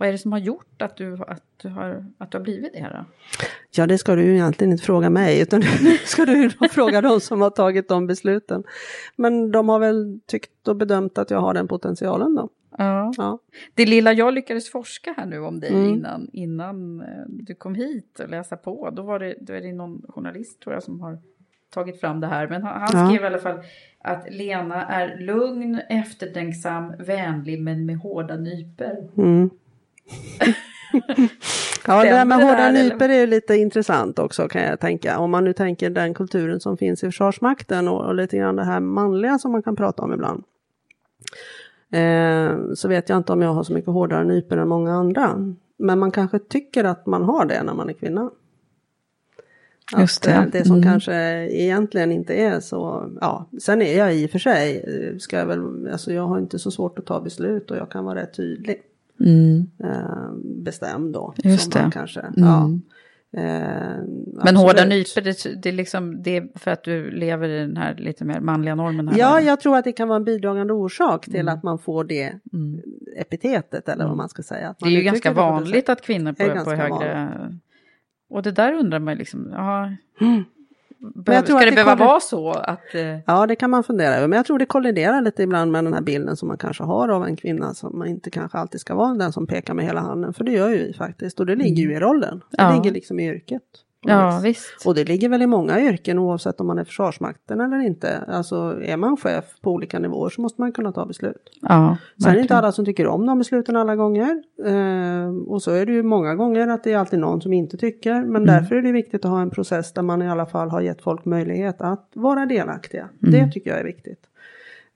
Vad 0.00 0.08
är 0.08 0.12
det 0.12 0.18
som 0.18 0.32
har 0.32 0.38
gjort 0.38 0.82
att 0.82 0.96
du, 0.96 1.12
att 1.28 1.42
du, 1.56 1.68
har, 1.68 2.04
att 2.18 2.30
du 2.30 2.38
har 2.38 2.42
blivit 2.42 2.72
det 2.72 2.78
här 2.80 2.90
då? 2.92 3.04
Ja, 3.70 3.86
det 3.86 3.98
ska 3.98 4.14
du 4.14 4.22
ju 4.24 4.32
egentligen 4.34 4.72
inte 4.72 4.84
fråga 4.84 5.10
mig, 5.10 5.40
utan 5.40 5.60
det 5.82 5.98
ska 6.04 6.24
du 6.24 6.50
fråga 6.50 7.00
de 7.00 7.20
som 7.20 7.40
har 7.40 7.50
tagit 7.50 7.88
de 7.88 8.06
besluten. 8.06 8.64
Men 9.16 9.50
de 9.52 9.68
har 9.68 9.78
väl 9.78 10.20
tyckt 10.26 10.68
och 10.68 10.76
bedömt 10.76 11.18
att 11.18 11.30
jag 11.30 11.40
har 11.40 11.54
den 11.54 11.68
potentialen 11.68 12.34
då. 12.34 12.48
Ja. 12.78 13.12
Ja, 13.16 13.38
Det 13.74 13.86
lilla 13.86 14.12
jag 14.12 14.34
lyckades 14.34 14.70
forska 14.70 15.14
här 15.16 15.26
nu 15.26 15.38
om 15.38 15.60
dig 15.60 15.70
Mm. 15.70 15.88
innan, 15.94 16.28
innan 16.32 17.00
eh, 17.00 17.06
du 17.28 17.54
kom 17.54 17.74
hit 17.74 18.20
och 18.20 18.28
läsa 18.28 18.56
på, 18.56 18.90
då, 18.90 19.02
var 19.02 19.18
det, 19.18 19.34
då 19.40 19.52
är 19.52 19.60
det 19.60 19.72
någon 19.72 20.02
journalist 20.08 20.60
tror 20.60 20.74
jag 20.74 20.82
som 20.82 21.00
har 21.00 21.18
tagit 21.70 22.00
fram 22.00 22.20
det 22.20 22.26
här. 22.26 22.48
Men 22.48 22.62
han, 22.62 22.80
han 22.80 22.88
Ja. 22.92 23.08
skrev 23.08 23.22
i 23.22 23.26
alla 23.26 23.38
fall 23.38 23.58
att 24.00 24.26
Lena 24.34 24.86
är 24.86 25.18
lugn, 25.20 25.80
eftertänksam, 25.88 26.92
vänlig 26.98 27.60
men 27.62 27.86
med 27.86 27.98
hårda 27.98 28.36
nyper. 28.36 29.08
mm. 29.16 29.50
ja 31.86 32.02
det 32.02 32.10
där 32.10 32.24
med 32.24 32.38
hårda 32.38 32.70
nyper 32.70 33.08
är 33.08 33.20
ju 33.20 33.26
lite 33.26 33.56
intressant 33.56 34.18
också 34.18 34.48
kan 34.48 34.62
jag 34.62 34.80
tänka. 34.80 35.18
Om 35.18 35.30
man 35.30 35.44
nu 35.44 35.52
tänker 35.52 35.90
den 35.90 36.14
kulturen 36.14 36.60
som 36.60 36.76
finns 36.76 37.02
i 37.02 37.06
Försvarsmakten 37.06 37.88
och, 37.88 38.04
och 38.06 38.14
lite 38.14 38.36
grann 38.36 38.56
det 38.56 38.64
här 38.64 38.80
manliga 38.80 39.38
som 39.38 39.52
man 39.52 39.62
kan 39.62 39.76
prata 39.76 40.02
om 40.02 40.12
ibland. 40.12 40.44
Eh, 41.92 42.74
så 42.74 42.88
vet 42.88 43.08
jag 43.08 43.16
inte 43.18 43.32
om 43.32 43.42
jag 43.42 43.54
har 43.54 43.62
så 43.62 43.72
mycket 43.72 43.90
hårdare 43.90 44.24
nyper 44.24 44.56
än 44.56 44.68
många 44.68 44.94
andra. 44.94 45.54
Men 45.78 45.98
man 45.98 46.10
kanske 46.10 46.38
tycker 46.38 46.84
att 46.84 47.06
man 47.06 47.22
har 47.22 47.44
det 47.44 47.62
när 47.62 47.74
man 47.74 47.88
är 47.88 47.92
kvinna. 47.92 48.30
Just 49.98 50.26
att, 50.26 50.32
det. 50.32 50.38
eh, 50.38 50.44
det 50.52 50.64
som 50.64 50.76
Mm. 50.76 50.88
kanske 50.88 51.14
egentligen 51.50 52.12
inte 52.12 52.34
är 52.34 52.60
så, 52.60 53.10
ja, 53.20 53.50
sen 53.60 53.82
är 53.82 53.98
jag 53.98 54.14
i 54.14 54.26
och 54.26 54.30
för 54.30 54.38
sig, 54.38 54.76
eh, 54.78 55.18
ska 55.18 55.38
jag 55.38 55.46
väl, 55.46 55.88
alltså 55.92 56.12
jag 56.12 56.22
har 56.26 56.38
inte 56.38 56.58
så 56.58 56.70
svårt 56.70 56.98
att 56.98 57.06
ta 57.06 57.20
beslut 57.20 57.70
och 57.70 57.76
jag 57.76 57.90
kan 57.90 58.04
vara 58.04 58.20
rätt 58.20 58.34
tydlig. 58.34 58.82
Mm. 59.20 59.66
Eh, 59.84 60.32
bestämd 60.64 61.12
då. 61.12 61.34
Just 61.44 61.72
det. 61.72 61.90
kanske, 61.92 62.20
Mm. 62.20 62.32
ja. 62.36 62.70
Eh, 63.32 63.96
Men 64.44 64.56
hårda 64.56 64.84
nypor, 64.84 65.20
det, 65.20 65.62
det, 65.62 65.68
är 65.68 65.72
liksom, 65.72 66.22
det 66.22 66.36
är 66.36 66.48
för 66.58 66.70
att 66.70 66.84
du 66.84 67.10
lever 67.10 67.48
i 67.48 67.58
den 67.60 67.76
här 67.76 67.94
lite 67.94 68.24
mer 68.24 68.40
manliga 68.40 68.74
normen? 68.74 69.08
Här 69.08 69.18
Ja, 69.18 69.30
världen. 69.32 69.46
jag 69.48 69.60
tror 69.60 69.76
att 69.76 69.84
det 69.84 69.92
kan 69.92 70.08
vara 70.08 70.16
en 70.16 70.24
bidragande 70.24 70.72
orsak 70.72 71.24
till 71.24 71.34
Mm. 71.40 71.54
att 71.54 71.62
man 71.62 71.78
får 71.78 72.04
det 72.04 72.32
epitetet 73.16 73.88
eller 73.88 74.06
vad 74.06 74.16
man 74.16 74.28
ska 74.28 74.42
säga. 74.42 74.74
Det 74.78 74.86
är 74.86 74.90
ju 74.90 75.02
ganska 75.02 75.32
vanligt 75.32 75.88
att 75.88 76.02
kvinnor 76.02 76.32
på, 76.32 76.64
på 76.64 76.70
högre... 76.70 77.28
Och 78.30 78.42
det 78.42 78.50
där 78.52 78.72
undrar 78.72 78.98
man 78.98 79.16
liksom, 79.16 79.48
ja... 79.52 79.92
jag 80.20 80.44
Behöver, 81.00 81.46
tror 81.46 81.58
ska 81.58 81.64
det 81.64 81.70
det 81.70 81.84
behöva 81.84 82.04
vara 82.04 82.20
så 82.20 82.50
att... 82.50 82.94
eh, 82.94 83.18
Ja, 83.26 83.46
det 83.46 83.56
kan 83.56 83.70
man 83.70 83.84
fundera 83.84 84.14
över. 84.14 84.28
Men 84.28 84.36
jag 84.36 84.46
tror 84.46 84.58
det 84.58 84.66
kolliderar 84.66 85.20
lite 85.22 85.42
ibland 85.42 85.72
med 85.72 85.84
den 85.84 85.94
här 85.94 86.00
bilden 86.00 86.36
som 86.36 86.48
man 86.48 86.58
kanske 86.58 86.82
har 86.84 87.08
av 87.08 87.24
en 87.24 87.36
kvinna 87.36 87.74
som 87.74 87.98
man 87.98 88.08
inte 88.08 88.30
kanske 88.30 88.58
alltid 88.58 88.80
ska 88.80 88.94
vara 88.94 89.14
den 89.14 89.32
som 89.32 89.46
pekar 89.46 89.74
med 89.74 89.84
hela 89.84 90.00
handen. 90.00 90.32
För 90.34 90.44
det 90.44 90.52
gör 90.52 90.68
ju 90.68 90.76
vi 90.78 90.92
faktiskt 90.94 91.40
och 91.40 91.46
det 91.46 91.54
ligger 91.54 91.82
ju 91.82 91.92
i 91.96 92.00
rollen. 92.00 92.42
Det 92.50 92.62
Ja. 92.62 92.74
ligger 92.74 92.90
liksom 92.92 93.20
i 93.20 93.28
yrket. 93.28 93.62
Ja, 94.06 94.40
vis. 94.42 94.44
visst. 94.44 94.86
Och 94.86 94.94
det 94.94 95.04
ligger 95.04 95.28
väl 95.28 95.42
i 95.42 95.46
många 95.46 95.80
yrken 95.80 96.18
oavsett 96.18 96.60
om 96.60 96.66
man 96.66 96.78
är 96.78 96.84
Försvarsmakten 96.84 97.60
eller 97.60 97.78
inte. 97.86 98.18
Alltså 98.28 98.56
är 98.82 98.96
man 98.96 99.16
chef 99.16 99.44
på 99.60 99.70
olika 99.72 99.98
nivåer 99.98 100.30
så 100.30 100.40
måste 100.40 100.60
man 100.60 100.72
kunna 100.72 100.92
ta 100.92 101.06
beslut. 101.06 101.50
Ja, 101.62 101.96
Sen 102.22 102.30
är 102.30 102.34
det 102.34 102.40
inte 102.40 102.56
alla 102.56 102.72
som 102.72 102.84
tycker 102.84 103.06
om 103.06 103.26
de 103.26 103.38
besluten 103.38 103.76
alla 103.76 103.96
gånger. 103.96 104.42
Eh, 104.64 105.28
och 105.46 105.62
så 105.62 105.70
är 105.70 105.86
det 105.86 105.92
ju 105.92 106.02
många 106.02 106.34
gånger 106.34 106.68
att 106.68 106.84
det 106.84 106.92
är 106.92 106.98
alltid 106.98 107.18
någon 107.18 107.40
som 107.42 107.52
inte 107.52 107.76
tycker. 107.76 108.14
Men 108.14 108.26
Mm. 108.42 108.46
därför 108.46 108.74
är 108.76 108.82
det 108.82 108.92
viktigt 108.92 109.24
att 109.24 109.30
ha 109.30 109.40
en 109.42 109.50
process 109.50 109.92
där 109.92 110.02
man 110.02 110.22
i 110.22 110.28
alla 110.28 110.46
fall 110.46 110.70
har 110.70 110.80
gett 110.80 111.02
folk 111.02 111.24
möjlighet 111.24 111.80
att 111.80 112.10
vara 112.14 112.46
delaktiga. 112.46 113.08
Mm. 113.22 113.32
Det 113.46 113.52
tycker 113.52 113.70
jag 113.70 113.80
är 113.80 113.84
viktigt. 113.84 114.20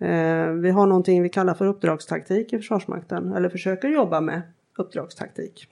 Eh, 0.00 0.46
vi 0.52 0.70
har 0.70 0.86
någonting 0.86 1.22
vi 1.22 1.28
kallar 1.28 1.54
för 1.54 1.66
uppdragstaktik 1.66 2.52
i 2.52 2.56
Försvarsmakten. 2.56 3.32
Eller 3.32 3.48
försöker 3.48 3.88
jobba 3.88 4.20
med 4.20 4.42
uppdragstaktik. 4.78 5.66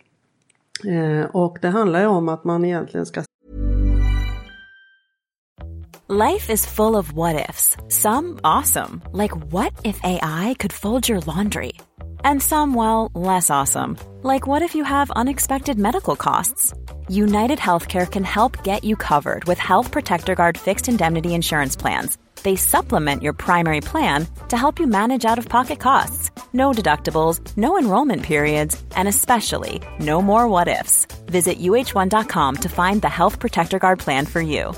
Eh, 0.84 1.24
och 1.24 1.58
det 1.62 1.68
handlar 1.68 2.00
ju 2.00 2.06
om 2.06 2.28
att 2.28 2.44
man 2.44 2.64
egentligen 2.64 3.06
ska 3.06 3.22
Life 6.12 6.50
is 6.50 6.66
full 6.66 6.96
of 6.96 7.12
what 7.12 7.48
ifs. 7.48 7.76
Some 7.88 8.40
awesome, 8.42 9.00
like 9.12 9.30
what 9.52 9.72
if 9.84 10.00
AI 10.02 10.56
could 10.58 10.72
fold 10.72 11.08
your 11.08 11.20
laundry? 11.20 11.74
And 12.24 12.42
some, 12.42 12.74
well, 12.74 13.12
less 13.14 13.48
awesome, 13.48 13.96
like 14.24 14.44
what 14.44 14.62
if 14.62 14.74
you 14.74 14.82
have 14.82 15.12
unexpected 15.12 15.78
medical 15.78 16.16
costs? 16.16 16.74
United 17.08 17.60
Healthcare 17.60 18.10
can 18.10 18.24
help 18.24 18.64
get 18.64 18.82
you 18.82 18.96
covered 18.96 19.44
with 19.44 19.60
Health 19.60 19.92
Protector 19.92 20.34
Guard 20.34 20.58
fixed 20.58 20.88
indemnity 20.88 21.32
insurance 21.32 21.76
plans. 21.76 22.18
They 22.42 22.56
supplement 22.56 23.22
your 23.22 23.32
primary 23.32 23.80
plan 23.80 24.26
to 24.48 24.56
help 24.56 24.78
you 24.80 24.86
manage 24.86 25.24
out 25.24 25.38
of 25.38 25.48
pocket 25.48 25.78
costs. 25.80 26.30
No 26.52 26.72
deductibles, 26.72 27.40
no 27.56 27.78
enrollment 27.78 28.22
periods, 28.22 28.82
and 28.96 29.06
especially 29.06 29.80
no 29.98 30.20
more 30.22 30.48
what 30.48 30.68
ifs. 30.68 31.06
Visit 31.26 31.58
uh1.com 31.60 32.56
to 32.56 32.68
find 32.68 33.02
the 33.02 33.08
Health 33.08 33.38
Protector 33.38 33.78
Guard 33.78 33.98
plan 33.98 34.26
for 34.26 34.40
you. 34.40 34.72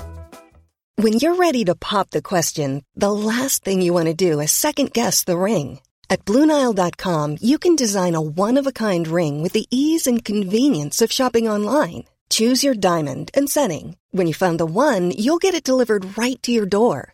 When 0.97 1.13
you're 1.13 1.37
ready 1.37 1.65
to 1.65 1.73
pop 1.73 2.11
the 2.11 2.21
question, 2.21 2.83
the 2.95 3.11
last 3.11 3.63
thing 3.63 3.81
you 3.81 3.93
want 3.93 4.09
to 4.09 4.13
do 4.13 4.39
is 4.39 4.51
second 4.51 4.93
guess 4.93 5.23
the 5.23 5.37
ring. 5.37 5.79
At 6.07 6.25
Bluenile.com, 6.25 7.37
you 7.41 7.57
can 7.57 7.75
design 7.75 8.13
a 8.13 8.21
one 8.21 8.59
of 8.59 8.67
a 8.67 8.71
kind 8.71 9.07
ring 9.07 9.41
with 9.41 9.53
the 9.53 9.65
ease 9.71 10.05
and 10.05 10.23
convenience 10.23 11.01
of 11.01 11.11
shopping 11.11 11.49
online. 11.49 12.03
Choose 12.29 12.63
your 12.63 12.75
diamond 12.75 13.31
and 13.33 13.49
setting. 13.49 13.97
When 14.11 14.27
you 14.27 14.33
find 14.35 14.59
the 14.59 14.67
one, 14.67 15.09
you'll 15.11 15.41
get 15.41 15.55
it 15.55 15.63
delivered 15.63 16.15
right 16.15 16.41
to 16.43 16.51
your 16.51 16.67
door. 16.67 17.13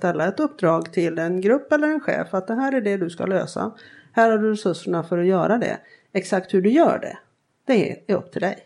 Ställa 0.00 0.26
ett 0.28 0.40
uppdrag 0.40 0.92
till 0.92 1.18
en 1.18 1.40
grupp 1.40 1.72
eller 1.72 1.88
en 1.88 2.00
chef 2.00 2.34
att 2.34 2.46
det 2.46 2.54
här 2.54 2.72
är 2.72 2.80
det 2.80 2.96
du 2.96 3.10
ska 3.10 3.26
lösa. 3.26 3.72
Här 4.12 4.30
har 4.30 4.38
du 4.38 4.50
resurserna 4.50 5.02
för 5.02 5.18
att 5.18 5.26
göra 5.26 5.58
det. 5.58 5.76
Exakt 6.12 6.54
hur 6.54 6.62
du 6.62 6.70
gör 6.70 6.98
det, 6.98 7.18
det 7.66 7.90
är 8.10 8.14
upp 8.16 8.32
till 8.32 8.40
dig. 8.40 8.56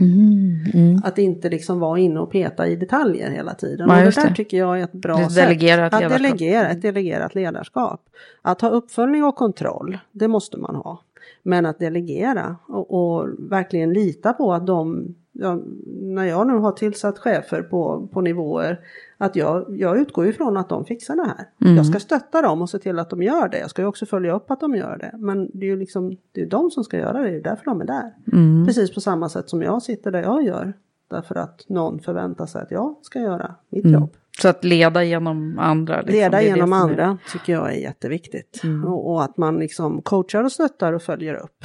Mm, 0.00 1.00
Att 1.04 1.18
inte 1.18 1.48
liksom 1.48 1.80
vara 1.80 1.98
inne 1.98 2.20
och 2.20 2.30
peta 2.32 2.66
i 2.66 2.76
detaljer 2.76 3.30
hela 3.30 3.54
tiden. 3.54 3.88
Ja, 3.88 3.98
och 3.98 4.04
det 4.04 4.10
där 4.22 4.28
det. 4.28 4.34
tycker 4.34 4.56
jag 4.58 4.80
är 4.80 4.84
ett 4.84 4.92
bra 4.92 5.16
Det 5.16 5.22
är 5.22 5.28
sätt. 5.28 5.44
delegerat 5.48 5.94
att 5.94 6.00
ledarskap. 6.00 6.22
delegera, 6.22 6.68
ett 6.68 6.82
delegerat 6.82 7.34
ledarskap. 7.34 8.00
Att 8.42 8.60
ha 8.60 8.68
uppföljning 8.68 9.24
och 9.24 9.36
kontroll, 9.36 9.98
det 10.12 10.28
måste 10.28 10.56
man 10.56 10.74
ha. 10.74 11.02
Men 11.42 11.66
att 11.66 11.78
delegera 11.78 12.56
och, 12.68 12.90
och 13.18 13.28
verkligen 13.38 13.92
lita 13.92 14.32
på 14.32 14.52
att 14.52 14.66
de, 14.66 15.14
ja, 15.32 15.60
när 16.02 16.24
jag 16.24 16.46
nu 16.46 16.54
har 16.54 16.72
tillsatt 16.72 17.18
chefer 17.18 17.62
på, 17.62 18.08
på 18.12 18.20
nivåer, 18.20 18.80
att 19.18 19.36
jag, 19.36 19.64
jag 19.78 19.98
utgår 19.98 20.26
ifrån 20.26 20.56
att 20.56 20.68
de 20.68 20.84
fixar 20.84 21.16
det 21.16 21.24
här. 21.24 21.48
Mm. 21.64 21.76
Jag 21.76 21.86
ska 21.86 22.00
stötta 22.00 22.42
dem 22.42 22.62
och 22.62 22.70
se 22.70 22.78
till 22.78 22.98
att 22.98 23.10
de 23.10 23.22
gör 23.22 23.48
det. 23.48 23.58
Jag 23.58 23.70
ska 23.70 23.82
ju 23.82 23.88
också 23.88 24.06
följa 24.06 24.32
upp 24.32 24.50
att 24.50 24.60
de 24.60 24.74
gör 24.76 24.96
det. 24.98 25.12
Men 25.18 25.50
det 25.54 25.66
är 25.66 25.70
ju 25.70 25.76
liksom, 25.76 26.16
det 26.32 26.40
är 26.42 26.46
de 26.46 26.70
som 26.70 26.84
ska 26.84 26.96
göra 26.98 27.22
det, 27.22 27.30
det 27.30 27.36
är 27.36 27.42
därför 27.42 27.64
de 27.64 27.80
är 27.80 27.84
där. 27.86 28.14
Mm. 28.32 28.66
Precis 28.66 28.94
på 28.94 29.00
samma 29.00 29.28
sätt 29.28 29.48
som 29.50 29.62
jag 29.62 29.82
sitter 29.82 30.10
där 30.10 30.22
jag 30.22 30.42
gör. 30.44 30.72
Därför 31.10 31.34
att 31.34 31.64
någon 31.68 32.00
förväntar 32.00 32.46
sig 32.46 32.62
att 32.62 32.70
jag 32.70 32.96
ska 33.02 33.18
göra 33.20 33.54
mitt 33.68 33.84
Mm. 33.84 34.00
jobb. 34.00 34.10
Så 34.42 34.48
att 34.48 34.64
leda 34.64 35.04
genom 35.04 35.58
andra. 35.58 35.96
Liksom, 36.00 36.14
Leda 36.14 36.42
genom 36.42 36.60
som 36.60 36.72
är- 36.72 36.76
andra 36.76 37.18
tycker 37.32 37.52
jag 37.52 37.68
är 37.74 37.78
jätteviktigt. 37.78 38.60
Mm. 38.64 38.84
Och, 38.84 39.10
och 39.12 39.22
att 39.24 39.36
man 39.36 39.58
liksom 39.58 40.02
coachar 40.02 40.44
och 40.44 40.52
stöttar 40.52 40.92
och 40.92 41.02
följer 41.02 41.34
upp. 41.34 41.64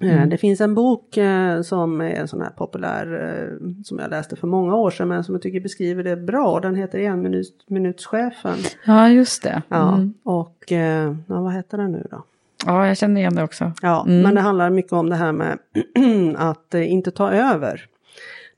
Eh, 0.00 0.16
mm. 0.16 0.28
Det 0.28 0.38
finns 0.38 0.60
en 0.60 0.74
bok 0.74 1.16
eh, 1.16 1.62
som 1.62 2.00
är 2.00 2.26
sån 2.26 2.40
här 2.40 2.50
populär, 2.50 3.06
eh, 3.12 3.72
som 3.84 3.98
jag 3.98 4.10
läste 4.10 4.36
för 4.36 4.46
många 4.46 4.74
år 4.74 4.90
sedan, 4.90 5.08
men 5.08 5.24
som 5.24 5.34
jag 5.34 5.42
tycker 5.42 5.60
beskriver 5.60 6.04
det 6.04 6.16
bra. 6.16 6.60
Den 6.60 6.74
heter 6.74 6.98
Enminutschefen. 6.98 8.56
Ja, 8.84 9.08
just 9.08 9.42
det. 9.42 9.50
Mm. 9.50 9.62
Ja, 9.68 10.00
och 10.32 10.72
ja, 10.72 11.14
vad 11.26 11.52
heter 11.52 11.78
den 11.78 11.92
nu 11.92 12.06
då? 12.10 12.22
Ja, 12.66 12.86
jag 12.86 12.96
känner 12.96 13.20
igen 13.20 13.34
det 13.34 13.42
också. 13.42 13.72
Ja, 13.82 14.04
mm. 14.06 14.22
men 14.22 14.34
det 14.34 14.40
handlar 14.40 14.70
mycket 14.70 14.92
om 14.92 15.08
det 15.08 15.16
här 15.16 15.32
med 15.32 15.58
att 16.36 16.74
inte 16.74 17.10
ta 17.10 17.30
över. 17.30 17.86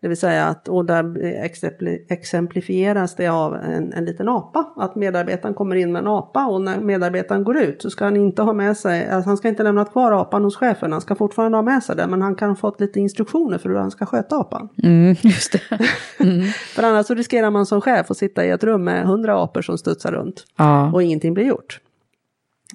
Det 0.01 0.09
vill 0.09 0.17
säga 0.17 0.47
att, 0.47 0.69
och 0.69 0.85
där 0.85 1.17
exemplifieras 2.09 3.17
det 3.17 3.29
av 3.29 3.55
en, 3.55 3.93
en 3.93 4.05
liten 4.05 4.29
apa. 4.29 4.73
Att 4.77 4.95
medarbetaren 4.95 5.55
kommer 5.55 5.77
in 5.77 5.93
med 5.93 6.01
en 6.01 6.09
apa 6.09 6.47
och 6.47 6.61
när 6.61 6.81
medarbetaren 6.81 7.45
går 7.45 7.57
ut 7.57 7.83
så 7.83 7.91
ska 7.91 8.05
han 8.05 8.17
inte 8.17 8.43
ha 8.43 8.53
med 8.53 8.77
sig, 8.77 9.09
alltså 9.09 9.31
han 9.31 9.37
ska 9.37 9.49
inte 9.49 9.63
lämna 9.63 9.85
kvar 9.85 10.13
apan 10.13 10.45
hos 10.45 10.57
chefen, 10.57 10.93
han 10.93 11.01
ska 11.01 11.15
fortfarande 11.15 11.59
ha 11.59 11.63
med 11.63 11.83
sig 11.83 11.97
den 11.97 12.11
men 12.11 12.23
han 12.23 12.35
kan 12.35 12.49
ha 12.49 12.57
fått 12.57 12.81
lite 12.81 13.01
instruktioner 13.01 13.59
för 13.59 13.69
hur 13.69 13.77
han 13.77 13.91
ska 13.91 14.07
sköta 14.07 14.37
apan. 14.37 14.69
Mm, 14.83 15.17
just 15.23 15.53
det. 15.53 15.61
Mm. 16.25 16.43
för 16.75 16.83
annars 16.83 17.07
så 17.07 17.15
riskerar 17.15 17.51
man 17.51 17.67
som 17.67 17.81
chef 17.81 18.11
att 18.11 18.17
sitta 18.17 18.45
i 18.45 18.51
ett 18.51 18.65
rum 18.65 18.85
med 18.85 19.07
hundra 19.07 19.43
apor 19.43 19.63
som 19.63 19.79
studsar 19.79 20.13
runt 20.13 20.45
ja. 20.57 20.93
och 20.93 21.03
ingenting 21.03 21.35
blir 21.35 21.45
gjort. 21.45 21.81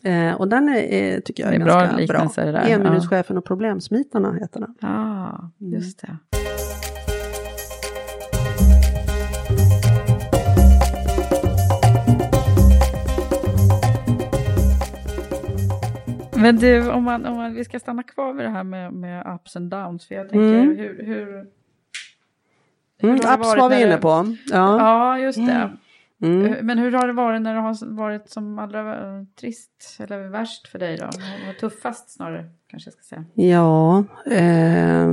Eh, 0.04 0.34
och 0.34 0.48
den 0.48 0.70
är, 0.70 0.76
är, 0.76 1.20
tycker 1.20 1.44
jag 1.44 1.56
är, 1.56 1.60
är 1.60 1.66
ganska 1.66 2.42
bra. 2.44 2.52
bra. 2.52 2.62
Enminutschefen 2.62 3.36
ja. 3.36 3.40
och 3.40 3.46
problemsmitarna 3.46 4.34
heter 4.34 4.60
den. 4.60 4.76
Ja, 4.82 5.52
just 5.60 6.02
det. 6.02 6.43
Men 16.44 16.56
du, 16.56 16.92
om, 16.92 17.04
man, 17.04 17.26
om 17.26 17.36
man, 17.38 17.54
vi 17.54 17.64
ska 17.64 17.80
stanna 17.80 18.04
kvar 18.04 18.34
vid 18.34 18.46
det 18.46 18.50
här 18.50 18.64
med, 18.64 18.94
med 18.94 19.36
ups 19.36 19.56
and 19.56 19.70
downs. 19.70 20.06
För 20.08 20.16
jag 20.16 20.30
tänker, 20.30 20.60
mm. 20.60 20.78
hur... 20.78 21.04
hur, 21.06 21.48
hur 22.98 23.10
mm, 23.10 23.16
ups 23.16 23.56
var 23.58 23.70
vi 23.70 23.82
inne 23.82 23.98
på. 23.98 24.36
Ja, 24.52 24.78
ja 24.80 25.20
just 25.20 25.38
det. 25.38 25.72
Mm. 26.22 26.46
mm. 26.46 26.66
Men 26.66 26.78
hur 26.78 26.92
har 26.92 27.08
det 27.08 27.14
varit 27.14 27.42
när 27.42 27.54
det 27.54 27.60
har 27.60 27.96
varit 27.96 28.30
som 28.30 28.60
allra 28.60 28.96
trist 29.40 29.98
eller 30.00 30.28
värst 30.28 30.68
för 30.68 30.80
dig 30.80 30.98
då? 30.98 31.06
Var 31.46 31.54
tuffast 31.54 32.10
snarare 32.10 32.46
kanske 32.68 32.88
jag 32.88 32.94
ska 32.94 33.04
säga? 33.04 33.26
Ja, 33.34 34.04
eh, 34.26 35.08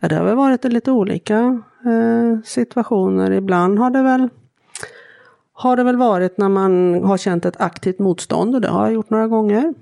ja 0.00 0.08
det 0.08 0.14
har 0.14 0.24
väl 0.24 0.36
varit 0.36 0.64
lite 0.64 0.92
olika 0.92 1.62
eh, 1.84 2.40
situationer. 2.44 3.30
Ibland 3.30 3.78
har 3.78 3.90
det 3.90 4.02
väl 4.02 4.28
har 5.60 5.76
det 5.76 5.82
väl 5.82 5.96
varit 5.96 6.38
när 6.38 6.48
man 6.48 7.04
har 7.04 7.16
känt 7.16 7.44
ett 7.44 7.60
aktivt 7.60 7.98
motstånd 7.98 8.54
och 8.54 8.60
det 8.60 8.68
har 8.68 8.84
jag 8.84 8.94
gjort 8.94 9.10
några 9.10 9.28
gånger. 9.28 9.74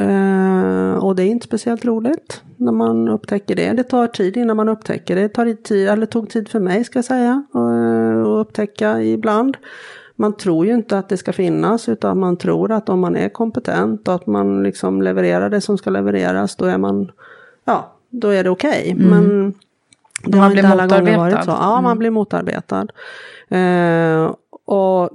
Eh, 0.00 1.04
och 1.04 1.16
det 1.16 1.22
är 1.22 1.26
inte 1.26 1.46
speciellt 1.46 1.84
roligt 1.84 2.42
när 2.56 2.72
man 2.72 3.08
upptäcker 3.08 3.54
det. 3.54 3.72
Det 3.72 3.82
tar 3.82 4.06
tid 4.06 4.36
innan 4.36 4.56
man 4.56 4.68
upptäcker 4.68 5.16
det. 5.16 5.22
Det 5.22 5.28
tar 5.28 5.62
tid, 5.62 5.88
eller 5.88 6.06
tog 6.06 6.30
tid 6.30 6.48
för 6.48 6.60
mig 6.60 6.84
ska 6.84 6.98
jag 6.98 7.04
säga 7.04 7.44
eh, 7.54 8.20
att 8.20 8.46
upptäcka 8.46 9.02
ibland. 9.02 9.56
Man 10.14 10.36
tror 10.36 10.66
ju 10.66 10.74
inte 10.74 10.98
att 10.98 11.08
det 11.08 11.16
ska 11.16 11.32
finnas 11.32 11.88
utan 11.88 12.18
man 12.18 12.36
tror 12.36 12.72
att 12.72 12.88
om 12.88 13.00
man 13.00 13.16
är 13.16 13.28
kompetent 13.28 14.08
och 14.08 14.14
att 14.14 14.26
man 14.26 14.62
liksom 14.62 15.02
levererar 15.02 15.50
det 15.50 15.60
som 15.60 15.78
ska 15.78 15.90
levereras 15.90 16.56
då 16.56 16.64
är 16.64 16.78
man, 16.78 17.10
ja, 17.64 17.96
då 18.10 18.28
är 18.28 18.44
det 18.44 18.50
okej. 18.50 18.92
Okay. 18.94 19.06
Mm. 19.06 19.08
Men 19.08 19.54
det 20.24 20.36
man 20.36 20.40
har 20.40 20.56
inte 20.56 20.68
alla 20.68 20.86
gånger 20.86 21.18
varit 21.18 21.44
så. 21.44 21.50
Ja, 21.50 21.72
mm. 21.72 21.84
man 21.84 21.98
blir 21.98 22.10
motarbetad. 22.10 22.86
Eh, 23.48 24.30
och 24.66 25.10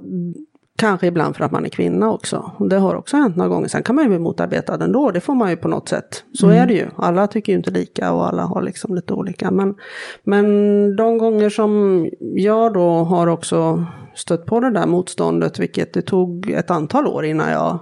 kanske 0.76 1.06
ibland 1.06 1.36
för 1.36 1.44
att 1.44 1.52
man 1.52 1.64
är 1.64 1.68
kvinna 1.68 2.12
också. 2.12 2.50
Det 2.70 2.76
har 2.76 2.94
också 2.94 3.16
hänt 3.16 3.36
några 3.36 3.48
gånger. 3.48 3.68
Sen 3.68 3.82
kan 3.82 3.94
man 3.94 4.04
ju 4.04 4.08
bli 4.08 4.18
motarbetad 4.18 4.84
ändå. 4.84 5.10
Det 5.10 5.20
får 5.20 5.34
man 5.34 5.50
ju 5.50 5.56
på 5.56 5.68
något 5.68 5.88
sätt. 5.88 6.24
Så 6.32 6.46
mm. 6.46 6.62
är 6.62 6.66
det 6.66 6.74
ju. 6.74 6.86
Alla 6.96 7.26
tycker 7.26 7.52
ju 7.52 7.58
inte 7.58 7.70
lika 7.70 8.12
och 8.12 8.28
alla 8.28 8.42
har 8.42 8.62
liksom 8.62 8.94
lite 8.94 9.14
olika. 9.14 9.50
Men, 9.50 9.74
men 10.24 10.46
de 10.96 11.18
gånger 11.18 11.50
som 11.50 12.06
jag 12.20 12.74
då 12.74 12.90
har 12.90 13.26
också 13.26 13.84
stött 14.14 14.46
på 14.46 14.60
det 14.60 14.70
där 14.70 14.86
motståndet. 14.86 15.58
Vilket 15.58 15.92
det 15.92 16.02
tog 16.02 16.50
ett 16.50 16.70
antal 16.70 17.06
år 17.06 17.24
innan 17.24 17.50
jag 17.50 17.78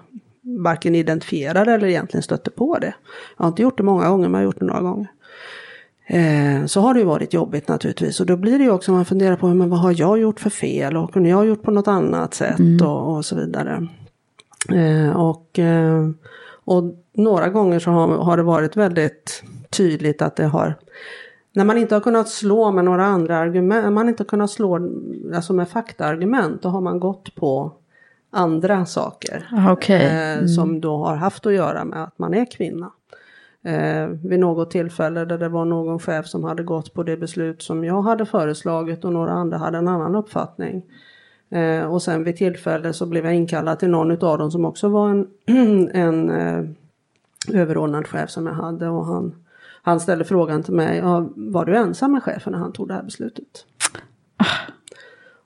varken 0.64 0.94
identifierade 0.94 1.72
eller 1.72 1.88
egentligen 1.88 2.22
stötte 2.22 2.50
på 2.50 2.78
det. 2.78 2.94
Jag 3.36 3.44
har 3.44 3.48
inte 3.48 3.62
gjort 3.62 3.76
det 3.76 3.82
många 3.82 4.08
gånger 4.08 4.28
men 4.28 4.40
jag 4.40 4.46
har 4.46 4.52
gjort 4.52 4.60
det 4.60 4.66
några 4.66 4.82
gånger. 4.82 5.08
Eh, 6.12 6.66
så 6.66 6.80
har 6.80 6.94
det 6.94 7.00
ju 7.00 7.06
varit 7.06 7.34
jobbigt 7.34 7.68
naturligtvis. 7.68 8.20
Och 8.20 8.26
då 8.26 8.36
blir 8.36 8.58
det 8.58 8.64
ju 8.64 8.70
också, 8.70 8.92
man 8.92 9.04
funderar 9.04 9.36
på 9.36 9.46
men 9.46 9.70
vad 9.70 9.80
har 9.80 9.94
jag 10.00 10.18
gjort 10.18 10.40
för 10.40 10.50
fel 10.50 10.96
och 10.96 11.12
kunde 11.12 11.28
jag 11.28 11.36
ha 11.36 11.44
gjort 11.44 11.62
på 11.62 11.70
något 11.70 11.88
annat 11.88 12.34
sätt 12.34 12.58
mm. 12.58 12.86
och, 12.86 13.16
och, 13.16 13.24
så 13.24 13.36
vidare. 13.36 13.88
Eh, 14.68 15.16
och, 15.16 15.58
eh, 15.58 16.10
och 16.64 16.84
några 17.12 17.48
gånger 17.48 17.78
så 17.78 17.90
har, 17.90 18.08
har 18.08 18.36
det 18.36 18.42
varit 18.42 18.76
väldigt 18.76 19.42
tydligt 19.70 20.22
att 20.22 20.36
det 20.36 20.46
har 20.46 20.74
när 21.52 21.64
man 21.64 21.78
inte 21.78 21.94
har 21.94 22.00
kunnat 22.00 22.28
slå 22.28 22.70
med 22.70 22.84
några 22.84 23.04
andra 23.04 23.36
argument, 23.36 23.92
man 23.92 24.08
inte 24.08 24.22
har 24.22 24.28
kunnat 24.28 24.50
slå 24.50 24.90
alltså 25.34 25.52
med 25.52 25.68
faktaargument, 25.68 26.62
då 26.62 26.68
har 26.68 26.80
man 26.80 27.00
gått 27.00 27.34
på 27.34 27.72
andra 28.30 28.86
saker. 28.86 29.48
Okay. 29.72 30.06
Mm. 30.06 30.48
som 30.48 30.80
då 30.80 30.96
har 30.96 31.16
haft 31.16 31.46
att 31.46 31.54
göra 31.54 31.84
med 31.84 32.02
att 32.02 32.18
man 32.18 32.34
är 32.34 32.50
kvinna 32.50 32.90
eh, 33.64 34.06
vid 34.06 34.40
något 34.40 34.70
tillfälle 34.70 35.24
där 35.24 35.38
det 35.38 35.48
var 35.48 35.64
någon 35.64 35.98
chef 35.98 36.26
som 36.26 36.44
hade 36.44 36.62
gått 36.62 36.94
på 36.94 37.02
det 37.02 37.16
beslut 37.16 37.62
som 37.62 37.84
jag 37.84 38.02
hade 38.02 38.26
föreslagit 38.26 39.04
och 39.04 39.12
några 39.12 39.32
andra 39.32 39.58
hade 39.58 39.78
en 39.78 39.88
annan 39.88 40.14
uppfattning. 40.14 40.82
Eh, 41.50 41.92
och 41.92 42.02
sen 42.02 42.24
vid 42.24 42.36
tillfälle 42.36 42.92
så 42.92 43.06
blev 43.06 43.24
jag 43.24 43.34
inkallad 43.34 43.78
till 43.78 43.90
någon 43.90 44.24
av 44.24 44.38
dem 44.38 44.50
som 44.50 44.64
också 44.64 44.88
var 44.88 45.10
en, 45.10 45.28
en 45.92 46.30
eh, 46.30 46.64
överordnad 47.52 48.06
chef 48.06 48.30
som 48.30 48.46
jag 48.46 48.54
hade 48.54 48.88
och 48.88 49.06
han, 49.06 49.34
han 49.82 50.00
ställde 50.00 50.24
frågan 50.24 50.62
till 50.62 50.74
mig, 50.74 50.98
ja, 50.98 51.28
var 51.36 51.64
du 51.64 51.76
ensam 51.76 52.12
med 52.12 52.22
chefen 52.22 52.52
när 52.52 52.60
han 52.60 52.72
tog 52.72 52.88
det 52.88 52.94
här 52.94 53.02
beslutet? 53.02 53.66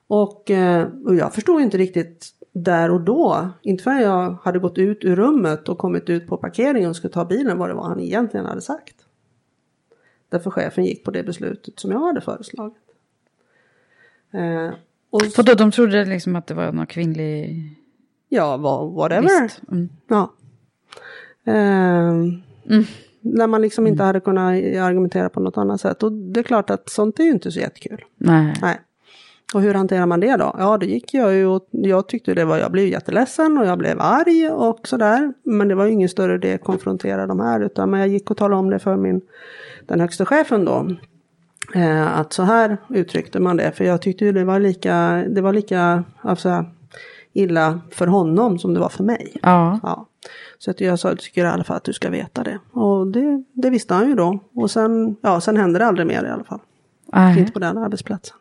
Och, 0.07 0.51
eh, 0.51 0.87
och 1.05 1.15
jag 1.15 1.33
förstod 1.33 1.61
inte 1.61 1.77
riktigt 1.77 2.34
där 2.57 2.91
och 2.91 3.01
då, 3.01 3.49
inte 3.61 3.83
förrän 3.83 4.01
jag 4.01 4.37
hade 4.43 4.59
gått 4.59 4.77
ut 4.77 5.03
ur 5.03 5.15
rummet 5.15 5.69
och 5.69 5.77
kommit 5.77 6.09
ut 6.09 6.27
på 6.27 6.37
parkeringen 6.37 6.89
och 6.89 6.95
skulle 6.95 7.13
ta 7.13 7.25
bilen 7.25 7.57
vad 7.57 7.69
det 7.69 7.73
var 7.73 7.87
han 7.87 7.99
egentligen 7.99 8.45
hade 8.45 8.61
sagt. 8.61 8.95
Därför 10.29 10.51
chefen 10.51 10.85
gick 10.85 11.03
på 11.03 11.11
det 11.11 11.23
beslutet 11.23 11.79
som 11.79 11.91
jag 11.91 11.99
hade 11.99 12.21
föreslagit. 12.21 12.77
Eh, 14.31 14.73
och 15.09 15.21
För 15.23 15.43
då 15.43 15.53
de 15.53 15.71
trodde 15.71 16.05
liksom 16.05 16.35
att 16.35 16.47
det 16.47 16.53
var 16.53 16.71
någon 16.71 16.87
kvinnlig... 16.87 17.69
Ja, 18.29 18.57
whatever. 18.57 19.51
Mm. 19.71 19.89
Ja. 20.07 20.33
Eh, 21.45 22.09
mm. 22.09 22.85
När 23.21 23.47
man 23.47 23.61
liksom 23.61 23.87
inte 23.87 24.03
mm. 24.03 24.07
hade 24.07 24.19
kunnat 24.19 24.53
argumentera 24.81 25.29
på 25.29 25.39
något 25.39 25.57
annat 25.57 25.81
sätt. 25.81 26.03
Och 26.03 26.11
det 26.11 26.39
är 26.39 26.43
klart 26.43 26.69
att 26.69 26.89
sånt 26.89 27.19
är 27.19 27.23
ju 27.23 27.31
inte 27.31 27.51
så 27.51 27.59
jättekul. 27.59 28.05
Nej. 28.17 28.53
Nej. 28.61 28.79
Och 29.53 29.61
hur 29.61 29.73
hanterar 29.73 30.05
man 30.05 30.19
det 30.19 30.37
då? 30.37 30.55
Ja, 30.57 30.77
då 30.77 30.85
gick 30.85 31.13
jag 31.13 31.33
ju 31.33 31.45
och 31.45 31.67
jag 31.71 32.07
tyckte 32.07 32.33
det 32.33 32.45
var, 32.45 32.57
jag 32.57 32.71
blev 32.71 32.87
jätteledsen 32.87 33.57
och 33.57 33.65
jag 33.65 33.77
blev 33.77 34.01
arg 34.01 34.49
och 34.49 34.87
sådär. 34.87 35.33
Men 35.43 35.67
det 35.67 35.75
var 35.75 35.85
ju 35.85 35.91
ingen 35.91 36.09
större 36.09 36.35
idé 36.35 36.53
att 36.53 36.63
konfrontera 36.63 37.27
de 37.27 37.39
här 37.39 37.59
utan 37.59 37.89
men 37.89 37.99
jag 37.99 38.09
gick 38.09 38.31
och 38.31 38.37
talade 38.37 38.59
om 38.59 38.69
det 38.69 38.79
för 38.79 38.95
min, 38.95 39.21
den 39.85 39.99
högsta 39.99 40.25
chefen 40.25 40.65
då. 40.65 40.87
Eh, 41.75 42.19
att 42.19 42.33
så 42.33 42.43
här 42.43 42.77
uttryckte 42.89 43.39
man 43.39 43.57
det, 43.57 43.71
för 43.71 43.83
jag 43.83 44.01
tyckte 44.01 44.25
ju 44.25 44.31
det 44.31 44.43
var 44.43 44.59
lika, 44.59 45.23
det 45.29 45.41
var 45.41 45.53
lika 45.53 46.03
alltså, 46.21 46.65
illa 47.33 47.79
för 47.91 48.07
honom 48.07 48.59
som 48.59 48.73
det 48.73 48.79
var 48.79 48.89
för 48.89 49.03
mig. 49.03 49.37
Ja. 49.41 49.79
ja. 49.83 50.07
Så 50.57 50.71
att 50.71 50.81
jag 50.81 50.99
sa, 50.99 51.09
jag 51.09 51.19
tycker 51.19 51.45
i 51.45 51.47
alla 51.47 51.63
fall 51.63 51.77
att 51.77 51.83
du 51.83 51.93
ska 51.93 52.09
veta 52.09 52.43
det. 52.43 52.59
Och 52.71 53.07
det, 53.07 53.43
det 53.53 53.69
visste 53.69 53.93
han 53.93 54.07
ju 54.07 54.15
då. 54.15 54.39
Och 54.53 54.71
sen, 54.71 55.15
ja, 55.21 55.41
sen 55.41 55.57
hände 55.57 55.79
det 55.79 55.85
aldrig 55.85 56.07
mer 56.07 56.23
i 56.23 56.29
alla 56.29 56.43
fall. 56.43 56.59
Nej. 57.13 57.39
Inte 57.39 57.51
på 57.51 57.59
den 57.59 57.77
arbetsplatsen. 57.77 58.37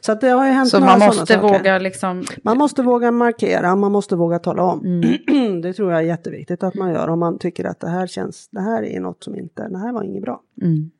Så 0.00 0.12
att 0.12 0.20
det 0.20 0.28
har 0.28 0.46
ju 0.46 0.52
hänt 0.52 0.68
Så 0.68 0.80
man 0.80 0.98
måste 0.98 1.38
våga 1.38 1.78
liksom... 1.78 2.24
Man 2.42 2.58
måste 2.58 2.82
våga 2.82 3.10
markera, 3.10 3.76
man 3.76 3.92
måste 3.92 4.16
våga 4.16 4.38
tala 4.38 4.62
om. 4.62 4.80
Mm. 4.84 5.60
det 5.62 5.72
tror 5.72 5.92
jag 5.92 6.00
är 6.00 6.04
jätteviktigt 6.04 6.62
att 6.62 6.74
man 6.74 6.92
gör 6.92 7.08
om 7.08 7.18
man 7.18 7.38
tycker 7.38 7.64
att 7.64 7.80
det 7.80 7.88
här 7.88 8.06
känns, 8.06 8.48
det 8.50 8.60
här 8.60 8.82
är 8.82 9.00
något 9.00 9.24
som 9.24 9.34
inte, 9.36 9.68
det 9.68 9.78
här 9.78 9.92
var 9.92 10.02
inget 10.02 10.22
bra. 10.22 10.40
Mm. 10.62 10.90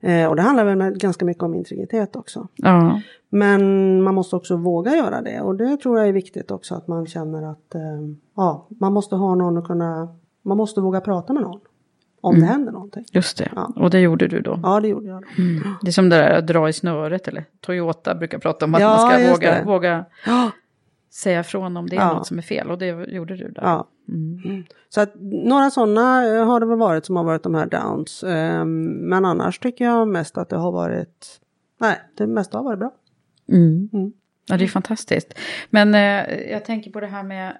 Eh, 0.00 0.28
och 0.28 0.36
det 0.36 0.42
handlar 0.42 0.64
väl 0.64 0.94
ganska 0.94 1.24
mycket 1.24 1.42
om 1.42 1.54
integritet 1.54 2.16
också. 2.16 2.48
Ja. 2.56 3.00
Men 3.28 4.02
man 4.02 4.14
måste 4.14 4.36
också 4.36 4.56
våga 4.56 4.96
göra 4.96 5.22
det 5.22 5.40
och 5.40 5.56
det 5.56 5.76
tror 5.76 5.98
jag 5.98 6.08
är 6.08 6.12
viktigt 6.12 6.50
också 6.50 6.74
att 6.74 6.88
man 6.88 7.06
känner 7.06 7.50
att 7.50 7.74
eh, 7.74 7.80
ja, 8.36 8.66
man 8.68 8.92
måste 8.92 9.16
ha 9.16 9.34
någon 9.34 9.58
att 9.58 9.66
kunna, 9.66 10.08
man 10.42 10.56
måste 10.56 10.80
våga 10.80 11.00
prata 11.00 11.32
med 11.32 11.42
någon 11.42 11.60
om 12.24 12.34
mm. 12.34 12.46
det 12.46 12.52
händer 12.52 12.72
någonting. 12.72 13.04
Just 13.12 13.38
det, 13.38 13.48
ja. 13.56 13.72
och 13.76 13.90
det 13.90 14.00
gjorde 14.00 14.28
du 14.28 14.40
då? 14.40 14.60
Ja, 14.62 14.80
det 14.80 14.88
gjorde 14.88 15.06
jag. 15.06 15.24
Mm. 15.38 15.62
Det 15.82 15.88
är 15.88 15.92
som 15.92 16.08
det 16.08 16.16
där 16.16 16.38
att 16.38 16.46
dra 16.46 16.68
i 16.68 16.72
snöret, 16.72 17.28
eller 17.28 17.44
Toyota 17.60 18.14
brukar 18.14 18.38
prata 18.38 18.64
om 18.64 18.74
att 18.74 18.80
ja, 18.80 18.96
man 18.96 19.10
ska 19.10 19.30
våga, 19.30 19.64
våga 19.64 20.04
säga 21.12 21.42
från 21.42 21.76
om 21.76 21.88
det 21.88 21.96
är 21.96 22.00
ja. 22.00 22.12
något 22.12 22.26
som 22.26 22.38
är 22.38 22.42
fel, 22.42 22.70
och 22.70 22.78
det 22.78 22.86
gjorde 22.86 23.36
du 23.36 23.50
där. 23.50 23.62
Ja. 23.62 23.88
Mm. 24.08 24.42
mm. 24.44 24.64
Så 24.88 25.00
att 25.00 25.12
några 25.44 25.70
sådana 25.70 26.26
eh, 26.26 26.46
har 26.46 26.60
det 26.60 26.66
väl 26.66 26.78
varit 26.78 27.06
som 27.06 27.16
har 27.16 27.24
varit 27.24 27.42
de 27.42 27.54
här 27.54 27.66
downs. 27.66 28.22
Um, 28.22 28.84
men 28.84 29.24
annars 29.24 29.58
tycker 29.58 29.84
jag 29.84 30.08
mest 30.08 30.38
att 30.38 30.48
det 30.48 30.56
har 30.56 30.72
varit, 30.72 31.40
nej, 31.80 32.00
det 32.16 32.26
mesta 32.26 32.58
har 32.58 32.64
varit 32.64 32.78
bra. 32.78 32.92
Mm. 33.48 33.88
Mm. 33.92 34.12
Ja, 34.46 34.56
det 34.56 34.64
är 34.64 34.68
fantastiskt. 34.68 35.34
Men 35.70 35.94
eh, 35.94 36.50
jag 36.50 36.64
tänker 36.64 36.90
på 36.90 37.00
det 37.00 37.06
här 37.06 37.22
med 37.22 37.56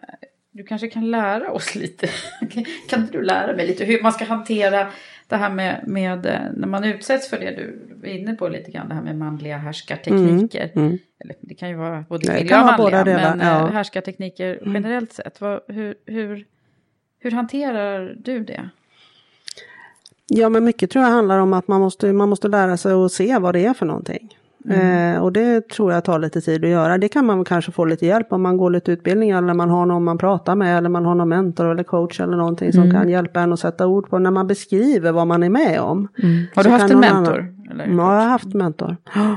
Du 0.56 0.64
kanske 0.64 0.88
kan 0.88 1.10
lära 1.10 1.52
oss 1.52 1.74
lite. 1.74 2.08
kan 2.88 3.00
inte 3.00 3.12
du 3.12 3.22
lära 3.22 3.56
mig 3.56 3.66
lite 3.66 3.84
hur 3.84 4.02
man 4.02 4.12
ska 4.12 4.24
hantera 4.24 4.86
det 5.28 5.36
här 5.36 5.50
med, 5.50 5.84
med 5.86 6.26
eh, 6.26 6.40
när 6.56 6.68
man 6.68 6.84
utsätts 6.84 7.30
för 7.30 7.38
det 7.38 7.50
du 7.50 7.96
var 8.02 8.08
inne 8.08 8.34
på 8.34 8.48
lite 8.48 8.70
grann, 8.70 8.88
det 8.88 8.94
här 8.94 9.02
med 9.02 9.16
manliga 9.16 9.56
härskartekniker. 9.56 10.70
Mm, 10.74 10.86
mm. 10.86 10.98
Eller, 11.24 11.36
det 11.40 11.54
kan 11.54 11.68
ju 11.68 11.74
vara 11.74 12.04
både 12.08 12.26
kvinnliga 12.26 12.60
och 12.60 12.78
manliga, 12.78 13.04
men 13.04 13.40
ja. 13.40 13.46
ja. 13.46 13.66
härskartekniker 13.66 14.62
generellt 14.64 15.12
sett. 15.12 15.40
Vad, 15.40 15.60
hur, 15.68 15.94
hur, 16.06 16.46
hur 17.18 17.30
hanterar 17.30 18.16
du 18.18 18.44
det? 18.44 18.68
Ja 20.26 20.48
men 20.48 20.64
mycket 20.64 20.90
tror 20.90 21.04
jag 21.04 21.12
handlar 21.12 21.38
om 21.38 21.52
att 21.52 21.68
man 21.68 21.80
måste, 21.80 22.12
man 22.12 22.28
måste 22.28 22.48
lära 22.48 22.76
sig 22.76 22.92
att 22.92 23.12
se 23.12 23.38
vad 23.38 23.54
det 23.54 23.64
är 23.64 23.74
för 23.74 23.86
någonting. 23.86 24.38
Eh, 24.70 25.22
och 25.22 25.32
det 25.32 25.68
tror 25.68 25.92
jag 25.92 26.04
tar 26.04 26.18
lite 26.18 26.40
tid 26.40 26.64
att 26.64 26.70
göra. 26.70 26.98
Det 26.98 27.08
kan 27.08 27.26
man 27.26 27.44
kanske 27.44 27.72
få 27.72 27.84
lite 27.84 28.06
hjälp 28.06 28.32
om 28.32 28.42
man 28.42 28.56
går 28.56 28.70
lite 28.70 28.92
utbildningar 28.92 29.42
eller 29.42 29.54
man 29.54 29.70
har 29.70 29.86
någon 29.86 30.04
man 30.04 30.18
pratar 30.18 30.54
med 30.54 30.78
eller 30.78 30.88
man 30.88 31.04
har 31.04 31.14
någon 31.14 31.28
mentor 31.28 31.70
eller 31.70 31.82
coach 31.82 32.20
eller 32.20 32.36
någonting 32.36 32.72
som 32.72 32.90
kan 32.90 33.08
hjälpa 33.08 33.40
en 33.40 33.52
att 33.52 33.60
sätta 33.60 33.86
ord 33.86 34.08
på 34.10 34.18
när 34.18 34.30
man 34.30 34.46
beskriver 34.46 35.12
vad 35.12 35.26
man 35.26 35.42
är 35.42 35.50
med 35.50 35.80
om. 35.80 36.08
Har 36.54 36.62
Så 36.62 36.68
du 36.68 36.72
haft 36.72 36.90
en 36.92 37.00
mentor? 37.00 37.38
Annan, 37.70 37.96
ja, 37.96 38.14
jag 38.14 38.20
har 38.20 38.28
haft 38.28 38.54
mentor. 38.54 38.96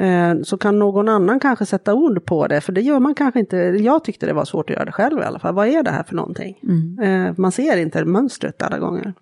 Eh, 0.00 0.34
Så 0.42 0.58
kan 0.58 0.78
någon 0.78 1.08
annan 1.08 1.40
kanske 1.40 1.66
sätta 1.66 1.94
ord 1.94 2.24
på 2.24 2.46
det, 2.46 2.60
för 2.60 2.72
det 2.72 2.80
gör 2.80 3.00
man 3.00 3.14
kanske 3.14 3.40
inte. 3.40 3.56
Jag 3.56 4.04
tyckte 4.04 4.26
det 4.26 4.32
var 4.32 4.44
svårt 4.44 4.70
att 4.70 4.74
göra 4.76 4.84
det 4.84 4.92
själv 4.92 5.18
i 5.18 5.22
alla 5.22 5.38
fall. 5.38 5.54
Vad 5.54 5.68
är 5.68 5.82
det 5.82 5.90
här 5.90 6.02
för 6.02 6.14
någonting? 6.14 6.58
Eh, 7.02 7.32
Man 7.36 7.52
ser 7.52 7.76
inte 7.76 8.04
mönstret 8.04 8.62
alla 8.62 8.78
gånger. 8.78 9.12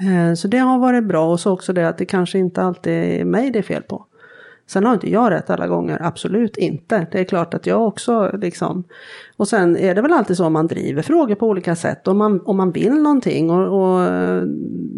Eh, 0.00 0.34
Så 0.34 0.48
det 0.48 0.58
har 0.58 0.78
varit 0.78 1.04
bra 1.04 1.30
och 1.32 1.40
så 1.40 1.52
också 1.52 1.72
det 1.72 1.88
att 1.88 1.98
det 1.98 2.04
kanske 2.04 2.38
inte 2.38 2.62
alltid 2.62 2.92
är 2.92 3.24
mig 3.24 3.50
det 3.50 3.58
är 3.58 3.62
fel 3.62 3.82
på. 3.82 4.04
Sen 4.68 4.84
har 4.84 4.94
inte 4.94 5.10
jag 5.10 5.30
rätt 5.30 5.50
alla 5.50 5.66
gånger, 5.66 5.98
absolut 6.02 6.56
inte. 6.56 7.06
Det 7.12 7.20
är 7.20 7.24
klart 7.24 7.54
att 7.54 7.66
jag 7.66 7.86
också 7.86 8.30
liksom. 8.38 8.84
Och 9.36 9.48
sen 9.48 9.76
är 9.76 9.94
det 9.94 10.02
väl 10.02 10.12
alltid 10.12 10.36
så 10.36 10.46
om 10.46 10.52
man 10.52 10.66
driver 10.66 11.02
frågor 11.02 11.34
på 11.34 11.46
olika 11.46 11.76
sätt. 11.76 12.08
Om 12.08 12.18
man, 12.18 12.40
om 12.44 12.56
man 12.56 12.70
vill 12.70 12.94
någonting 12.94 13.50
och, 13.50 13.82
och 13.82 14.10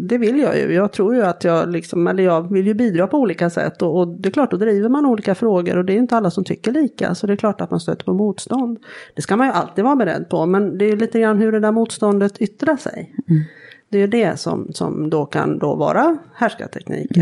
det 0.09 0.17
vill 0.17 0.39
jag 0.39 0.57
ju. 0.57 0.73
Jag 0.73 0.91
tror 0.91 1.15
ju 1.15 1.21
att 1.21 1.43
jag 1.43 1.69
liksom, 1.71 2.07
eller 2.07 2.23
jag 2.23 2.53
vill 2.53 2.67
ju 2.67 2.73
bidra 2.73 3.07
på 3.07 3.17
olika 3.17 3.49
sätt. 3.49 3.81
Och, 3.81 3.99
och 3.99 4.07
det 4.07 4.29
är 4.29 4.31
klart, 4.31 4.51
då 4.51 4.57
driver 4.57 4.89
man 4.89 5.05
olika 5.05 5.35
frågor 5.35 5.77
och 5.77 5.85
det 5.85 5.93
är 5.93 5.97
inte 5.97 6.17
alla 6.17 6.31
som 6.31 6.43
tycker 6.43 6.71
lika. 6.71 7.15
Så 7.15 7.27
det 7.27 7.33
är 7.33 7.37
klart 7.37 7.61
att 7.61 7.71
man 7.71 7.79
stöter 7.79 8.05
på 8.05 8.13
motstånd. 8.13 8.79
Det 9.15 9.21
ska 9.21 9.37
man 9.37 9.47
ju 9.47 9.53
alltid 9.53 9.83
vara 9.83 9.95
beredd 9.95 10.29
på. 10.29 10.45
Men 10.45 10.77
det 10.77 10.85
är 10.85 10.89
ju 10.89 10.95
lite 10.95 11.19
grann 11.19 11.37
hur 11.37 11.51
det 11.51 11.59
där 11.59 11.71
motståndet 11.71 12.41
yttrar 12.41 12.75
sig. 12.75 13.15
Mm. 13.27 13.43
Det 13.89 13.97
är 13.97 14.07
det 14.07 14.39
som, 14.39 14.73
som 14.73 15.09
då 15.09 15.25
kan 15.25 15.59
då 15.59 15.75
vara 15.75 16.17
härskartekniker. 16.33 17.21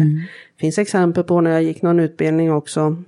Det 0.56 0.60
finns 0.60 0.78
exempel 0.78 1.24
på 1.24 1.42
när 1.42 1.52
jag 1.52 1.64
gick 1.64 1.82
någon 1.82 2.00
utbildning 2.00 2.52
också. 2.52 3.04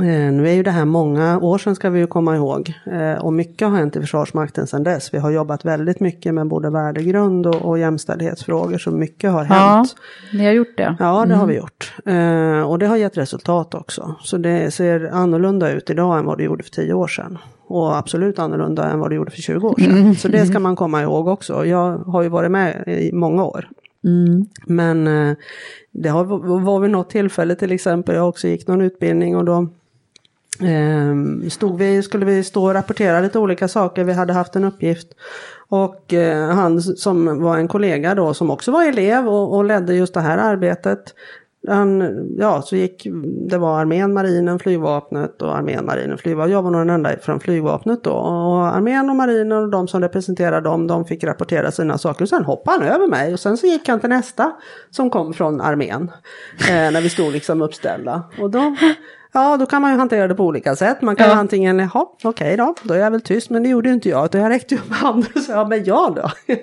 Eh, 0.00 0.32
nu 0.32 0.48
är 0.48 0.52
ju 0.52 0.62
det 0.62 0.70
här 0.70 0.84
många 0.84 1.38
år 1.38 1.58
sedan 1.58 1.74
ska 1.74 1.90
vi 1.90 1.98
ju 2.00 2.06
komma 2.06 2.36
ihåg. 2.36 2.72
Eh, 2.92 3.24
och 3.24 3.32
mycket 3.32 3.68
har 3.68 3.76
hänt 3.76 3.96
i 3.96 4.00
Försvarsmakten 4.00 4.66
sedan 4.66 4.82
dess. 4.82 5.14
Vi 5.14 5.18
har 5.18 5.30
jobbat 5.30 5.64
väldigt 5.64 6.00
mycket 6.00 6.34
med 6.34 6.46
både 6.46 6.70
värdegrund 6.70 7.46
och, 7.46 7.54
och 7.54 7.78
jämställdhetsfrågor. 7.78 8.78
Så 8.78 8.90
mycket 8.90 9.30
har 9.30 9.44
hänt. 9.44 9.96
ni 10.32 10.44
har 10.44 10.52
gjort 10.52 10.76
det. 10.76 10.96
Ja, 10.98 11.26
det 11.26 11.34
har 11.34 11.46
vi 11.46 11.56
gjort. 11.56 11.94
Eh, 12.06 12.70
och 12.70 12.78
det 12.78 12.86
har 12.86 12.96
gett 12.96 13.16
resultat 13.16 13.74
också. 13.74 14.14
Så 14.20 14.36
det 14.36 14.70
ser 14.70 15.10
annorlunda 15.12 15.70
ut 15.70 15.90
idag 15.90 16.18
än 16.18 16.24
vad 16.24 16.38
det 16.38 16.44
gjorde 16.44 16.62
för 16.62 16.70
tio 16.70 16.92
år 16.92 17.08
sedan. 17.08 17.38
Och 17.68 17.96
absolut 17.96 18.38
annorlunda 18.38 18.90
än 18.90 18.98
vad 18.98 19.10
det 19.10 19.14
gjorde 19.14 19.30
för 19.30 19.42
20 19.42 19.68
år 19.68 19.80
sedan. 19.80 20.14
Så 20.14 20.28
det 20.28 20.46
ska 20.46 20.58
man 20.60 20.76
komma 20.76 21.02
ihåg 21.02 21.28
också. 21.28 21.66
Jag 21.66 21.98
har 21.98 22.22
ju 22.22 22.28
varit 22.28 22.50
med 22.50 22.84
i 22.86 23.12
många 23.12 23.44
år. 23.44 23.68
Mm. 24.06 24.46
Men 24.66 25.06
eh, 25.06 25.36
det 25.92 26.08
har, 26.08 26.24
var 26.60 26.80
vid 26.80 26.90
något 26.90 27.10
tillfälle 27.10 27.54
till 27.54 27.72
exempel, 27.72 28.14
jag 28.14 28.28
också 28.28 28.48
gick 28.48 28.66
någon 28.66 28.80
utbildning 28.80 29.36
och 29.36 29.44
då 29.44 29.68
eh, 30.66 31.48
stod 31.48 31.78
vi, 31.78 32.02
skulle 32.02 32.26
vi 32.26 32.44
stå 32.44 32.64
och 32.64 32.74
rapportera 32.74 33.20
lite 33.20 33.38
olika 33.38 33.68
saker, 33.68 34.04
vi 34.04 34.12
hade 34.12 34.32
haft 34.32 34.56
en 34.56 34.64
uppgift. 34.64 35.08
Och 35.68 36.12
eh, 36.12 36.50
han 36.50 36.82
som 36.82 37.42
var 37.42 37.58
en 37.58 37.68
kollega 37.68 38.14
då 38.14 38.34
som 38.34 38.50
också 38.50 38.72
var 38.72 38.84
elev 38.88 39.28
och, 39.28 39.54
och 39.56 39.64
ledde 39.64 39.94
just 39.94 40.14
det 40.14 40.20
här 40.20 40.38
arbetet. 40.38 41.14
Han, 41.68 42.36
ja, 42.38 42.62
så 42.62 42.76
gick, 42.76 43.06
det 43.48 43.58
var 43.58 43.80
armén, 43.80 44.12
marinen, 44.12 44.58
flygvapnet 44.58 45.42
och 45.42 45.56
armén, 45.56 45.86
marinen, 45.86 46.18
flygvapnet. 46.18 46.52
Jag 46.52 46.62
var 46.62 46.70
nog 46.70 46.80
den 46.80 46.90
enda 46.90 47.16
från 47.20 47.40
flygvapnet 47.40 48.04
då. 48.04 48.12
Och 48.12 48.66
armén 48.66 49.10
och 49.10 49.16
marinen 49.16 49.52
och 49.52 49.70
de 49.70 49.88
som 49.88 50.00
representerade 50.00 50.68
dem, 50.68 50.86
de 50.86 51.04
fick 51.04 51.24
rapportera 51.24 51.70
sina 51.70 51.98
saker. 51.98 52.22
Och 52.22 52.28
sen 52.28 52.44
hoppade 52.44 52.84
han 52.84 52.94
över 52.94 53.08
mig 53.08 53.32
och 53.32 53.40
sen 53.40 53.56
så 53.56 53.66
gick 53.66 53.88
han 53.88 54.00
till 54.00 54.08
nästa 54.08 54.52
som 54.90 55.10
kom 55.10 55.34
från 55.34 55.60
armén. 55.60 56.10
Eh, 56.68 56.92
när 56.92 57.00
vi 57.00 57.08
stod 57.08 57.32
liksom 57.32 57.62
uppställda. 57.62 58.22
Och 58.40 58.50
då, 58.50 58.76
ja, 59.36 59.56
då 59.56 59.66
kan 59.66 59.82
man 59.82 59.90
ju 59.92 59.98
hantera 59.98 60.28
det 60.28 60.34
på 60.34 60.44
olika 60.44 60.76
sätt. 60.76 61.02
Man 61.02 61.16
kan 61.16 61.28
Ja. 61.28 61.34
antingen, 61.34 61.78
jaha, 61.78 62.06
okej 62.24 62.56
då, 62.56 62.74
då 62.82 62.94
är 62.94 62.98
jag 62.98 63.10
väl 63.10 63.20
tyst. 63.20 63.50
Men 63.50 63.62
det 63.62 63.68
gjorde 63.68 63.88
ju 63.88 63.94
inte 63.94 64.08
jag, 64.08 64.24
utan 64.24 64.40
jag 64.40 64.50
räckte 64.50 64.74
upp 64.74 64.90
handen 64.92 65.30
och 65.34 65.40
sa, 65.42 65.52
ja 65.52 65.64
men 65.68 65.84
jag 65.84 66.14
då. 66.14 66.30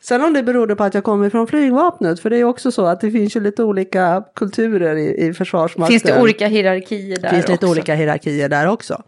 Sen 0.00 0.24
om 0.24 0.32
det 0.32 0.42
berodde 0.42 0.76
på 0.76 0.84
att 0.84 0.94
jag 0.94 1.04
kommer 1.04 1.30
från 1.30 1.46
flygvapnet, 1.46 2.20
för 2.20 2.30
det 2.30 2.36
är 2.36 2.44
också 2.44 2.72
så 2.72 2.86
att 2.86 3.00
det 3.00 3.10
finns 3.10 3.36
ju 3.36 3.40
lite 3.40 3.62
olika 3.62 4.24
kulturer 4.36 4.96
i, 4.96 5.26
i 5.26 5.32
Försvarsmakten. 5.34 5.90
Finns 5.92 6.02
det 6.02 6.22
olika 6.22 6.46
hierarkier 6.46 7.16
där 7.16 7.22
Det 7.22 7.28
finns 7.30 7.48
lite 7.48 7.66
också? 7.66 7.70
olika 7.70 7.94
hierarkier 7.94 8.48
där 8.48 8.66
också. 8.68 9.02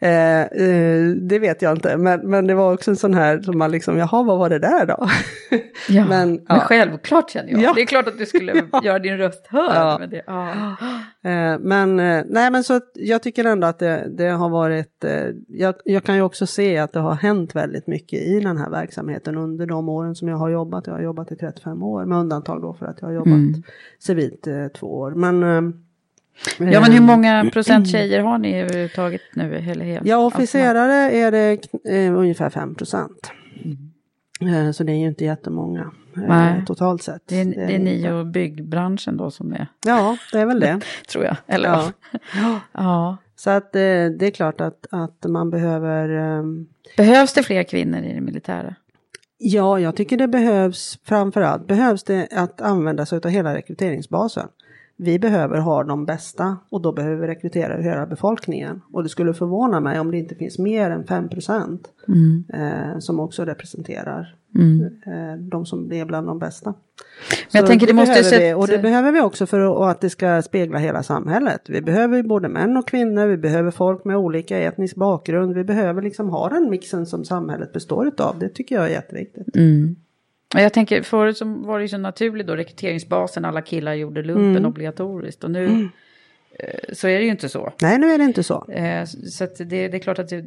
Eh, 0.00 0.40
eh, 0.40 1.08
det 1.20 1.38
vet 1.38 1.62
jag 1.62 1.72
inte, 1.72 1.96
men, 1.96 2.20
men 2.30 2.46
det 2.46 2.54
var 2.54 2.72
också 2.72 2.90
en 2.90 2.96
sån 2.96 3.14
här 3.14 3.40
som 3.40 3.58
man 3.58 3.70
liksom, 3.70 3.98
jaha 3.98 4.22
vad 4.22 4.38
var 4.38 4.48
det 4.50 4.58
där 4.58 4.86
då? 4.86 5.08
Ja, 5.88 6.04
Men, 6.08 6.08
men, 6.08 6.40
ja. 6.48 6.58
självklart 6.60 7.30
känner 7.30 7.52
jag. 7.52 7.62
Ja. 7.62 7.72
Det 7.74 7.82
är 7.82 7.86
klart 7.86 8.08
att 8.08 8.18
du 8.18 8.26
skulle 8.26 8.52
göra 8.82 8.98
din 8.98 9.16
röst 9.18 9.46
hörd. 9.48 9.70
Ja. 9.74 9.96
Men 10.00 10.10
det, 10.10 10.22
ja. 10.26 10.52
Eh, 11.24 11.58
Men, 11.58 12.00
eh, 12.00 12.24
nej, 12.28 12.50
men 12.50 12.64
så 12.64 12.80
jag 12.94 13.22
tycker 13.22 13.44
ändå 13.44 13.66
att 13.66 13.78
det, 13.78 14.08
det 14.10 14.28
har 14.28 14.48
varit, 14.48 15.04
eh, 15.04 15.26
jag, 15.48 15.74
jag 15.84 16.04
kan 16.04 16.14
ju 16.14 16.22
också 16.22 16.46
se 16.46 16.78
att 16.78 16.92
det 16.92 17.00
har 17.00 17.14
hänt 17.14 17.56
väldigt 17.56 17.86
mycket 17.86 18.22
i 18.22 18.40
den 18.40 18.56
här 18.56 18.70
verksamheten 18.70 19.36
under 19.36 19.66
de 19.66 19.88
åren 19.88 20.14
som 20.14 20.28
jag 20.28 20.36
har 20.36 20.48
jobbat. 20.48 20.86
Jag 20.86 20.94
har 20.94 21.00
jobbat 21.00 21.32
i 21.32 21.36
35 21.36 21.82
år 21.82 22.04
med 22.04 22.18
undantag 22.18 22.62
då 22.62 22.74
för 22.74 22.86
att 22.86 23.00
jag 23.00 23.08
har 23.08 23.14
jobbat 23.14 23.64
civilt 23.98 24.46
eh, 24.46 24.68
två 24.68 24.86
år. 24.86 25.10
Men, 25.10 25.42
ja, 26.58 26.80
men 26.80 26.92
hur 26.92 27.00
många 27.00 27.50
procent 27.52 27.88
tjejer 27.88 28.20
har 28.20 28.38
ni 28.38 28.60
överhuvudtaget 28.60 29.20
nu? 29.34 29.54
Eller 29.54 29.84
helt? 29.84 30.06
Ja, 30.06 30.26
officerare 30.26 31.10
är 31.10 31.30
det 31.30 31.58
eh, 31.84 32.18
ungefär 32.18 32.50
5 32.50 32.74
procent. 32.74 33.30
Eh, 34.40 34.70
så 34.72 34.84
det 34.84 34.92
är 34.92 34.96
ju 34.96 35.08
inte 35.08 35.24
jättemånga 35.24 35.90
Nej. 36.16 36.64
totalt 36.66 37.02
sett. 37.02 37.22
Det 37.26 37.40
är, 37.40 37.44
det 37.44 37.60
är 37.60 37.70
inte. 37.70 37.78
ni 37.78 38.10
och 38.10 38.26
byggbranschen 38.26 39.16
då 39.16 39.30
som 39.30 39.52
är, 39.52 39.66
Ja, 39.86 40.16
det 40.32 40.38
är 40.38 40.46
väl 40.46 40.60
det. 40.60 40.80
tror 41.08 41.24
jag. 41.24 41.36
Eller 41.46 41.68
Ja. 41.68 41.92
ja. 42.34 42.60
ja. 42.72 43.16
Så 43.36 43.50
att 43.50 43.76
eh, 43.76 43.80
det 44.18 44.22
är 44.22 44.30
klart 44.30 44.60
att, 44.60 44.86
att 44.90 45.24
man 45.28 45.50
behöver 45.50 46.08
ehm, 46.08 46.66
Behövs 46.96 47.32
det 47.32 47.42
fler 47.42 47.62
kvinnor 47.62 48.00
i 48.00 48.12
det 48.14 48.20
militära? 48.20 48.74
Ja, 49.38 49.80
jag 49.80 49.96
tycker 49.96 50.16
det 50.16 50.28
behövs 50.28 50.98
framförallt 51.04 51.66
behövs 51.66 52.04
det 52.04 52.28
att 52.30 52.60
använda 52.60 53.06
sig 53.06 53.20
av 53.24 53.30
hela 53.30 53.54
rekryteringsbasen. 53.54 54.48
Vi 54.96 55.18
behöver 55.18 55.58
ha 55.58 55.84
de 55.84 56.04
bästa 56.04 56.56
och 56.70 56.80
då 56.80 56.92
behöver 56.92 57.16
vi 57.16 57.26
rekrytera 57.26 57.82
hela 57.82 58.06
befolkningen. 58.06 58.80
Och 58.92 59.02
det 59.02 59.08
skulle 59.08 59.34
förvåna 59.34 59.80
mig 59.80 60.00
om 60.00 60.10
det 60.10 60.18
inte 60.18 60.34
finns 60.34 60.58
mer 60.58 60.90
än 60.90 61.04
5 61.04 61.28
procent 61.28 61.88
eh, 62.54 62.98
som 62.98 63.20
också 63.20 63.44
representerar 63.44 64.34
eh, 65.06 65.38
de 65.38 65.66
som 65.66 65.92
är 65.92 66.04
bland 66.04 66.26
de 66.26 66.38
bästa. 66.38 66.70
Men 66.70 66.76
jag 67.52 67.62
Så 67.62 67.66
tänker 67.66 67.86
det 67.86 67.92
måste 67.92 68.22
behöver 68.22 68.38
vi, 68.38 68.54
Och 68.54 68.68
det 68.68 68.78
behöver 68.78 69.12
vi 69.12 69.20
också 69.20 69.46
för 69.46 69.90
att, 69.90 70.00
det 70.00 70.10
ska 70.10 70.42
spegla 70.42 70.78
hela 70.78 71.02
samhället. 71.02 71.60
Vi 71.68 71.82
behöver 71.82 72.22
både 72.22 72.48
män 72.48 72.76
och 72.76 72.88
kvinnor, 72.88 73.26
vi 73.26 73.36
behöver 73.36 73.70
folk 73.70 74.04
med 74.04 74.16
olika 74.16 74.58
etnisk 74.58 74.96
bakgrund. 74.96 75.54
Vi 75.54 75.64
behöver 75.64 76.02
liksom 76.02 76.28
ha 76.28 76.48
den 76.48 76.70
mixen 76.70 77.06
som 77.06 77.24
samhället 77.24 77.72
består 77.72 78.06
utav. 78.06 78.38
Det 78.38 78.48
tycker 78.48 78.74
jag 78.74 78.84
är 78.84 78.90
jätteviktigt. 78.90 79.48
Och 79.48 80.03
Jag 80.62 80.72
tänker, 80.72 81.02
förut 81.02 81.36
så 81.36 81.44
var 81.44 81.78
det 81.78 81.82
ju 81.84 81.88
så 81.88 81.98
naturligt 81.98 82.46
då, 82.46 82.56
rekryteringsbasen, 82.56 83.44
alla 83.44 83.62
killar 83.62 83.94
gjorde 83.94 84.22
lumpen 84.22 84.50
Mm. 84.50 84.66
obligatoriskt. 84.66 85.44
Och 85.44 85.50
nu 85.50 85.88
eh, 86.58 86.68
så 86.92 87.08
är 87.08 87.18
det 87.18 87.24
ju 87.24 87.30
inte 87.30 87.48
så. 87.48 87.72
Nej, 87.82 87.98
nu 87.98 88.10
är 88.10 88.18
det 88.18 88.24
inte 88.24 88.42
så. 88.42 88.66
Eh, 88.70 89.04
Så 89.06 89.46
det, 89.58 89.64
det 89.88 89.96
är 89.96 89.98
klart 89.98 90.18
att 90.18 90.28
det, 90.28 90.44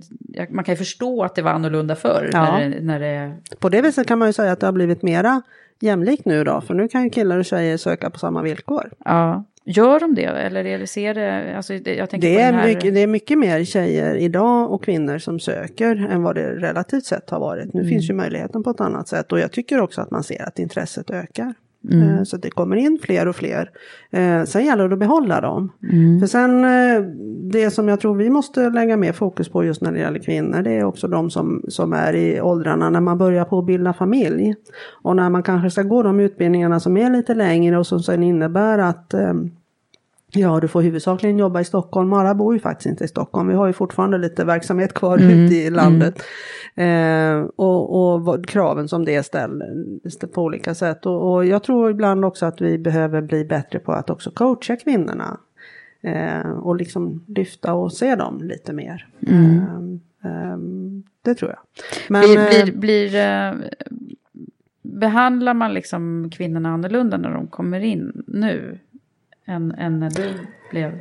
man 0.49 0.63
kan 0.63 0.73
ju 0.73 0.77
förstå 0.77 1.23
att 1.23 1.35
det 1.35 1.41
var 1.41 1.51
annorlunda 1.51 1.95
förr. 1.95 2.29
Ja. 2.33 2.57
När 2.59 2.69
det, 2.69 2.81
när 2.81 2.99
det, 2.99 3.33
På 3.59 3.69
det 3.69 3.81
viset 3.81 4.07
kan 4.07 4.19
man 4.19 4.27
ju 4.29 4.33
säga 4.33 4.51
att 4.51 4.59
det 4.59 4.67
har 4.67 4.73
blivit 4.73 5.01
mera 5.01 5.41
jämlikt 5.79 6.25
nu 6.25 6.43
då. 6.43 6.61
För 6.61 6.73
nu 6.73 6.87
kan 6.87 7.03
ju 7.03 7.09
killar 7.09 7.37
och 7.37 7.45
tjejer 7.45 7.77
söka 7.77 8.09
på 8.09 8.19
samma 8.19 8.41
villkor. 8.41 8.91
ja. 9.05 9.43
Gör 9.69 9.99
de 9.99 10.15
det? 10.15 10.23
Eller 10.23 10.65
är 10.65 10.79
det, 10.79 10.87
ser 10.87 11.13
det, 11.13 11.57
alltså 11.57 11.73
jag 11.73 12.09
tänker 12.09 12.27
Det 12.27 12.35
på 12.35 12.41
är, 12.41 12.53
här, 12.53 12.67
mycket, 12.67 12.93
det 12.93 12.99
är 12.99 13.07
mycket 13.07 13.37
mer 13.37 13.63
tjejer 13.63 14.15
idag 14.15 14.71
och 14.71 14.83
kvinnor 14.83 15.17
som 15.17 15.39
söker 15.39 15.95
än 15.95 16.23
vad 16.23 16.35
det 16.35 16.55
relativt 16.55 17.05
sett 17.05 17.29
har 17.29 17.39
varit. 17.39 17.73
Nu 17.73 17.89
finns 17.89 18.09
ju 18.09 18.13
möjligheten 18.13 18.63
på 18.63 18.69
ett 18.69 18.81
annat 18.81 19.07
sätt 19.07 19.31
och 19.31 19.39
jag 19.39 19.51
tycker 19.51 19.79
också 19.79 20.01
att 20.01 20.11
man 20.11 20.23
ser 20.23 20.47
att 20.47 20.59
intresset 20.59 21.09
ökar. 21.09 21.53
Eh, 22.17 22.23
Så 22.23 22.37
det 22.37 22.49
kommer 22.49 22.75
in 22.75 22.99
fler 23.01 23.27
och 23.27 23.35
fler. 23.35 23.69
Eh, 24.11 24.43
Sen 24.43 24.65
gäller 24.65 24.87
det 24.87 24.93
att 24.93 24.99
behålla 24.99 25.41
dem. 25.41 25.71
För 26.19 26.27
sen 26.27 26.63
eh, 26.63 27.01
det 27.51 27.71
som 27.71 27.87
jag 27.87 27.99
tror 27.99 28.15
vi 28.15 28.29
måste 28.29 28.69
lägga 28.69 28.97
mer 28.97 29.11
fokus 29.13 29.49
på 29.49 29.63
just 29.63 29.81
när 29.81 29.91
det 29.91 29.99
gäller 29.99 30.19
kvinnor 30.19 30.61
det 30.61 30.71
är 30.71 30.83
också 30.83 31.07
de 31.07 31.29
som, 31.29 31.63
som 31.67 31.93
är 31.93 32.13
i 32.15 32.41
åldrarna 32.41 32.89
när 32.89 33.01
man 33.01 33.17
börjar 33.17 33.45
på 33.45 33.59
att 33.59 33.65
bilda 33.65 33.93
familj. 33.93 34.55
Och 35.03 35.15
när 35.15 35.29
man 35.29 35.43
kanske 35.43 35.69
ska 35.69 35.83
gå 35.83 36.03
de 36.03 36.19
utbildningarna 36.19 36.79
som 36.79 36.97
är 36.97 37.09
lite 37.09 37.33
längre 37.35 37.77
och 37.77 37.87
som 37.87 37.99
sen 37.99 38.23
innebär 38.23 38.79
att 38.79 39.13
Ja, 40.31 40.59
du 40.59 40.67
får 40.67 40.81
huvudsakligen 40.81 41.37
jobba 41.37 41.61
i 41.61 41.65
Stockholm. 41.65 42.13
Alla 42.13 42.35
bor 42.35 42.53
ju 42.53 42.59
faktiskt 42.59 42.85
inte 42.85 43.03
i 43.03 43.07
Stockholm. 43.07 43.47
Vi 43.47 43.53
har 43.53 43.67
ju 43.67 43.73
fortfarande 43.73 44.17
lite 44.17 44.45
verksamhet 44.45 44.93
kvar 44.93 45.17
Mm, 45.17 45.29
ute 45.29 45.55
i 45.55 45.69
landet. 45.69 46.21
Eh, 46.75 47.45
och, 47.55 48.13
och 48.13 48.25
vad, 48.25 48.47
kraven 48.47 48.87
som 48.87 49.05
det 49.05 49.23
ställer 49.23 50.27
på 50.27 50.43
olika 50.43 50.75
sätt. 50.75 51.05
Och, 51.05 51.33
och 51.33 51.45
jag 51.45 51.63
tror 51.63 51.91
ibland 51.91 52.25
också 52.25 52.45
att 52.45 52.61
vi 52.61 52.77
behöver 52.77 53.21
bli 53.21 53.45
bättre 53.45 53.79
på 53.79 53.91
att 53.91 54.09
också 54.09 54.31
coacha 54.31 54.75
kvinnorna. 54.75 55.37
Eh, 56.01 56.49
och 56.49 56.75
liksom 56.75 57.23
lyfta 57.27 57.73
och 57.73 57.93
se 57.93 58.15
dem 58.15 58.41
lite 58.43 58.73
mer. 58.73 59.07
Mm. 59.27 59.99
Eh, 60.23 60.31
eh, 60.31 60.57
det 61.21 61.35
tror 61.35 61.51
jag. 61.51 61.59
Men, 62.09 62.21
blir, 62.21 62.37
eh, 62.37 62.65
blir, 62.65 62.77
blir, 62.77 63.15
eh, 63.15 63.53
behandlar 64.81 65.53
man 65.53 65.73
liksom 65.73 66.29
kvinnorna 66.31 66.69
annorlunda 66.69 67.17
när 67.17 67.31
de 67.31 67.47
kommer 67.47 67.79
in 67.79 68.23
nu? 68.27 68.79
Än, 69.47 69.71
än 69.71 69.99
när 69.99 70.09
du 70.09 70.33
blev... 70.71 70.91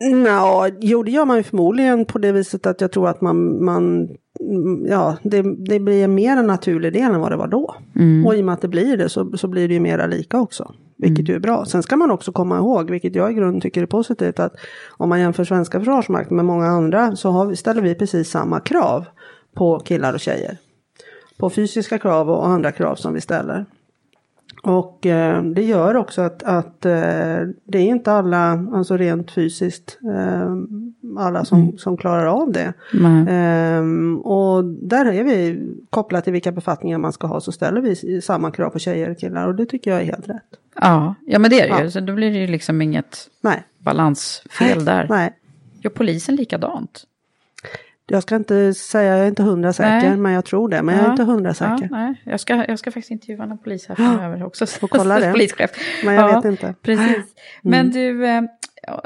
Nå, 0.00 0.68
jo 0.80 1.02
det 1.02 1.10
gör 1.10 1.24
man 1.24 1.36
ju 1.36 1.42
förmodligen 1.42 2.04
på 2.04 2.18
det 2.18 2.32
viset 2.32 2.66
att 2.66 2.80
jag 2.80 2.92
tror 2.92 3.08
att 3.08 3.20
man, 3.20 3.64
man 3.64 4.08
mm, 4.40 4.86
ja, 4.86 5.16
det, 5.22 5.42
det 5.42 5.80
blir 5.80 6.08
mer 6.08 6.36
en 6.36 6.46
naturlig 6.46 6.92
del 6.92 7.14
än 7.14 7.20
vad 7.20 7.32
det 7.32 7.36
var 7.36 7.48
då. 7.48 7.74
Mm. 7.96 8.26
Och 8.26 8.36
i 8.36 8.40
och 8.40 8.44
med 8.44 8.52
att 8.52 8.60
det 8.60 8.68
blir 8.68 8.96
det 8.96 9.08
så, 9.08 9.36
så 9.36 9.48
blir 9.48 9.68
det 9.68 9.74
ju 9.74 9.80
mera 9.80 10.06
lika 10.06 10.40
också. 10.40 10.74
Vilket 10.96 11.28
ju 11.28 11.34
är 11.34 11.38
bra. 11.38 11.64
Sen 11.64 11.82
ska 11.82 11.96
man 11.96 12.10
också 12.10 12.32
komma 12.32 12.56
ihåg, 12.56 12.90
vilket 12.90 13.14
jag 13.14 13.30
i 13.30 13.34
grunden 13.34 13.60
tycker 13.60 13.82
är 13.82 13.86
positivt, 13.86 14.38
att 14.38 14.54
om 14.88 15.08
man 15.08 15.20
jämför 15.20 15.44
svenska 15.44 15.78
försvarsmakten 15.78 16.36
med 16.36 16.44
många 16.44 16.66
andra 16.66 17.16
så 17.16 17.30
har 17.30 17.54
ställer 17.54 17.82
vi 17.82 17.94
precis 17.94 18.30
samma 18.30 18.60
krav 18.60 19.04
på 19.54 19.78
killar 19.78 20.14
och 20.14 20.20
tjejer. 20.20 20.58
På 21.38 21.50
fysiska 21.50 21.98
krav 21.98 22.30
och 22.30 22.46
andra 22.46 22.72
krav 22.72 22.94
som 22.94 23.14
vi 23.14 23.20
ställer. 23.20 23.66
Och 24.66 25.06
eh, 25.06 25.42
det 25.42 25.62
gör 25.62 25.96
också 25.96 26.22
att, 26.22 26.42
att 26.42 26.86
eh, 26.86 26.92
det 27.64 27.78
är 27.78 27.86
inte 27.86 28.12
alla, 28.12 28.66
alltså 28.74 28.96
rent 28.96 29.30
fysiskt, 29.30 29.98
eh, 30.14 30.52
alla 31.18 31.44
som, 31.44 31.78
som 31.78 31.96
klarar 31.96 32.26
av 32.26 32.52
det. 32.52 32.72
Ehm, 33.28 34.18
och 34.20 34.64
där 34.64 35.06
är 35.06 35.24
vi 35.24 35.66
kopplat 35.90 36.24
till 36.24 36.32
vilka 36.32 36.52
befattningar 36.52 36.98
man 36.98 37.12
ska 37.12 37.26
ha 37.26 37.40
så 37.40 37.52
ställer 37.52 37.80
vi 37.80 38.20
samma 38.22 38.50
krav 38.50 38.70
på 38.70 38.78
tjejer 38.78 39.10
och 39.10 39.18
killar 39.18 39.48
och 39.48 39.54
det 39.54 39.66
tycker 39.66 39.90
jag 39.90 40.00
är 40.00 40.04
helt 40.04 40.28
rätt. 40.28 40.42
Ja, 40.80 41.14
ja 41.26 41.38
men 41.38 41.50
det 41.50 41.60
är 41.60 41.68
det 41.68 41.74
Ja. 41.78 41.82
ju. 41.82 41.90
Så 41.90 42.00
då 42.00 42.14
blir 42.14 42.30
det 42.30 42.38
ju 42.38 42.46
liksom 42.46 42.82
inget 42.82 43.16
Nej. 43.40 43.62
balansfel 43.78 44.84
där. 44.84 45.06
Nej. 45.10 45.32
Gör 45.80 45.90
polisen 45.90 46.36
likadant? 46.36 47.04
Jag 48.08 48.22
ska 48.22 48.36
inte 48.36 48.74
säga, 48.74 49.16
jag 49.16 49.24
är 49.24 49.28
inte 49.28 49.42
hundra 49.42 49.72
säker, 49.72 50.08
Nej. 50.08 50.16
men 50.16 50.32
jag 50.32 50.44
tror 50.44 50.68
det. 50.68 50.82
Men 50.82 50.96
jag 50.96 51.06
är 51.06 51.10
inte 51.10 51.22
hundra 51.24 51.54
säker. 51.54 51.88
Ja, 51.90 51.96
nej. 51.96 52.22
Jag, 52.24 52.40
ska, 52.40 52.64
jag 52.68 52.78
ska 52.78 52.90
faktiskt 52.90 53.10
intervjua 53.10 53.46
någon 53.46 53.58
polis 53.58 53.86
här 53.88 53.94
framöver 53.94 54.42
också. 54.42 54.66
Och 54.82 54.90
kolla 54.90 55.20
det. 55.20 55.32
Polischef. 55.32 55.70
Men 56.04 56.14
jag 56.14 56.34
vet 56.34 56.44
inte. 56.44 56.74
Precis. 56.82 57.34
Men 57.62 57.80
Mm. 57.80 57.90
du, 57.92 58.26
eh, 58.26 58.42
ja, 58.82 59.04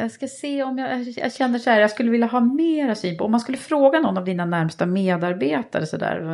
jag 0.00 0.10
ska 0.10 0.26
se 0.26 0.62
om 0.62 0.78
jag, 0.78 1.02
jag 1.02 1.32
känner 1.32 1.58
så 1.58 1.70
här, 1.70 1.80
jag 1.80 1.90
skulle 1.90 2.10
vilja 2.10 2.26
ha 2.26 2.94
syn 2.94 3.18
på, 3.18 3.24
om 3.24 3.30
man 3.30 3.40
skulle 3.40 3.58
fråga 3.58 4.00
någon 4.00 4.18
av 4.18 4.24
dina 4.24 4.44
närmsta 4.44 4.86
medarbetare 4.86 5.86
så 5.86 5.96
där, 5.96 6.32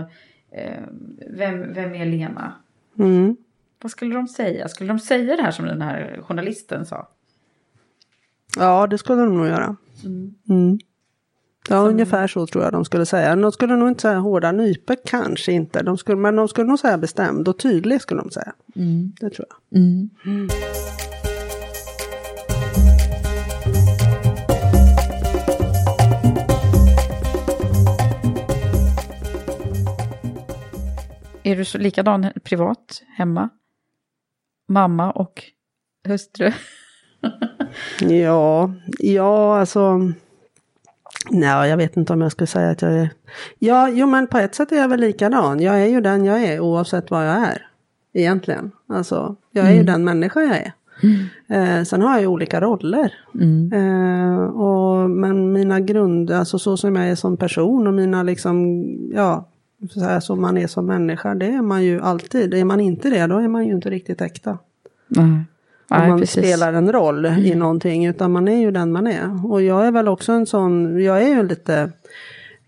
eh, 0.53 0.82
vem, 1.30 1.72
vem 1.72 1.95
är 1.95 2.07
Lena? 2.07 2.53
Mm. 2.99 3.37
Vad 3.82 3.91
skulle 3.91 4.14
de 4.14 4.28
säga? 4.28 4.68
Skulle 4.68 4.89
de 4.89 4.99
säga 4.99 5.37
det 5.37 5.43
här 5.43 5.51
som 5.51 5.66
den 5.66 5.82
här 5.82 6.20
journalisten 6.22 6.87
sa? 6.87 7.09
Ja, 8.57 8.87
det 8.87 8.99
skulle 8.99 9.22
de 9.22 9.37
nog 9.39 9.47
göra. 9.47 9.76
Mm. 10.49 10.78
Ja, 11.68 11.76
ungefär 11.76 12.26
så 12.26 12.46
tror 12.46 12.64
jag 12.64 12.72
de 12.72 12.84
skulle 12.84 13.06
säga. 13.06 13.36
De 13.36 13.52
skulle 13.52 13.76
nog 13.76 13.88
inte 13.88 14.02
säga 14.02 14.18
hårda 14.18 14.52
nypor, 14.52 14.96
kanske 15.04 15.52
inte. 15.52 15.82
De 15.82 15.98
skulle, 15.98 16.18
men 16.18 16.36
de 16.36 16.48
skulle 16.48 16.68
nog 16.68 16.78
säga 16.78 16.98
bestämd 16.98 17.48
och 17.48 17.58
tydlig 17.58 18.00
skulle 18.00 18.20
de 18.20 18.30
säga. 18.30 18.52
Det 19.20 19.30
tror 19.30 19.46
jag. 19.48 19.58
Är 31.46 31.56
du 31.56 31.64
så 31.64 31.78
likadan 31.78 32.26
privat, 32.44 33.02
hemma? 33.16 33.48
Mamma 34.68 35.10
och 35.10 35.42
hustru? 36.08 36.52
Ja, 38.00 38.74
ja 38.98 39.58
alltså. 39.60 40.12
Nej, 41.31 41.70
jag 41.70 41.77
vet 41.77 41.97
inte 41.97 42.12
om 42.12 42.20
jag 42.20 42.33
skulle 42.33 42.47
säga 42.47 42.70
att 42.70 42.83
jag 42.83 42.93
är. 42.93 43.11
Ja, 43.59 43.89
jo 43.89 44.07
men 44.07 44.27
på 44.27 44.39
ett 44.39 44.55
sätt 44.55 44.72
är 44.72 44.77
jag 44.77 44.89
väl 44.89 45.01
likadan. 45.01 45.61
Jag 45.61 45.83
är 45.83 45.87
ju 45.87 46.01
den 46.01 46.25
jag 46.25 46.43
är 46.43 46.61
oavsett 46.61 47.11
vad 47.11 47.29
jag 47.29 47.37
är. 47.37 47.66
Egentligen. 48.12 48.70
Alltså, 48.89 49.37
jag 49.51 49.66
är 49.66 49.75
ju 49.75 49.83
den 49.83 50.05
människa 50.05 50.41
jag 50.41 50.57
är. 50.57 50.72
Eh, 51.49 51.85
sen 51.85 52.03
har 52.03 52.12
jag 52.12 52.20
ju 52.20 52.27
olika 52.27 52.61
roller. 52.61 53.12
Eh, 53.72 54.45
och, 54.45 55.11
men 55.11 55.53
mina 55.53 55.81
grund, 55.81 56.31
alltså 56.31 56.59
så 56.59 56.77
som 56.77 56.97
jag 56.97 57.09
är 57.09 57.14
som 57.14 57.37
person 57.37 57.87
och 57.87 57.95
mina 57.95 58.22
liksom, 58.22 58.85
ja, 59.14 59.49
så 59.91 60.01
här 60.01 60.20
som 60.20 60.41
man 60.41 60.59
är 60.59 60.66
som 60.66 60.87
människa, 60.87 61.35
det 61.35 61.47
är 61.47 61.62
man 61.62 61.85
ju 61.85 62.01
alltid. 62.01 62.55
Är 62.55 62.64
man 62.64 62.81
inte 62.81 63.11
det, 63.11 63.27
då 63.27 63.39
är 63.39 63.49
man 63.49 63.66
ju 63.66 63.72
inte 63.72 63.91
riktigt 63.91 64.20
äkta. 64.20 64.59
Nej. 65.09 65.45
Om 65.89 65.99
Nej, 65.99 66.09
man 66.09 66.18
precis. 66.18 66.37
Mm. 66.37 66.49
spelar 66.49 66.72
en 66.72 66.93
roll 66.93 67.26
i 67.26 67.55
någonting, 67.55 68.07
utan 68.07 68.32
man 68.32 68.49
är 68.49 68.61
ju 68.61 68.70
den 68.70 68.93
man 68.93 69.07
är. 69.07 69.47
Och 69.53 69.62
jag 69.62 69.87
är 69.87 69.91
väl 69.91 70.09
också 70.09 70.32
en 70.32 70.47
sån, 70.47 71.03
jag 71.03 71.22
är 71.22 71.28
ju 71.28 71.43
lite, 71.43 71.91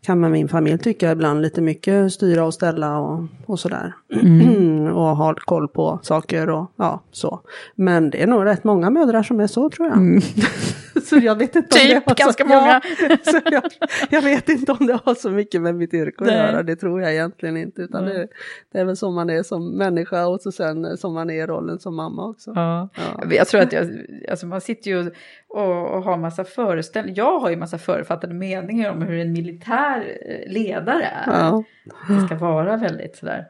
kan 0.06 0.20
med 0.20 0.30
min 0.30 0.48
familj 0.48 0.78
tycka 0.78 1.12
ibland, 1.12 1.42
lite 1.42 1.60
mycket 1.60 2.12
styra 2.12 2.44
och 2.44 2.54
ställa 2.54 2.98
och, 2.98 3.24
och 3.46 3.60
sådär. 3.60 3.94
Mm. 4.12 4.86
och 4.96 5.16
ha 5.16 5.34
koll 5.34 5.68
på 5.68 5.98
saker 6.02 6.50
och 6.50 6.72
ja, 6.76 7.02
så. 7.12 7.40
Men 7.74 8.10
det 8.10 8.22
är 8.22 8.26
nog 8.26 8.44
rätt 8.44 8.64
många 8.64 8.90
mödrar 8.90 9.22
som 9.22 9.40
är 9.40 9.46
så 9.46 9.70
tror 9.70 9.88
jag. 9.88 10.22
så 11.02 11.16
jag 11.16 11.38
vet 11.38 11.56
inte 11.56 11.78
om 11.78 11.86
Mm. 11.86 12.00
Typ, 12.00 12.04
det 12.06 12.10
har 12.10 12.16
ganska 12.16 12.44
så, 12.44 12.48
många. 12.48 12.80
Ja, 13.08 13.16
så 13.32 13.40
jag, 13.44 13.62
jag 14.10 14.22
vet 14.22 14.48
inte 14.48 14.72
om 14.72 14.86
det 14.86 15.00
har 15.04 15.14
så 15.14 15.30
mycket 15.30 15.62
med 15.62 15.74
mitt 15.74 15.94
yrke 15.94 16.16
att 16.18 16.26
Nej. 16.26 16.36
göra, 16.36 16.62
det 16.62 16.76
tror 16.76 17.02
jag 17.02 17.12
egentligen 17.12 17.56
inte. 17.56 17.82
Utan 17.82 18.04
det, 18.04 18.28
det 18.72 18.78
är 18.78 18.84
väl 18.84 18.96
som 18.96 19.14
man 19.14 19.30
är 19.30 19.42
som 19.42 19.70
människa 19.76 20.26
och 20.26 20.40
så 20.40 20.52
sen 20.52 20.96
som 20.96 21.14
man 21.14 21.30
är 21.30 21.42
i 21.42 21.46
rollen 21.46 21.78
som 21.78 21.96
mamma 21.96 22.28
också. 22.28 22.52
Ja. 22.54 22.88
Ja. 22.94 23.34
Jag 23.34 23.48
tror 23.48 23.60
att 23.60 23.72
jag, 23.72 23.90
alltså 24.30 24.46
man 24.46 24.60
sitter 24.60 24.90
ju 24.90 25.10
och, 25.48 25.94
och 25.94 26.02
har 26.02 26.16
massa 26.16 26.44
föreställningar. 26.44 27.16
Jag 27.18 27.38
har 27.38 27.50
ju 27.50 27.56
massa 27.56 27.78
förutfattade 27.78 28.34
meningar 28.34 28.90
om 28.90 29.02
hur 29.02 29.18
en 29.18 29.32
militär 29.32 30.04
eh, 30.26 30.52
ledare 30.52 31.02
är. 31.04 31.32
Ja. 31.32 31.62
Det 32.08 32.26
ska 32.26 32.34
vara 32.36 32.76
väldigt 32.76 33.16
sådär, 33.16 33.44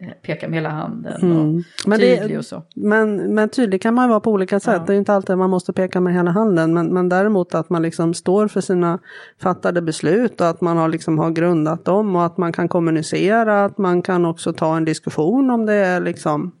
eh, 0.00 0.08
peka 0.22 0.48
med 0.48 0.54
hela 0.56 0.68
handen 0.68 1.14
och 1.14 1.22
Mm. 1.22 1.62
Men 1.86 1.98
det- 2.00 2.16
tydlig 2.16 2.38
och 2.38 2.44
så. 2.44 2.62
Men, 2.74 3.34
men 3.34 3.48
tydlig 3.48 3.82
kan 3.82 3.94
man 3.94 4.08
vara 4.08 4.20
på 4.20 4.30
olika 4.32 4.60
sätt. 4.60 4.74
Ja. 4.78 4.84
Det 4.86 4.94
är 4.94 4.98
inte 4.98 5.12
alltid 5.14 5.38
man 5.38 5.50
måste 5.50 5.72
peka 5.72 6.00
med 6.00 6.14
hela 6.14 6.30
handen. 6.30 6.74
Men, 6.74 6.94
men 6.94 7.08
däremot 7.08 7.54
att 7.54 7.70
man 7.70 7.82
liksom 7.82 8.14
står 8.14 8.48
för 8.48 8.60
sina 8.60 8.98
fattade 9.42 9.82
beslut 9.82 10.40
och 10.40 10.46
att 10.48 10.60
man 10.60 10.76
har, 10.76 10.88
liksom 10.88 11.18
har 11.18 11.30
grundat 11.30 11.84
dem 11.84 12.16
och 12.16 12.24
att 12.24 12.36
man 12.36 12.52
kan 12.52 12.68
kommunicera. 12.68 13.64
Att 13.64 13.78
man 13.78 14.02
kan 14.02 14.24
också 14.26 14.52
ta 14.52 14.76
en 14.76 14.84
diskussion 14.84 15.50
om 15.50 15.66
det 15.66 15.74
är 15.74 16.00
liksom. 16.00 16.52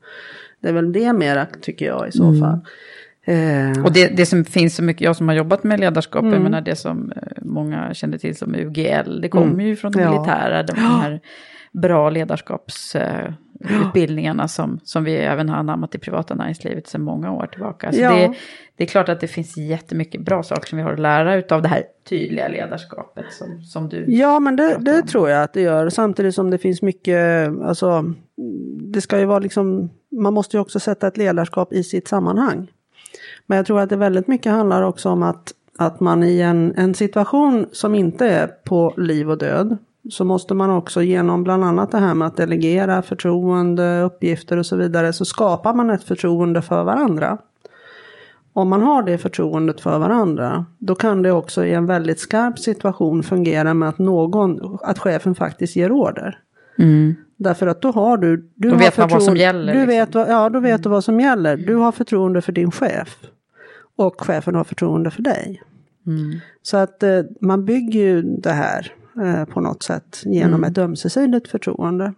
Det 0.60 0.68
är 0.68 0.72
väl 0.72 0.92
det 0.92 1.12
mera 1.12 1.46
tycker 1.60 1.86
jag 1.86 2.08
i 2.08 2.12
så 2.12 2.24
Mm. 2.24 2.40
fall. 2.40 2.58
Eh, 3.28 3.84
Och 3.84 3.92
det, 3.92 4.16
det 4.16 4.26
som 4.26 4.44
finns 4.44 4.76
så 4.76 4.82
mycket, 4.82 5.00
jag 5.02 5.16
som 5.16 5.28
har 5.28 5.34
jobbat 5.34 5.64
med 5.64 5.80
ledarskap, 5.80 6.22
Mm. 6.22 6.34
jag 6.34 6.42
menar 6.42 6.60
det 6.60 6.76
som 6.76 7.12
eh, 7.16 7.22
många 7.42 7.94
känner 7.94 8.18
till 8.18 8.36
som 8.36 8.54
UGL, 8.54 9.20
det 9.20 9.28
kommer 9.28 9.46
Mm. 9.52 9.66
ju 9.66 9.76
från 9.76 9.92
det 9.92 10.02
Ja. 10.02 10.10
militära, 10.10 10.62
de 10.62 10.72
här 10.76 11.20
bra 11.72 12.10
ledarskapsutbildningarna 12.10 14.48
som, 14.48 14.80
som 14.84 15.04
vi 15.04 15.16
även 15.16 15.48
har 15.48 15.56
anammat 15.56 15.94
i 15.94 15.98
privata 15.98 16.34
näringslivet 16.34 16.86
sedan 16.88 17.02
många 17.02 17.32
år 17.32 17.46
tillbaka. 17.46 17.92
Så 17.92 18.00
Ja. 18.00 18.10
det, 18.16 18.34
det 18.76 18.84
är 18.84 18.88
klart 18.88 19.08
att 19.08 19.20
det 19.20 19.28
finns 19.28 19.56
jättemycket 19.56 20.20
bra 20.24 20.42
saker 20.42 20.66
som 20.68 20.76
vi 20.78 20.82
har 20.84 20.92
att 20.92 21.00
lära 21.00 21.56
av 21.56 21.62
det 21.62 21.68
här 21.68 21.82
tydliga 22.08 22.48
ledarskapet 22.48 23.24
som, 23.30 23.62
som 23.62 23.88
du 23.88 24.04
Ja, 24.08 24.40
men 24.40 24.56
det, 24.56 24.76
det 24.80 25.02
tror 25.02 25.30
jag 25.30 25.42
att 25.42 25.52
det 25.52 25.60
gör. 25.60 25.88
Samtidigt 25.88 26.34
som 26.34 26.50
det 26.50 26.58
finns 26.58 26.82
mycket, 26.82 27.48
alltså, 27.62 28.04
det 28.92 29.00
ska 29.00 29.18
ju 29.18 29.24
vara 29.24 29.38
liksom, 29.38 29.90
man 30.22 30.34
måste 30.34 30.56
ju 30.56 30.60
också 30.60 30.80
sätta 30.80 31.06
ett 31.08 31.16
ledarskap 31.16 31.72
i 31.72 31.84
sitt 31.84 32.08
sammanhang. 32.08 32.68
Men 33.46 33.56
jag 33.56 33.66
tror 33.66 33.80
att 33.80 33.88
det 33.88 33.96
väldigt 33.96 34.28
mycket 34.28 34.52
handlar 34.52 34.82
också 34.82 35.08
om 35.08 35.22
att, 35.22 35.52
att 35.78 36.00
man 36.00 36.22
i 36.22 36.40
en, 36.40 36.74
en 36.76 36.94
situation 36.94 37.66
som 37.72 37.94
inte 37.94 38.26
är 38.26 38.46
på 38.46 38.94
liv 38.96 39.30
och 39.30 39.38
död, 39.38 39.76
så 40.10 40.24
måste 40.24 40.54
man 40.54 40.70
också 40.70 41.02
genom 41.02 41.44
bland 41.44 41.64
annat 41.64 41.90
det 41.90 41.98
här 41.98 42.14
med 42.14 42.28
att 42.28 42.36
delegera 42.36 43.02
förtroende, 43.02 44.02
uppgifter 44.02 44.56
och 44.56 44.66
så 44.66 44.76
vidare, 44.76 45.12
så 45.12 45.24
skapar 45.24 45.74
man 45.74 45.90
ett 45.90 46.04
förtroende 46.04 46.62
för 46.62 46.84
varandra. 46.84 47.38
Om 48.52 48.68
man 48.68 48.82
har 48.82 49.02
det 49.02 49.18
förtroendet 49.18 49.80
för 49.80 49.98
varandra, 49.98 50.66
då 50.78 50.94
kan 50.94 51.22
det 51.22 51.32
också 51.32 51.64
i 51.64 51.74
en 51.74 51.86
väldigt 51.86 52.18
skarp 52.18 52.58
situation 52.58 53.22
fungera 53.22 53.74
med 53.74 53.88
att 53.88 53.98
någon, 53.98 54.78
att 54.82 54.98
chefen 54.98 55.34
faktiskt 55.34 55.76
ger 55.76 55.92
order. 55.92 56.38
Mm. 56.78 57.14
Därför 57.36 57.66
att 57.66 57.82
då 57.82 57.90
har 57.90 58.16
du... 58.16 58.36
du 58.36 58.68
Då 58.68 58.74
har 58.74 58.78
vet 58.78 58.98
man 58.98 59.08
vad 59.08 59.22
som 59.22 59.34
förtroende- 59.34 59.40
gäller, 59.40 59.72
Du 59.72 59.78
liksom. 59.78 59.86
vet, 59.96 60.14
vad- 60.14 60.28
ja, 60.28 60.48
då 60.50 60.60
vet 60.60 60.82
du 60.82 60.88
vad 60.88 61.04
som 61.04 61.20
gäller. 61.20 61.56
Du 61.56 61.74
har 61.74 61.92
förtroende 61.92 62.42
för 62.42 62.52
din 62.52 62.70
chef. 62.70 63.18
Och 63.96 64.20
chefen 64.20 64.54
har 64.54 64.64
förtroende 64.64 65.10
för 65.10 65.22
dig. 65.22 65.62
Så 66.62 66.76
att 66.76 67.02
eh, 67.02 67.20
man 67.40 67.64
bygger 67.64 68.00
ju 68.00 68.22
det 68.22 68.52
här 68.52 68.92
eh, 69.22 69.44
på 69.44 69.60
något 69.60 69.82
sätt 69.82 70.22
genom 70.24 70.64
ett 70.64 70.78
ömsesidigt 70.78 71.48
förtroende. 71.48 72.12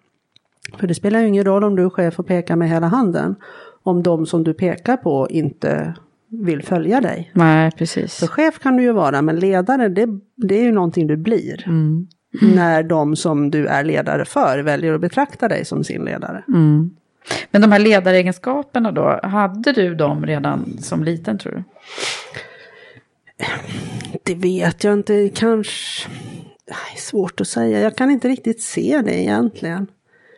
För 0.78 0.86
det 0.86 0.94
spelar 0.94 1.20
ju 1.20 1.26
ingen 1.26 1.44
roll 1.44 1.64
om 1.64 1.76
du 1.76 1.84
är 1.84 1.90
chef 1.90 2.18
och 2.18 2.26
pekar 2.26 2.56
med 2.56 2.68
hela 2.68 2.86
handen. 2.86 3.34
Om 3.82 4.02
de 4.02 4.26
som 4.26 4.44
du 4.44 4.54
pekar 4.54 4.96
på 4.96 5.26
inte 5.30 5.94
vill 6.30 6.62
följa 6.62 7.00
dig. 7.00 7.30
Nej, 7.34 7.70
precis. 7.78 8.14
För 8.18 8.26
chef 8.26 8.58
kan 8.58 8.76
du 8.76 8.82
ju 8.82 8.92
vara, 8.92 9.22
men 9.22 9.36
ledare 9.36 9.88
det, 9.88 10.06
det 10.36 10.54
är 10.58 10.62
ju 10.62 10.72
någonting 10.72 11.06
du 11.06 11.16
blir. 11.16 11.64
Mm. 11.66 12.06
När 12.30 12.82
de 12.82 13.16
som 13.16 13.50
du 13.50 13.66
är 13.66 13.84
ledare 13.84 14.24
för 14.24 14.58
väljer 14.58 14.94
att 14.94 15.00
betrakta 15.00 15.48
dig 15.48 15.64
som 15.64 15.84
sin 15.84 16.04
ledare. 16.04 16.44
Mm. 16.48 16.90
Men 17.50 17.62
de 17.62 17.72
här 17.72 17.78
ledaregenskaperna 17.78 18.92
då, 18.92 19.20
hade 19.22 19.72
du 19.72 19.94
dem 19.94 20.26
redan 20.26 20.78
som 20.80 21.04
liten 21.04 21.38
tror 21.38 21.52
du? 21.52 21.64
Det 24.22 24.34
vet 24.34 24.84
jag 24.84 24.94
inte, 24.94 25.30
kanske... 25.34 26.08
Svårt 26.96 27.40
att 27.40 27.48
säga, 27.48 27.80
jag 27.80 27.96
kan 27.96 28.10
inte 28.10 28.28
riktigt 28.28 28.62
se 28.62 29.02
det 29.04 29.22
egentligen. 29.22 29.86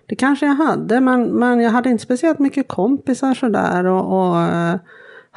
Det 0.06 0.16
kanske 0.16 0.46
jag 0.46 0.54
hade, 0.54 1.00
men, 1.00 1.22
men 1.22 1.60
jag 1.60 1.70
hade 1.70 1.90
inte 1.90 2.04
speciellt 2.04 2.38
mycket 2.38 2.68
kompisar 2.68 3.34
sådär 3.34 3.84
och, 3.84 4.18
och 4.18 4.36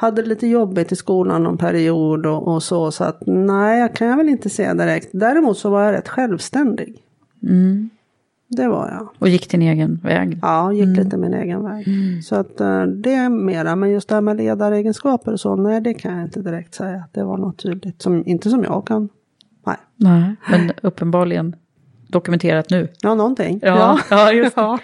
hade 0.04 0.22
lite 0.22 0.46
jobbigt 0.46 0.92
i 0.92 0.96
skolan 0.96 1.42
någon 1.42 1.58
period 1.58 2.26
och, 2.26 2.48
och, 2.48 2.62
så. 2.62 2.90
Så 2.90 3.04
att 3.04 3.22
nej, 3.26 3.80
jag 3.80 3.94
kan 3.94 4.08
jag 4.08 4.16
väl 4.16 4.28
inte 4.28 4.50
se 4.50 4.72
direkt. 4.72 5.08
Däremot 5.12 5.58
så 5.58 5.70
var 5.70 5.82
jag 5.82 5.92
rätt 5.92 6.08
självständig. 6.08 7.02
Mm. 7.42 7.90
Det 8.48 8.68
var 8.68 8.90
jag. 8.90 9.08
Och 9.18 9.28
gick 9.28 9.50
din 9.50 9.62
egen 9.62 10.00
väg? 10.02 10.38
Ja, 10.42 10.72
gick 10.72 10.84
mm. 10.84 11.04
lite 11.04 11.16
min 11.16 11.34
egen 11.34 11.64
väg. 11.64 11.88
Mm. 11.88 12.22
Så 12.22 12.36
att 12.36 12.60
uh, 12.60 12.82
det 12.82 13.14
är 13.14 13.28
mera, 13.28 13.76
men 13.76 13.90
just 13.90 14.08
det 14.08 14.14
här 14.14 14.22
med 14.22 14.36
ledaregenskaper 14.36 15.32
och 15.32 15.40
så, 15.40 15.56
nej 15.56 15.80
det 15.80 15.94
kan 15.94 16.16
jag 16.16 16.26
inte 16.26 16.40
direkt 16.40 16.74
säga. 16.74 16.96
att 16.96 17.14
Det 17.14 17.24
var 17.24 17.38
något 17.38 17.62
tydligt, 17.62 18.02
som, 18.02 18.26
inte 18.26 18.50
som 18.50 18.64
jag 18.64 18.86
kan. 18.86 19.08
Nej. 19.66 19.76
Nej, 19.96 20.36
men 20.50 20.72
uppenbarligen 20.82 21.56
dokumenterat 22.14 22.70
nu. 22.70 22.88
Ja, 23.02 23.14
någonting. 23.14 23.60
Ja, 23.62 24.00
ja. 24.10 24.32
just 24.32 24.56
det. 24.56 24.78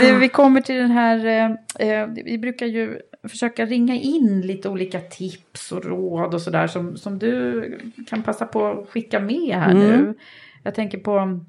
det. 0.00 0.12
Vi 0.12 0.28
kommer 0.28 0.60
till 0.60 0.76
den 0.76 0.90
här, 0.90 1.26
eh, 1.26 1.88
eh, 1.88 2.08
vi 2.24 2.38
brukar 2.38 2.66
ju 2.66 2.98
försöka 3.28 3.66
ringa 3.66 3.94
in 3.94 4.40
lite 4.40 4.68
olika 4.68 5.00
tips 5.00 5.72
och 5.72 5.84
råd 5.84 6.34
och 6.34 6.42
sådär 6.42 6.66
som, 6.66 6.96
som 6.96 7.18
du 7.18 7.78
kan 8.06 8.22
passa 8.22 8.46
på 8.46 8.66
att 8.66 8.88
skicka 8.88 9.20
med 9.20 9.54
här 9.54 9.70
mm. 9.70 9.86
nu. 9.86 10.14
Jag 10.62 10.74
tänker 10.74 10.98
på, 10.98 11.40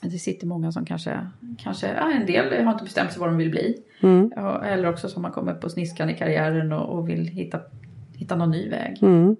det 0.00 0.18
sitter 0.18 0.46
många 0.46 0.72
som 0.72 0.84
kanske, 0.84 1.26
kanske 1.58 1.86
ja, 1.86 2.12
en 2.12 2.26
del 2.26 2.64
har 2.64 2.72
inte 2.72 2.84
bestämt 2.84 3.12
sig 3.12 3.20
vad 3.20 3.28
de 3.28 3.36
vill 3.36 3.50
bli. 3.50 3.76
Mm. 4.00 4.32
Eller 4.64 4.88
också 4.88 5.08
som 5.08 5.24
har 5.24 5.30
kommit 5.30 5.60
på 5.60 5.68
sniskan 5.68 6.10
i 6.10 6.14
karriären 6.14 6.72
och, 6.72 6.98
och 6.98 7.08
vill 7.08 7.26
hitta, 7.26 7.60
hitta 8.14 8.36
någon 8.36 8.50
ny 8.50 8.68
väg. 8.68 8.98
Mm. 9.02 9.36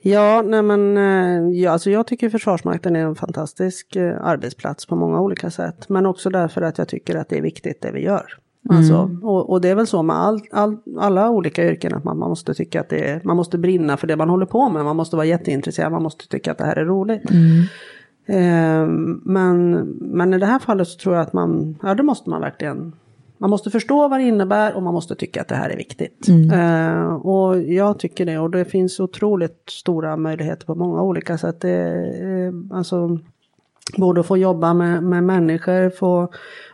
Ja, 0.00 0.42
nej 0.46 0.62
men, 0.62 0.96
eh, 0.96 1.60
ja, 1.60 1.70
alltså 1.70 1.90
jag 1.90 2.06
tycker 2.06 2.28
Försvarsmakten 2.28 2.96
är 2.96 3.00
en 3.00 3.14
fantastisk 3.14 3.96
eh, 3.96 4.16
arbetsplats 4.20 4.86
på 4.86 4.96
många 4.96 5.20
olika 5.20 5.50
sätt. 5.50 5.88
Men 5.88 6.06
också 6.06 6.30
därför 6.30 6.62
att 6.62 6.78
jag 6.78 6.88
tycker 6.88 7.16
att 7.16 7.28
det 7.28 7.38
är 7.38 7.42
viktigt 7.42 7.82
det 7.82 7.90
vi 7.90 8.00
gör. 8.00 8.26
Mm. 8.70 8.78
Alltså, 8.78 9.10
och, 9.22 9.50
och, 9.50 9.60
det 9.60 9.68
är 9.68 9.74
väl 9.74 9.86
så 9.86 10.02
med 10.02 10.16
all, 10.16 10.40
all, 10.50 10.76
alla 10.98 11.30
olika 11.30 11.66
yrken 11.66 11.94
att 11.94 12.04
man, 12.04 12.18
man 12.18 12.28
måste 12.28 12.54
tycka 12.54 12.80
att 12.80 12.88
det 12.88 13.10
är, 13.10 13.20
man 13.24 13.36
måste 13.36 13.58
brinna 13.58 13.96
för 13.96 14.06
det 14.06 14.16
man 14.16 14.28
håller 14.28 14.46
på 14.46 14.70
med. 14.70 14.84
Man 14.84 14.96
måste 14.96 15.16
vara 15.16 15.26
jätteintresserad, 15.26 15.92
man 15.92 16.02
måste 16.02 16.28
tycka 16.28 16.52
att 16.52 16.58
det 16.58 16.64
här 16.64 16.76
är 16.76 16.84
roligt. 16.84 17.30
Mm. 17.30 17.62
Eh, 18.26 18.88
men, 19.24 19.70
men 20.00 20.34
i 20.34 20.38
det 20.38 20.46
här 20.46 20.58
fallet 20.58 20.88
så 20.88 20.98
tror 20.98 21.14
jag 21.14 21.22
att 21.22 21.32
man, 21.32 21.78
ja 21.82 21.94
det 21.94 22.02
måste 22.02 22.30
man 22.30 22.40
verkligen 22.40 22.92
man 23.38 23.50
måste 23.50 23.70
förstå 23.70 24.08
vad 24.08 24.20
det 24.20 24.24
innebär 24.24 24.76
och 24.76 24.82
man 24.82 24.94
måste 24.94 25.14
tycka 25.14 25.40
att 25.40 25.48
det 25.48 25.54
här 25.54 25.70
är 25.70 25.76
viktigt. 25.76 26.28
Mm. 26.28 26.50
Uh, 26.50 27.14
och 27.14 27.62
jag 27.62 27.98
tycker 27.98 28.26
det 28.26 28.38
och 28.38 28.50
det 28.50 28.64
finns 28.64 29.00
otroligt 29.00 29.62
stora 29.68 30.16
möjligheter 30.16 30.66
på 30.66 30.74
många 30.74 31.02
olika 31.02 31.38
sätt. 31.38 31.60
Det, 31.60 31.94
uh, 32.22 32.54
alltså, 32.70 33.18
både 33.96 34.20
att 34.20 34.26
få 34.26 34.36
jobba 34.36 34.74
med, 34.74 35.02
med 35.02 35.24
människor, 35.24 35.90
få 35.90 36.28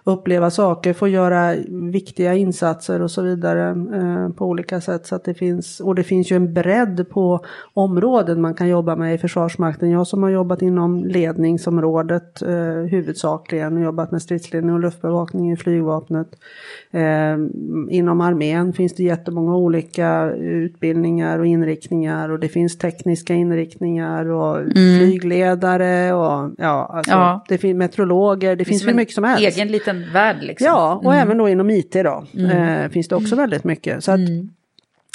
uppleva 0.06 0.50
saker, 0.50 0.92
få 0.92 1.08
göra 1.08 1.54
viktiga 1.92 2.34
insatser 2.34 3.02
och 3.02 3.10
så 3.10 3.22
vidare 3.22 3.68
eh, 3.70 4.28
på 4.34 4.46
olika 4.46 4.80
sätt. 4.80 5.06
Så 5.06 5.14
att 5.14 5.24
det 5.24 5.34
finns, 5.34 5.80
och 5.80 5.94
det 5.94 6.04
finns 6.04 6.32
ju 6.32 6.36
en 6.36 6.54
bredd 6.54 7.06
på 7.10 7.44
områden 7.74 8.40
man 8.40 8.54
kan 8.54 8.68
jobba 8.68 8.96
med 8.96 9.14
i 9.14 9.18
Försvarsmakten. 9.18 9.90
Jag 9.90 10.06
som 10.06 10.22
har 10.22 10.30
jobbat 10.30 10.62
inom 10.62 11.04
ledningsområdet 11.04 12.42
eh, 12.42 12.90
huvudsakligen, 12.90 13.82
jobbat 13.82 14.10
med 14.10 14.22
stridsledning 14.22 14.74
och 14.74 14.80
luftbevakning 14.80 15.52
i 15.52 15.56
flygvapnet. 15.56 16.28
Eh, 16.90 17.36
inom 17.90 18.20
armén 18.20 18.72
finns 18.72 18.94
det 18.94 19.02
jättemånga 19.02 19.56
olika 19.56 20.30
utbildningar 20.34 21.38
och 21.38 21.46
inriktningar 21.46 22.28
och 22.28 22.38
det 22.38 22.48
finns 22.48 22.78
tekniska 22.78 23.34
inriktningar 23.34 24.30
och 24.30 24.60
mm. 24.60 24.98
flygledare 24.98 26.12
och 26.12 26.50
ja, 26.58 26.90
alltså, 26.94 27.12
ja. 27.12 27.44
det 27.48 27.58
finns 27.58 27.76
meteorologer, 27.76 28.48
det, 28.48 28.54
det 28.54 28.64
finns 28.64 28.86
hur 28.86 28.94
mycket 28.94 29.14
som 29.14 29.24
helst. 29.24 29.58
Egen 29.58 29.68
liten 29.68 29.93
liten 29.98 30.12
värld. 30.12 30.42
Liksom. 30.42 30.66
Ja, 30.66 30.94
och 30.94 31.14
mm. 31.14 31.22
även 31.22 31.38
då 31.38 31.48
inom 31.48 31.70
IT 31.70 31.92
då 31.92 32.24
mm. 32.34 32.50
eh, 32.50 32.90
finns 32.90 33.08
det 33.08 33.16
också 33.16 33.36
väldigt 33.36 33.64
mycket. 33.64 34.04
Så 34.04 34.12
att 34.12 34.18
mm. 34.18 34.50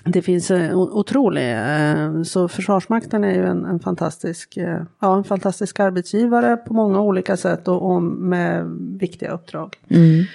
det 0.06 0.22
finns 0.22 0.52
eh, 0.52 0.78
otroligt. 0.78 1.44
Eh, 1.44 2.24
så 2.24 2.48
Försvarsmakten 2.48 3.24
är 3.24 3.34
ju 3.34 3.46
en, 3.46 3.66
en 3.66 3.80
fantastisk, 3.80 4.58
eh, 4.58 4.82
ja, 5.00 5.18
en 5.18 5.24
fantastisk 5.24 5.80
arbetsgivare 5.80 6.58
på 6.58 6.74
många 6.74 7.02
olika 7.02 7.38
sätt 7.38 7.68
och, 7.68 7.92
och 7.92 8.04
med 8.04 8.66
viktiga 9.00 9.32
uppdrag. 9.32 9.76
Mm. 9.90 10.26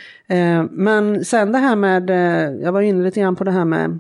Men 0.71 1.25
sen 1.25 1.53
det 1.53 1.59
här 1.59 1.77
med, 1.77 2.11
jag 2.63 2.73
var 2.73 2.81
inne 2.81 3.05
lite 3.05 3.21
grann 3.21 3.37
på 3.37 3.45
det 3.45 3.51
här 3.51 3.65
med 3.65 3.99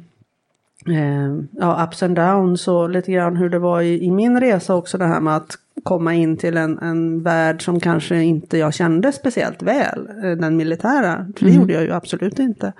ja, 1.53 1.85
ups 1.85 2.03
and 2.03 2.17
downs 2.17 2.69
och 2.69 2.91
lite 2.91 3.13
grann 3.13 3.37
hur 3.37 3.49
det 3.49 3.59
var 3.59 3.81
i, 3.81 4.05
i 4.05 4.11
min 4.11 4.41
resa 4.41 4.75
också 4.75 4.99
det 4.99 5.05
här 5.05 5.21
med 5.21 5.37
att 5.37 5.59
komma 5.85 6.15
in 6.15 6.37
till 6.37 6.57
en, 6.57 6.79
en 6.79 7.23
värld 7.23 7.65
som 7.65 7.81
kanske 7.81 8.23
inte 8.23 8.59
jag 8.59 8.75
kände 8.75 9.13
speciellt 9.13 9.63
väl, 9.63 10.09
eh, 10.25 10.31
den 10.31 10.57
militära. 10.57 11.27
För 11.37 11.45
det 11.45 11.51
mm. 11.51 11.61
gjorde 11.61 11.73
jag 11.73 11.83
ju 11.83 11.93
absolut 11.93 12.39
inte. 12.39 12.73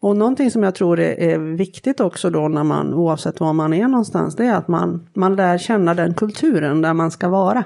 Och 0.00 0.16
någonting 0.16 0.50
som 0.50 0.62
jag 0.62 0.74
tror 0.74 1.00
är, 1.00 1.20
är, 1.20 1.38
viktigt 1.38 2.00
också 2.00 2.30
då 2.30 2.48
när 2.48 2.64
man, 2.64 2.94
oavsett 2.94 3.40
var 3.40 3.52
man 3.52 3.72
är 3.72 3.88
någonstans, 3.88 4.36
det 4.36 4.46
är 4.46 4.54
att 4.54 4.68
man, 4.68 5.08
man 5.14 5.36
lär 5.36 5.58
känna 5.58 5.94
den 5.94 6.14
kulturen 6.14 6.82
där 6.82 6.94
man 6.94 7.10
ska 7.10 7.28
vara. 7.28 7.64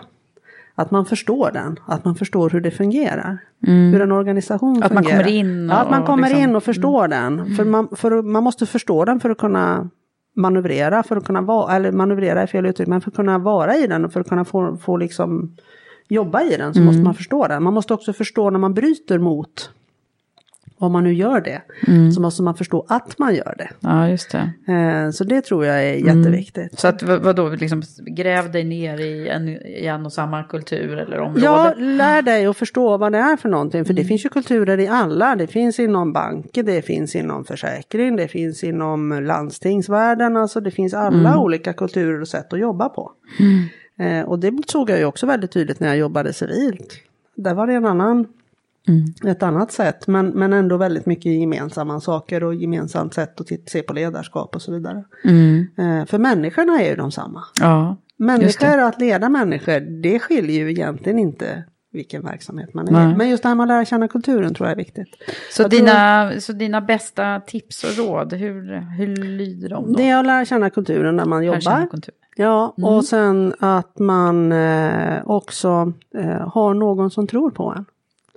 Att 0.74 0.90
man 0.90 1.06
förstår 1.06 1.50
den, 1.52 1.76
att 1.86 2.04
man 2.04 2.14
förstår 2.14 2.50
hur 2.50 2.60
det 2.60 2.70
fungerar. 2.70 3.38
Mm. 3.66 3.92
Hur 3.92 4.00
en 4.00 4.12
organisation 4.12 4.82
att 4.82 4.92
fungerar. 4.92 5.16
Man 5.16 5.24
kommer 5.24 5.32
in 5.32 5.70
och, 5.70 5.76
ja, 5.76 5.80
att 5.80 5.90
man 5.90 6.04
kommer 6.04 6.28
liksom, 6.28 6.42
in 6.42 6.56
och 6.56 6.62
förstår 6.62 7.04
mm. 7.04 7.36
den. 7.36 7.56
För 7.56 7.64
man, 7.64 7.88
för 7.96 8.22
man 8.22 8.42
måste 8.42 8.66
förstå 8.66 9.04
den 9.04 9.20
för 9.20 9.30
att 9.30 9.38
kunna 9.38 9.88
manövrera 10.36 11.02
för 11.02 11.16
att 11.16 11.26
kunna 11.26 11.40
vara, 11.40 11.76
eller 11.76 11.92
manövrera 11.92 12.42
är 12.42 12.46
fel 12.46 12.66
uttryck, 12.66 12.88
men 12.88 13.00
för 13.00 13.10
att 13.10 13.16
kunna 13.16 13.38
vara 13.38 13.76
i 13.76 13.86
den 13.86 14.04
och 14.04 14.12
för 14.12 14.20
att 14.20 14.28
kunna 14.28 14.44
få, 14.44 14.76
få 14.76 14.96
liksom 14.96 15.56
jobba 16.08 16.42
i 16.42 16.56
den 16.56 16.74
så 16.74 16.80
mm. 16.80 16.86
måste 16.86 17.02
man 17.02 17.14
förstå 17.14 17.46
den. 17.46 17.62
Man 17.62 17.74
måste 17.74 17.94
också 17.94 18.12
förstå 18.12 18.50
när 18.50 18.58
man 18.58 18.74
bryter 18.74 19.18
mot 19.18 19.70
om 20.78 20.92
man 20.92 21.04
nu 21.04 21.14
gör 21.14 21.40
det, 21.40 21.62
mm. 21.88 22.12
så 22.12 22.20
måste 22.20 22.42
man 22.42 22.54
förstå 22.54 22.86
att 22.88 23.18
man 23.18 23.34
gör 23.34 23.54
det. 23.58 23.70
Ja, 23.80 24.08
just 24.08 24.30
det. 24.30 24.72
Eh, 24.72 25.10
så 25.10 25.24
det 25.24 25.40
tror 25.40 25.64
jag 25.64 25.84
är 25.84 25.96
mm. 25.96 26.18
jätteviktigt. 26.18 26.78
Så 26.78 26.88
att 26.88 27.02
vadå, 27.02 27.48
liksom, 27.48 27.82
gräv 28.06 28.52
dig 28.52 28.64
ner 28.64 29.00
i 29.00 29.28
en, 29.28 29.48
i 29.48 29.86
en 29.86 30.06
och 30.06 30.12
samma 30.12 30.42
kultur 30.42 30.98
eller 30.98 31.18
område? 31.18 31.44
Ja, 31.44 31.74
lär 31.76 32.22
dig 32.22 32.46
att 32.46 32.56
förstå 32.56 32.96
vad 32.96 33.12
det 33.12 33.18
är 33.18 33.36
för 33.36 33.48
någonting. 33.48 33.84
För 33.84 33.92
mm. 33.92 34.02
det 34.02 34.08
finns 34.08 34.24
ju 34.24 34.28
kulturer 34.28 34.78
i 34.80 34.88
alla. 34.88 35.36
Det 35.36 35.46
finns 35.46 35.78
inom 35.78 36.12
banker, 36.12 36.62
det 36.62 36.82
finns 36.82 37.16
inom 37.16 37.44
försäkring, 37.44 38.16
det 38.16 38.28
finns 38.28 38.64
inom 38.64 39.24
landstingsvärlden. 39.24 40.36
Alltså 40.36 40.60
det 40.60 40.70
finns 40.70 40.94
alla 40.94 41.28
mm. 41.30 41.38
olika 41.38 41.72
kulturer 41.72 42.20
och 42.20 42.28
sätt 42.28 42.52
att 42.52 42.60
jobba 42.60 42.88
på. 42.88 43.12
Mm. 43.40 44.20
Eh, 44.20 44.28
och 44.28 44.38
det 44.38 44.52
såg 44.66 44.90
jag 44.90 44.98
ju 44.98 45.04
också 45.04 45.26
väldigt 45.26 45.52
tydligt 45.52 45.80
när 45.80 45.88
jag 45.88 45.96
jobbade 45.96 46.32
civilt. 46.32 46.94
Där 47.36 47.54
var 47.54 47.66
det 47.66 47.74
en 47.74 47.86
annan 47.86 48.26
Mm. 48.88 49.32
Ett 49.32 49.42
annat 49.42 49.72
sätt, 49.72 50.06
men, 50.06 50.28
men 50.28 50.52
ändå 50.52 50.76
väldigt 50.76 51.06
mycket 51.06 51.32
gemensamma 51.32 52.00
saker 52.00 52.44
och 52.44 52.54
gemensamt 52.54 53.14
sätt 53.14 53.40
att 53.40 53.48
se 53.66 53.82
på 53.82 53.92
ledarskap 53.92 54.54
och 54.54 54.62
så 54.62 54.72
vidare. 54.72 55.04
Mm. 55.24 55.66
Eh, 55.78 56.06
för 56.06 56.18
människorna 56.18 56.80
är 56.82 56.90
ju 56.90 56.96
de 56.96 57.12
samma. 57.12 57.44
Ja, 57.60 57.96
människor, 58.16 58.78
att 58.78 59.00
leda 59.00 59.28
människor, 59.28 60.02
det 60.02 60.18
skiljer 60.18 60.56
ju 60.56 60.70
egentligen 60.70 61.18
inte 61.18 61.64
vilken 61.96 62.22
verksamhet 62.22 62.74
man 62.74 62.88
är 62.88 62.92
Nej. 62.92 63.16
Men 63.16 63.28
just 63.28 63.42
det 63.42 63.48
här 63.48 63.56
med 63.56 63.64
att 63.64 63.68
lära 63.68 63.84
känna 63.84 64.08
kulturen 64.08 64.54
tror 64.54 64.68
jag 64.68 64.72
är 64.72 64.76
viktigt. 64.76 65.08
Så, 65.52 65.68
dina, 65.68 66.28
tror, 66.30 66.40
så 66.40 66.52
dina 66.52 66.80
bästa 66.80 67.40
tips 67.40 67.84
och 67.84 68.06
råd, 68.06 68.32
hur, 68.32 68.80
hur 68.96 69.16
lyder 69.16 69.68
de? 69.68 69.92
Då? 69.92 69.98
Det 69.98 70.08
är 70.08 70.18
att 70.18 70.26
lära 70.26 70.44
känna 70.44 70.70
kulturen 70.70 71.16
när 71.16 71.24
man 71.24 71.44
jobbar. 71.44 71.88
Ja, 72.36 72.74
mm. 72.78 72.90
och 72.90 73.04
sen 73.04 73.54
att 73.58 73.98
man 73.98 74.52
eh, 74.52 75.22
också 75.24 75.92
eh, 76.18 76.48
har 76.48 76.74
någon 76.74 77.10
som 77.10 77.26
tror 77.26 77.50
på 77.50 77.74
en. 77.76 77.84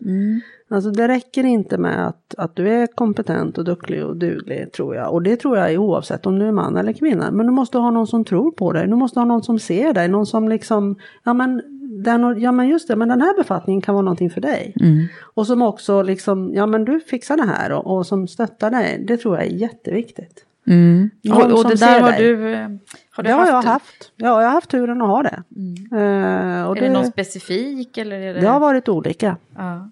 Mm. 0.01 0.41
Alltså 0.69 0.91
det 0.91 1.07
räcker 1.07 1.43
inte 1.43 1.77
med 1.77 2.07
att, 2.07 2.35
att 2.37 2.55
du 2.55 2.69
är 2.69 2.87
kompetent 2.87 3.57
och 3.57 3.63
duktig 3.63 4.05
och 4.05 4.15
duglig 4.15 4.71
tror 4.71 4.95
jag. 4.95 5.13
Och 5.13 5.21
det 5.23 5.35
tror 5.35 5.57
jag 5.57 5.71
är 5.73 5.77
oavsett 5.77 6.25
om 6.25 6.39
du 6.39 6.45
är 6.45 6.51
man 6.51 6.77
eller 6.77 6.93
kvinna. 6.93 7.31
Men 7.31 7.45
du 7.45 7.51
måste 7.51 7.77
ha 7.77 7.91
någon 7.91 8.07
som 8.07 8.25
tror 8.25 8.51
på 8.51 8.73
dig. 8.73 8.87
Du 8.87 8.95
måste 8.95 9.19
ha 9.19 9.25
någon 9.25 9.43
som 9.43 9.59
ser 9.59 9.93
dig. 9.93 10.07
Någon 10.07 10.25
som 10.25 10.49
liksom, 10.49 10.95
ja 11.23 11.33
men, 11.33 11.61
den, 12.03 12.41
ja 12.41 12.51
men 12.51 12.67
just 12.67 12.87
det, 12.87 12.95
men 12.95 13.07
den 13.07 13.21
här 13.21 13.37
befattningen 13.37 13.81
kan 13.81 13.95
vara 13.95 14.05
någonting 14.05 14.29
för 14.29 14.41
dig. 14.41 14.73
Mm. 14.81 15.07
Och 15.33 15.47
som 15.47 15.61
också 15.61 16.01
liksom, 16.01 16.53
ja 16.53 16.65
men 16.65 16.85
du 16.85 16.99
fixar 16.99 17.37
det 17.37 17.45
här 17.45 17.71
och, 17.71 17.97
och 17.97 18.05
som 18.05 18.27
stöttar 18.27 18.71
dig. 18.71 19.03
Det 19.07 19.17
tror 19.17 19.37
jag 19.37 19.45
är 19.45 19.51
jätteviktigt. 19.51 20.45
Mm. 20.67 21.09
Och, 21.33 21.51
och 21.51 21.69
det 21.69 21.79
där 21.79 22.01
har 22.01 22.11
du, 22.11 22.79
har 23.19 23.23
du 23.23 23.29
det 23.29 23.35
haft? 23.35 23.51
har 23.51 23.63
jag 23.63 23.71
haft. 23.71 24.11
Ja, 24.15 24.41
jag 24.41 24.47
har 24.47 24.53
haft 24.53 24.69
turen 24.69 25.01
att 25.01 25.07
ha 25.07 25.23
det. 25.23 25.43
Mm. 25.55 25.93
Uh, 25.93 26.69
är 26.69 26.75
det, 26.75 26.81
det 26.81 26.89
någon 26.89 27.05
specifik 27.05 27.97
eller? 27.97 28.19
Är 28.19 28.33
det... 28.33 28.39
det 28.39 28.47
har 28.47 28.59
varit 28.59 28.89
olika. 28.89 29.37
Ja. 29.55 29.89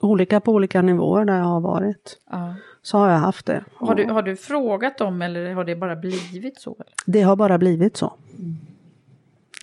Olika 0.00 0.40
på 0.40 0.52
olika 0.52 0.82
nivåer 0.82 1.24
där 1.24 1.36
jag 1.36 1.44
har 1.44 1.60
varit. 1.60 2.18
Ja. 2.30 2.54
så 2.82 2.98
har 2.98 3.10
jag 3.10 3.18
haft 3.18 3.46
det. 3.46 3.64
Har 3.74 3.94
du, 3.94 4.04
har 4.04 4.22
du 4.22 4.36
frågat 4.36 4.98
dem 4.98 5.22
eller 5.22 5.54
har 5.54 5.64
det 5.64 5.76
bara 5.76 5.96
blivit 5.96 6.60
så? 6.60 6.70
Eller? 6.70 6.92
Det 7.06 7.22
har 7.22 7.36
bara 7.36 7.58
blivit 7.58 7.96
så. 7.96 8.12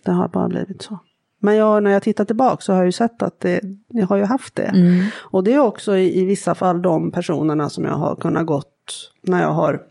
Det 0.04 0.10
har 0.10 0.28
bara 0.28 0.48
blivit 0.48 0.82
så. 0.82 0.98
Men 1.40 1.56
jag, 1.56 1.82
när 1.82 1.90
jag 1.90 2.02
tittar 2.02 2.24
tillbaka 2.24 2.60
så 2.60 2.72
har 2.72 2.78
jag 2.78 2.86
ju 2.86 2.92
sett 2.92 3.22
att 3.22 3.40
det, 3.40 3.60
jag 3.88 4.06
har 4.06 4.16
ju 4.16 4.24
haft 4.24 4.54
det. 4.54 4.62
Mm. 4.62 5.04
Och 5.16 5.44
det 5.44 5.52
är 5.52 5.58
också 5.58 5.96
i, 5.96 6.20
i 6.20 6.24
vissa 6.24 6.54
fall 6.54 6.82
de 6.82 7.10
personerna 7.10 7.68
som 7.68 7.84
jag 7.84 7.94
har 7.94 8.16
kunnat 8.16 8.46
gått 8.46 9.10
när 9.22 9.42
jag 9.42 9.52
har 9.52 9.82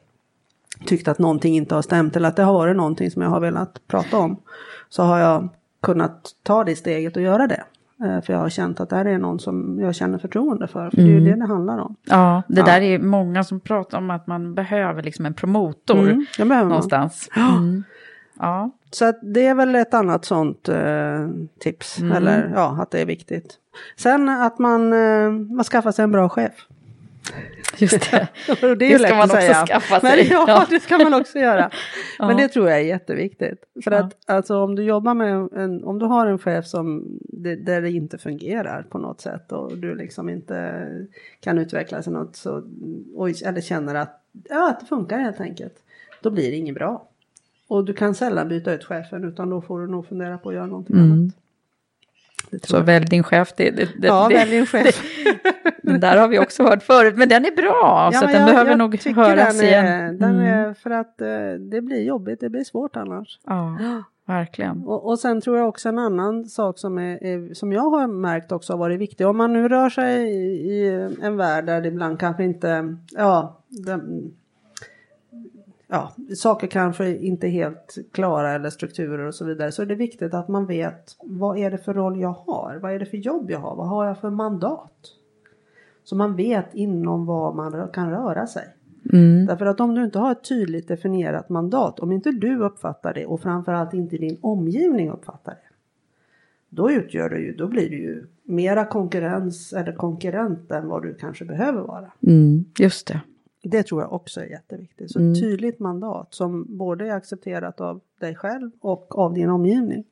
tyckt 0.85 1.07
att 1.07 1.19
någonting 1.19 1.55
inte 1.55 1.75
har 1.75 1.81
stämt 1.81 2.15
eller 2.15 2.27
att 2.29 2.35
det 2.35 2.43
har 2.43 2.53
varit 2.53 2.75
någonting 2.75 3.11
som 3.11 3.21
jag 3.21 3.29
har 3.29 3.39
velat 3.39 3.81
prata 3.87 4.17
om. 4.17 4.37
Så 4.89 5.03
har 5.03 5.19
jag 5.19 5.49
kunnat 5.81 6.31
ta 6.43 6.63
det 6.63 6.75
steget 6.75 7.15
och 7.15 7.21
göra 7.21 7.47
det. 7.47 7.63
Eh, 8.03 8.21
För 8.21 8.33
jag 8.33 8.39
har 8.39 8.49
känt 8.49 8.79
att 8.79 8.89
det 8.89 8.95
här 8.95 9.05
är 9.05 9.17
någon 9.17 9.39
som 9.39 9.79
jag 9.81 9.95
känner 9.95 10.17
förtroende 10.17 10.67
för. 10.67 10.89
För 10.89 10.97
det 10.97 11.03
är 11.03 11.07
ju 11.07 11.19
det 11.19 11.35
det 11.35 11.45
handlar 11.47 11.77
om. 11.77 11.95
Ja, 12.05 12.43
det 12.47 12.59
Ja. 12.59 12.65
där 12.65 12.81
är 12.81 12.99
många 12.99 13.43
som 13.43 13.59
pratar 13.59 13.97
om 13.97 14.09
att 14.09 14.27
man 14.27 14.53
behöver 14.55 15.03
liksom 15.03 15.25
en 15.25 15.33
promotor 15.33 15.99
Mm, 15.99 16.25
det 16.37 16.45
behöver 16.45 16.55
man. 16.65 16.69
någonstans. 16.69 17.29
Ja. 17.35 17.57
Mm. 17.57 17.83
Ja. 18.39 18.71
Så 18.91 19.05
att 19.05 19.19
det 19.21 19.45
är 19.45 19.55
väl 19.55 19.75
ett 19.75 19.93
annat 19.93 20.25
sånt 20.25 20.69
eh, 20.69 21.27
tips. 21.59 21.99
Mm. 21.99 22.11
Eller 22.17 22.51
ja, 22.55 22.77
att 22.81 22.91
det 22.91 23.01
är 23.01 23.05
viktigt. 23.05 23.55
Sen 23.95 24.29
att 24.29 24.59
man, 24.59 24.93
eh, 24.93 25.29
man 25.31 25.63
skaffar 25.63 25.91
sig 25.91 26.03
en 26.03 26.11
bra 26.11 26.29
chef. 26.29 26.53
Just 27.77 28.11
det. 28.11 28.27
Och 28.49 28.57
det 28.61 28.67
är 28.71 28.75
Det 28.75 28.85
ju 28.85 28.93
ska 28.99 29.01
lätt 29.07 29.11
man 29.11 29.19
att 29.21 29.25
också 29.31 29.37
säga. 29.41 29.65
skaffa 29.65 29.99
Men, 30.03 30.11
sig. 30.11 30.27
ja, 30.31 30.45
Ja. 30.47 30.65
det 30.69 30.79
ska 30.79 30.97
man 30.97 31.13
också 31.13 31.39
göra. 31.39 31.71
Ja. 32.19 32.27
Men 32.27 32.37
det 32.37 32.47
tror 32.47 32.69
jag 32.69 32.79
är 32.79 32.83
jätteviktigt. 32.83 33.63
För 33.83 33.91
Ja. 33.91 33.97
att 33.99 34.13
alltså, 34.25 34.57
om 34.57 34.75
du 34.75 34.83
jobbar 34.83 35.13
med 35.13 35.49
en, 35.55 35.83
om 35.83 35.99
du 35.99 36.05
har 36.05 36.27
en 36.27 36.39
chef 36.39 36.65
som 36.67 37.03
det, 37.21 37.55
där 37.55 37.81
det 37.81 37.91
inte 37.91 38.17
fungerar 38.17 38.85
på 38.89 38.97
något 38.97 39.21
sätt 39.21 39.51
och 39.51 39.77
du 39.77 39.95
liksom 39.95 40.29
inte 40.29 40.83
kan 41.39 41.57
utvecklas 41.57 42.07
i 42.07 42.11
något 42.11 42.35
så, 42.35 42.63
och, 43.15 43.29
eller 43.45 43.61
känner 43.61 43.95
att, 43.95 44.21
ja, 44.49 44.69
att 44.69 44.79
det 44.79 44.85
funkar 44.85 45.17
helt 45.19 45.39
enkelt. 45.41 45.75
Då 46.21 46.29
blir 46.29 46.51
det 46.51 46.57
inget 46.57 46.75
bra. 46.75 47.07
Och 47.67 47.85
du 47.85 47.93
kan 47.93 48.15
sällan 48.15 48.49
byta 48.49 48.73
ut 48.73 48.83
chefen 48.83 49.23
utan 49.23 49.49
då 49.49 49.61
får 49.61 49.79
du 49.81 49.87
nog 49.87 50.07
fundera 50.07 50.37
på 50.37 50.49
att 50.49 50.55
göra 50.55 50.65
någonting 50.65 50.95
Mm. 50.95 51.11
annat. 51.11 51.33
Så 52.63 52.79
välj 52.81 53.05
din 53.05 53.23
chef. 53.23 53.53
Det, 53.57 53.71
det, 53.71 53.89
det, 53.97 54.07
Ja, 54.07 54.27
det, 54.29 54.35
välj 54.35 54.51
din 54.51 54.65
chef. 54.65 55.01
Den 55.83 55.99
där 55.99 56.17
har 56.17 56.27
vi 56.27 56.39
också 56.39 56.63
hört 56.63 56.83
förut, 56.83 57.13
men 57.17 57.29
den 57.29 57.45
är 57.45 57.55
bra. 57.55 58.11
så 58.13 58.19
men 58.19 58.25
att 58.25 58.31
den 58.33 58.41
jag- 58.41 58.49
behöver 58.49 58.71
jag 58.71 58.77
nog 58.79 58.95
höras 59.15 59.57
den 59.57 59.67
är, 59.67 59.69
igen. 59.69 60.17
Den 60.17 60.29
Mm. 60.39 60.45
är, 60.69 60.73
för 60.73 60.89
att 60.89 61.21
eh, 61.21 61.27
det 61.71 61.81
blir 61.81 62.03
jobbigt, 62.03 62.39
det 62.39 62.49
blir 62.49 62.63
svårt 62.63 62.95
annars. 62.95 63.39
Ja, 63.45 63.77
verkligen. 64.27 64.83
Och, 64.85 65.05
och 65.09 65.19
sen 65.19 65.41
tror 65.41 65.57
jag 65.57 65.67
också 65.69 65.89
en 65.89 65.99
annan 65.99 66.45
sak 66.45 66.79
som, 66.79 66.97
är, 66.97 67.23
är, 67.23 67.53
som 67.53 67.73
jag 67.73 67.89
har 67.89 68.07
märkt 68.07 68.51
också 68.51 68.73
har 68.73 68.77
varit 68.77 68.99
viktig. 68.99 69.27
Om 69.27 69.37
man 69.37 69.53
nu 69.53 69.67
rör 69.67 69.89
sig 69.89 70.23
i, 70.29 70.71
i 70.71 71.09
en 71.21 71.37
värld 71.37 71.65
där 71.65 71.81
det 71.81 71.87
ibland 71.87 72.19
kanske 72.19 72.43
inte, 72.43 72.95
ja, 73.11 73.61
den, 73.67 74.31
ja, 75.87 76.13
saker 76.35 76.67
kanske 76.67 77.17
inte 77.17 77.47
är 77.47 77.51
helt 77.51 77.97
klara 78.11 78.51
eller 78.51 78.69
strukturer 78.69 79.25
och 79.25 79.35
så 79.35 79.45
vidare. 79.45 79.71
Så 79.71 79.81
är 79.81 79.85
det 79.85 79.95
viktigt 79.95 80.33
att 80.33 80.47
man 80.47 80.65
vet 80.65 81.15
vad 81.23 81.57
är 81.57 81.71
det 81.71 81.77
för 81.77 81.93
roll 81.93 82.19
jag 82.19 82.33
har? 82.33 82.79
Vad 82.81 82.93
är 82.93 82.99
det 82.99 83.05
för 83.05 83.17
jobb 83.17 83.51
jag 83.51 83.59
har? 83.59 83.75
Vad 83.75 83.87
har 83.87 84.05
jag 84.05 84.17
för 84.17 84.29
mandat? 84.29 84.93
Så 86.03 86.15
man 86.15 86.35
vet 86.35 86.75
inom 86.75 87.25
vad 87.25 87.55
man 87.55 87.89
kan 87.93 88.09
röra 88.09 88.47
sig. 88.47 88.63
Mm. 89.13 89.45
Därför 89.45 89.65
att 89.65 89.79
om 89.79 89.95
du 89.95 90.03
inte 90.03 90.19
har 90.19 90.31
ett 90.31 90.43
tydligt 90.43 90.87
definierat 90.87 91.49
mandat, 91.49 91.99
om 91.99 92.11
inte 92.11 92.31
du 92.31 92.59
uppfattar 92.59 93.13
det 93.13 93.25
och 93.25 93.41
framförallt 93.41 93.93
inte 93.93 94.17
din 94.17 94.37
omgivning 94.41 95.11
uppfattar 95.11 95.51
det. 95.51 95.67
Då 96.69 96.91
utgör 96.91 97.29
det 97.29 97.39
ju, 97.39 97.53
då 97.53 97.67
blir 97.67 97.89
du 97.89 97.97
ju 97.97 98.25
mera 98.43 98.85
konkurrens 98.85 99.73
eller 99.73 99.91
konkurrent 99.91 100.71
än 100.71 100.87
vad 100.87 101.03
du 101.03 101.13
kanske 101.13 101.45
behöver 101.45 101.81
vara. 101.81 102.11
Mm. 102.27 102.65
Just 102.79 103.07
det. 103.07 103.21
Det 103.63 103.83
tror 103.83 104.01
jag 104.01 104.13
också 104.13 104.41
är 104.41 104.45
jätteviktigt. 104.45 105.11
Så 105.11 105.19
Mm. 105.19 105.31
ett 105.33 105.39
tydligt 105.39 105.79
mandat 105.79 106.27
som 106.33 106.65
både 106.77 107.07
är 107.07 107.11
accepterat 107.15 107.81
av 107.81 107.99
dig 108.19 108.35
själv 108.35 108.71
och 108.81 109.19
av 109.19 109.33
din 109.33 109.49
omgivning. 109.49 110.03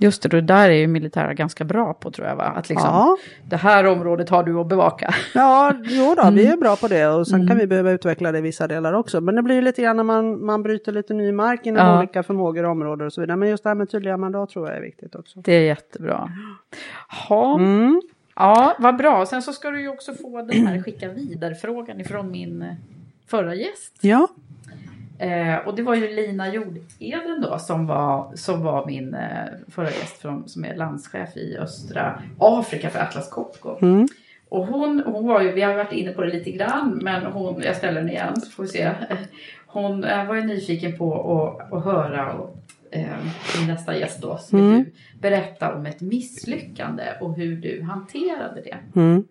Just 0.00 0.22
det, 0.22 0.28
det 0.28 0.40
där 0.40 0.70
är 0.70 0.74
ju 0.74 0.86
militära 0.86 1.34
ganska 1.34 1.64
bra 1.64 1.94
på 1.94 2.10
tror 2.10 2.26
jag. 2.28 2.36
Va? 2.36 2.44
Att 2.44 2.68
liksom, 2.68 2.88
Ja. 2.90 3.16
Det 3.48 3.56
här 3.56 3.86
området 3.86 4.28
har 4.28 4.42
du 4.44 4.58
att 4.60 4.66
bevaka. 4.68 5.14
Ja, 5.34 5.74
jo 5.82 6.14
då, 6.16 6.30
vi 6.30 6.40
Mm. 6.46 6.52
är 6.52 6.56
bra 6.60 6.76
på 6.76 6.88
det 6.88 7.06
och 7.08 7.26
sen 7.28 7.48
kan 7.48 7.58
vi 7.58 7.66
behöva 7.66 7.90
utveckla 7.90 8.32
det 8.32 8.38
i 8.38 8.40
vissa 8.40 8.66
delar 8.66 8.92
också. 8.92 9.20
Men 9.20 9.34
det 9.34 9.42
blir 9.42 9.54
ju 9.54 9.62
lite 9.62 9.82
grann 9.82 9.96
när 9.96 10.04
man, 10.04 10.44
man 10.44 10.62
bryter 10.62 10.92
lite 10.92 11.14
ny 11.14 11.32
mark 11.32 11.66
inom 11.66 11.86
Ja. 11.86 11.98
olika 11.98 12.22
förmågor 12.22 12.64
och 12.64 12.70
områden 12.70 13.06
och 13.06 13.12
så 13.12 13.20
vidare. 13.20 13.36
Men 13.36 13.48
just 13.48 13.62
det 13.62 13.70
här 13.70 13.74
med 13.74 13.90
tydliga 13.90 14.16
mandat 14.16 14.50
tror 14.50 14.68
jag 14.68 14.76
är 14.76 14.80
viktigt 14.82 15.14
också. 15.14 15.40
Det 15.44 15.52
är 15.52 15.60
jättebra. 15.66 16.30
Ha. 17.28 17.58
Mm. 17.58 18.02
Ja, 18.38 18.76
vad 18.78 18.96
bra. 18.96 19.26
Sen 19.26 19.42
så 19.42 19.52
ska 19.52 19.70
du 19.70 19.80
ju 19.80 19.88
också 19.88 20.14
få 20.14 20.42
den 20.42 20.66
här 20.66 20.82
skicka 20.82 21.08
vidare-frågan 21.08 22.00
ifrån 22.00 22.30
min 22.30 22.62
eh, 22.62 22.74
förra 23.26 23.54
gäst. 23.54 23.98
Ja. 24.00 24.28
Eh, 25.18 25.56
och 25.66 25.74
det 25.76 25.82
var 25.82 25.94
ju 25.94 26.08
Lina 26.14 26.52
Jordeden 26.54 27.40
då 27.42 27.58
som 27.58 27.86
var, 27.86 28.32
som 28.34 28.62
var 28.64 28.86
min 28.86 29.14
eh, 29.14 29.44
förra 29.68 29.90
gäst 29.90 30.18
från, 30.18 30.48
som 30.48 30.64
är 30.64 30.76
landschef 30.76 31.36
i 31.36 31.56
östra 31.58 32.22
Afrika 32.38 32.90
för 32.90 32.98
Atlas 32.98 33.30
Copco. 33.30 33.78
Mm. 33.82 34.08
Och 34.48 34.66
hon, 34.66 35.02
hon 35.06 35.26
var 35.26 35.42
ju, 35.42 35.52
vi 35.52 35.62
har 35.62 35.74
varit 35.74 35.92
inne 35.92 36.12
på 36.12 36.22
det 36.22 36.32
lite 36.32 36.50
grann, 36.50 37.00
men 37.02 37.22
hon, 37.26 37.62
jag 37.62 37.76
ställer 37.76 38.00
den 38.00 38.10
igen 38.10 38.40
så 38.40 38.50
får 38.50 38.62
vi 38.62 38.68
se. 38.68 38.90
Hon 39.70 40.04
eh, 40.04 40.26
var 40.26 40.34
ju 40.34 40.44
nyfiken 40.44 40.98
på 40.98 41.14
att, 41.14 41.72
att 41.72 41.84
höra 41.84 42.32
och, 42.32 42.56
eh, 42.90 43.06
min 43.58 43.68
nästa 43.68 43.96
gäst 43.96 44.22
då, 44.22 44.38
vill 44.52 44.60
Mm. 44.60 44.84
du 44.84 44.90
berätta 45.20 45.74
om 45.74 45.86
ett 45.86 46.00
misslyckande 46.00 47.04
och 47.20 47.34
hur 47.34 47.56
du 47.56 47.82
hanterade 47.82 48.60
det. 48.60 49.00
Mm. 49.00 49.24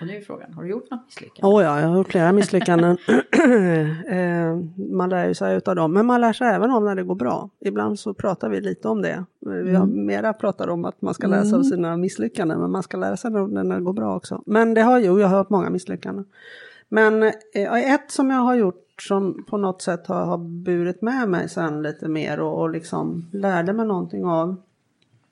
Och 0.00 0.06
nu 0.06 0.16
är 0.16 0.20
frågan, 0.20 0.52
har 0.52 0.62
du 0.62 0.70
gjort 0.70 0.90
något 0.90 1.04
misslyckande? 1.06 1.56
Oh 1.56 1.62
ja, 1.62 1.80
jag 1.80 1.88
har 1.88 1.96
gjort 1.96 2.08
flera 2.08 2.32
misslyckanden. 2.32 2.96
eh, 4.08 4.56
man 4.76 5.10
lär 5.10 5.28
ju 5.28 5.34
sig 5.34 5.56
utav 5.56 5.76
dem, 5.76 5.92
men 5.92 6.06
man 6.06 6.20
lär 6.20 6.32
sig 6.32 6.48
även 6.48 6.70
om 6.70 6.84
när 6.84 6.94
det 6.94 7.02
går 7.02 7.14
bra. 7.14 7.50
Ibland 7.60 7.98
så 7.98 8.14
pratar 8.14 8.48
vi 8.48 8.60
lite 8.60 8.88
om 8.88 9.02
det. 9.02 9.24
Vi 9.40 9.74
har 9.74 9.86
mera 9.86 10.32
pratat 10.32 10.68
om 10.68 10.84
att 10.84 11.02
man 11.02 11.14
ska 11.14 11.26
lära 11.26 11.44
sig 11.44 11.58
av 11.58 11.62
sina 11.62 11.96
misslyckanden, 11.96 12.60
men 12.60 12.70
man 12.70 12.82
ska 12.82 12.96
lära 12.96 13.16
sig 13.16 13.30
när 13.30 13.74
det 13.74 13.80
går 13.80 13.92
bra 13.92 14.16
också. 14.16 14.42
Men 14.46 14.74
det 14.74 14.80
har 14.80 14.98
ju, 14.98 15.04
jag 15.04 15.28
har 15.28 15.36
hört 15.36 15.50
många 15.50 15.70
misslyckanden. 15.70 16.24
Men 16.88 17.22
eh, 17.22 17.92
ett 17.94 18.10
som 18.10 18.30
jag 18.30 18.40
har 18.40 18.54
gjort 18.54 19.02
som 19.02 19.44
på 19.44 19.56
något 19.56 19.82
sätt 19.82 20.06
har, 20.06 20.24
har 20.24 20.38
burit 20.38 21.02
med 21.02 21.28
mig 21.28 21.48
sen 21.48 21.82
lite 21.82 22.08
mer 22.08 22.40
och, 22.40 22.60
och 22.60 22.70
liksom 22.70 23.26
lärde 23.32 23.72
mig 23.72 23.86
någonting 23.86 24.24
av. 24.24 24.56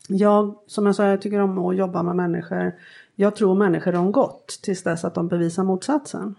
Jag, 0.08 0.54
som 0.66 0.86
jag 0.86 0.94
sa, 0.94 1.06
jag 1.06 1.22
tycker 1.22 1.40
om 1.40 1.58
att 1.58 1.76
jobba 1.76 2.02
med 2.02 2.16
människor. 2.16 2.72
Jag 3.14 3.36
tror 3.36 3.54
människor 3.54 3.94
om 3.94 4.12
gott 4.12 4.58
tills 4.62 4.82
dess 4.82 5.04
att 5.04 5.14
de 5.14 5.28
bevisar 5.28 5.64
motsatsen. 5.64 6.34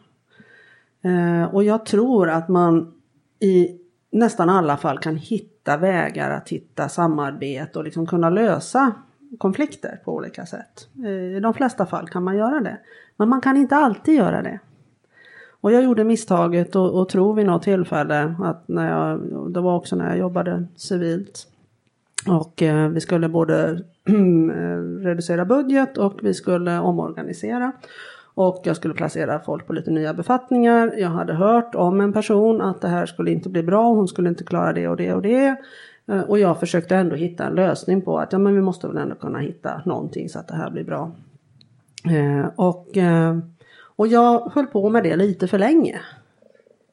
Eh, 1.01 1.55
och 1.55 1.63
jag 1.63 1.85
tror 1.85 2.29
att 2.29 2.49
man 2.49 2.93
i 3.39 3.79
nästan 4.11 4.49
alla 4.49 4.77
fall 4.77 4.99
kan 4.99 5.15
hitta 5.15 5.77
vägar 5.77 6.31
att 6.31 6.49
hitta 6.49 6.89
samarbete 6.89 7.79
och 7.79 7.85
liksom 7.85 8.07
kunna 8.07 8.29
lösa 8.29 8.91
konflikter 9.37 10.01
på 10.05 10.13
olika 10.13 10.45
sätt. 10.45 10.87
Eh, 11.03 11.37
I 11.37 11.39
de 11.39 11.53
flesta 11.53 11.85
fall 11.85 12.09
kan 12.09 12.23
man 12.23 12.37
göra 12.37 12.59
det. 12.59 12.77
Men 13.17 13.29
man 13.29 13.41
kan 13.41 13.57
inte 13.57 13.75
alltid 13.75 14.15
göra 14.15 14.41
det. 14.41 14.59
Och 15.61 15.71
jag 15.71 15.83
gjorde 15.83 16.03
misstaget 16.03 16.75
och, 16.75 16.99
och 16.99 17.09
tror 17.09 17.33
vid 17.33 17.45
något 17.45 17.63
tillfälle 17.63 18.35
att 18.43 18.67
när 18.67 18.89
jag, 18.89 19.19
det 19.53 19.61
var 19.61 19.75
också 19.75 19.95
när 19.95 20.09
jag 20.09 20.17
jobbade 20.17 20.67
civilt. 20.75 21.47
Och 22.27 22.61
eh, 22.61 22.89
vi 22.89 22.99
skulle 22.99 23.29
både 23.29 23.69
eh, 24.07 25.03
reducera 25.03 25.45
budget 25.45 25.97
och 25.97 26.19
vi 26.23 26.33
skulle 26.33 26.79
omorganisera. 26.79 27.71
Och 28.33 28.61
jag 28.63 28.75
skulle 28.75 28.93
placera 28.93 29.39
folk 29.39 29.67
på 29.67 29.73
lite 29.73 29.91
nya 29.91 30.13
befattningar. 30.13 30.93
Jag 30.97 31.09
hade 31.09 31.33
hört 31.33 31.75
om 31.75 32.01
en 32.01 32.13
person 32.13 32.61
att 32.61 32.81
det 32.81 32.87
här 32.87 33.05
skulle 33.05 33.31
inte 33.31 33.49
bli 33.49 33.63
bra, 33.63 33.93
hon 33.93 34.07
skulle 34.07 34.29
inte 34.29 34.43
klara 34.43 34.73
det 34.73 34.87
och 34.87 34.97
det 34.97 35.13
och 35.13 35.21
det. 35.21 35.55
Eh, 36.07 36.19
Och 36.21 36.39
jag 36.39 36.59
försökte 36.59 36.95
ändå 36.95 37.15
hitta 37.15 37.45
en 37.47 37.55
lösning 37.55 38.01
på 38.01 38.19
att 38.19 38.31
ja, 38.33 38.39
men 38.39 38.55
vi 38.55 38.61
måste 38.61 38.87
väl 38.87 38.97
ändå 38.97 39.15
kunna 39.15 39.39
hitta 39.39 39.81
någonting 39.85 40.29
så 40.29 40.39
att 40.39 40.47
det 40.47 40.55
här 40.55 40.69
blir 40.69 40.83
bra. 40.83 41.11
Eh, 42.09 42.45
och, 42.55 42.97
eh, 42.97 43.37
och 43.95 44.07
jag 44.07 44.51
höll 44.53 44.65
på 44.65 44.89
med 44.89 45.03
det 45.03 45.15
lite 45.15 45.47
för 45.47 45.59
länge. 45.59 45.99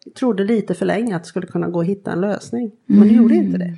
Jag 0.05 0.15
trodde 0.15 0.45
lite 0.45 0.75
för 0.75 0.87
länge 0.87 1.17
att 1.17 1.23
det 1.23 1.29
skulle 1.29 1.47
kunna 1.47 1.69
gå 1.69 1.81
att 1.81 1.87
hitta 1.87 2.13
en 2.13 2.21
lösning. 2.21 2.71
Men 2.87 3.09
det 3.09 3.15
gjorde 3.15 3.35
inte 3.35 3.59
det. 3.59 3.75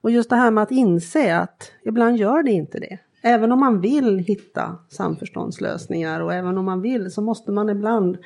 Och 0.00 0.10
just 0.10 0.30
det 0.30 0.36
här 0.36 0.50
med 0.50 0.62
att 0.62 0.70
inse 0.70 1.36
att 1.36 1.72
ibland 1.84 2.16
gör 2.16 2.42
det 2.42 2.50
inte 2.50 2.78
det. 2.78 2.98
Även 3.22 3.52
om 3.52 3.60
man 3.60 3.80
vill 3.80 4.18
hitta 4.18 4.76
samförståndslösningar 4.88 6.20
och 6.20 6.34
även 6.34 6.58
om 6.58 6.64
man 6.64 6.80
vill 6.80 7.10
så 7.10 7.22
måste 7.22 7.52
man 7.52 7.68
ibland 7.68 8.18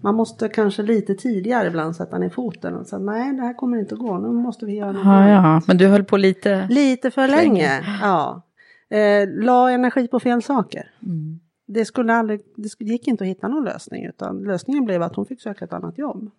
man 0.00 0.14
måste 0.14 0.48
kanske 0.48 0.82
lite 0.82 1.14
tidigare 1.14 1.68
ibland 1.68 1.96
sätta 1.96 2.18
ner 2.18 2.28
foten 2.28 2.74
och 2.74 2.86
säga 2.86 2.98
nej 3.00 3.32
det 3.32 3.42
här 3.42 3.54
kommer 3.54 3.78
inte 3.78 3.94
att 3.94 4.00
gå, 4.00 4.18
nu 4.18 4.28
måste 4.28 4.66
vi 4.66 4.74
göra 4.74 4.92
något 4.92 5.04
Ja, 5.04 5.10
annat." 5.10 5.30
ja, 5.44 5.62
men 5.66 5.78
du 5.78 5.86
höll 5.86 6.04
på 6.04 6.16
lite... 6.16 6.66
Lite 6.70 7.10
för 7.10 7.28
länge. 7.28 7.42
länge, 7.44 7.98
ja. 8.02 8.42
Eh, 8.90 9.28
la 9.28 9.70
energi 9.70 10.08
på 10.08 10.20
fel 10.20 10.42
saker. 10.42 10.90
Mm. 11.02 11.40
Det, 11.66 11.84
skulle 11.84 12.14
aldrig, 12.14 12.40
det 12.56 12.84
gick 12.84 13.08
inte 13.08 13.24
att 13.24 13.30
hitta 13.30 13.48
någon 13.48 13.64
lösning 13.64 14.04
utan 14.04 14.42
lösningen 14.42 14.84
blev 14.84 15.02
att 15.02 15.16
hon 15.16 15.26
fick 15.26 15.42
söka 15.42 15.64
ett 15.64 15.72
annat 15.72 15.98
jobb. 15.98 16.30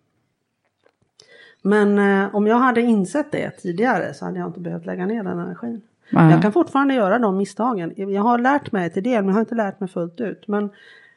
Men 1.62 1.98
eh, 1.98 2.34
om 2.34 2.46
jag 2.46 2.58
hade 2.58 2.80
insett 2.80 3.32
det 3.32 3.50
tidigare 3.50 4.14
så 4.14 4.24
hade 4.24 4.38
jag 4.38 4.48
inte 4.48 4.60
behövt 4.60 4.86
lägga 4.86 5.06
ner 5.06 5.22
den 5.22 5.38
energin. 5.38 5.80
Nej. 6.10 6.32
Jag 6.32 6.42
kan 6.42 6.52
fortfarande 6.52 6.94
göra 6.94 7.18
de 7.18 7.36
misstagen. 7.36 7.92
Jag 7.96 8.22
har 8.22 8.38
lärt 8.38 8.72
mig 8.72 8.90
till 8.90 9.02
del 9.02 9.24
men 9.24 9.28
jag 9.28 9.34
har 9.34 9.40
inte 9.40 9.54
lärt 9.54 9.80
mig 9.80 9.88
fullt 9.88 10.20
ut. 10.20 10.48
Men 10.48 10.70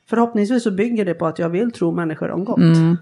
förhoppningsvis 0.10 0.64
så 0.64 0.72
bygger 0.72 1.06
det 1.06 1.14
på 1.14 1.26
att 1.28 1.40
jag 1.40 1.50
vill 1.50 1.72
tro 1.72 1.92
människor 1.92 2.32
om 2.32 2.46
gott. 2.46 2.58
Mm, 2.58 2.98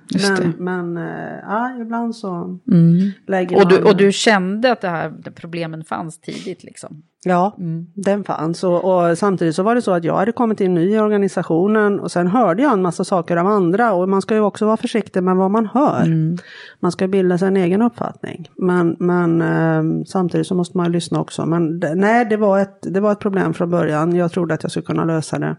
men 0.58 0.94
men 0.94 0.98
äh, 0.98 1.40
ja, 1.48 1.78
ibland 1.82 2.16
så 2.16 2.60
Mm. 2.72 3.12
lägger 3.28 3.58
Och, 3.58 3.70
du, 3.70 3.76
man... 3.76 3.84
och 3.88 3.98
du 3.98 4.12
kände 4.12 4.72
att 4.72 4.82
det 4.82 4.90
här 4.90 5.14
problemen 5.36 5.84
fanns 5.84 6.20
tidigt 6.22 6.64
liksom? 6.64 7.04
Ja, 7.26 7.56
Mm. 7.60 7.88
den 7.96 8.24
fanns. 8.24 8.64
Och, 8.64 9.10
och 9.10 9.18
samtidigt 9.18 9.56
så 9.56 9.64
var 9.64 9.76
det 9.76 9.82
så 9.82 9.92
att 9.92 10.04
jag 10.04 10.16
hade 10.16 10.32
kommit 10.32 10.62
in 10.62 10.74
ny 10.74 10.96
i 10.96 11.00
organisationen 11.00 12.00
och 12.00 12.12
sen 12.12 12.28
hörde 12.28 12.64
jag 12.64 12.74
en 12.74 12.82
massa 12.82 13.04
saker 13.04 13.38
av 13.38 13.48
andra 13.48 13.94
och 13.94 14.10
man 14.10 14.22
ska 14.22 14.36
ju 14.36 14.42
också 14.42 14.66
vara 14.66 14.78
försiktig 14.78 15.24
med 15.24 15.36
vad 15.36 15.52
man 15.52 15.66
hör. 15.66 16.02
Mm. 16.06 16.38
Man 16.80 16.92
ska 16.92 17.08
bilda 17.08 17.38
sig 17.38 17.48
en 17.48 17.58
egen 17.58 17.82
uppfattning. 17.82 18.50
Men, 18.58 18.96
men 19.00 19.42
eh, 19.42 20.04
samtidigt 20.06 20.48
så 20.48 20.56
måste 20.56 20.78
man 20.78 20.86
ju 20.86 20.92
lyssna 20.92 21.20
också. 21.22 21.46
Men 21.46 21.82
nej, 21.96 22.26
det 22.26 22.38
var, 22.38 22.60
ett, 22.60 22.78
det 22.82 23.00
var 23.00 23.12
ett 23.12 23.20
problem 23.20 23.54
från 23.54 23.70
början. 23.70 24.16
Jag 24.16 24.32
trodde 24.32 24.54
att 24.54 24.64
jag 24.64 24.72
skulle 24.72 24.86
kunna 24.86 25.06
lösa 25.06 25.40
det. 25.40 25.56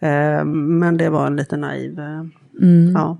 Eh, 0.00 0.44
men 0.44 0.96
det 0.96 1.08
var 1.08 1.26
en 1.26 1.36
lite 1.36 1.56
naiv 1.56 2.00
eh, 2.00 2.24
Mm. 2.62 2.92
Ja, 2.94 3.18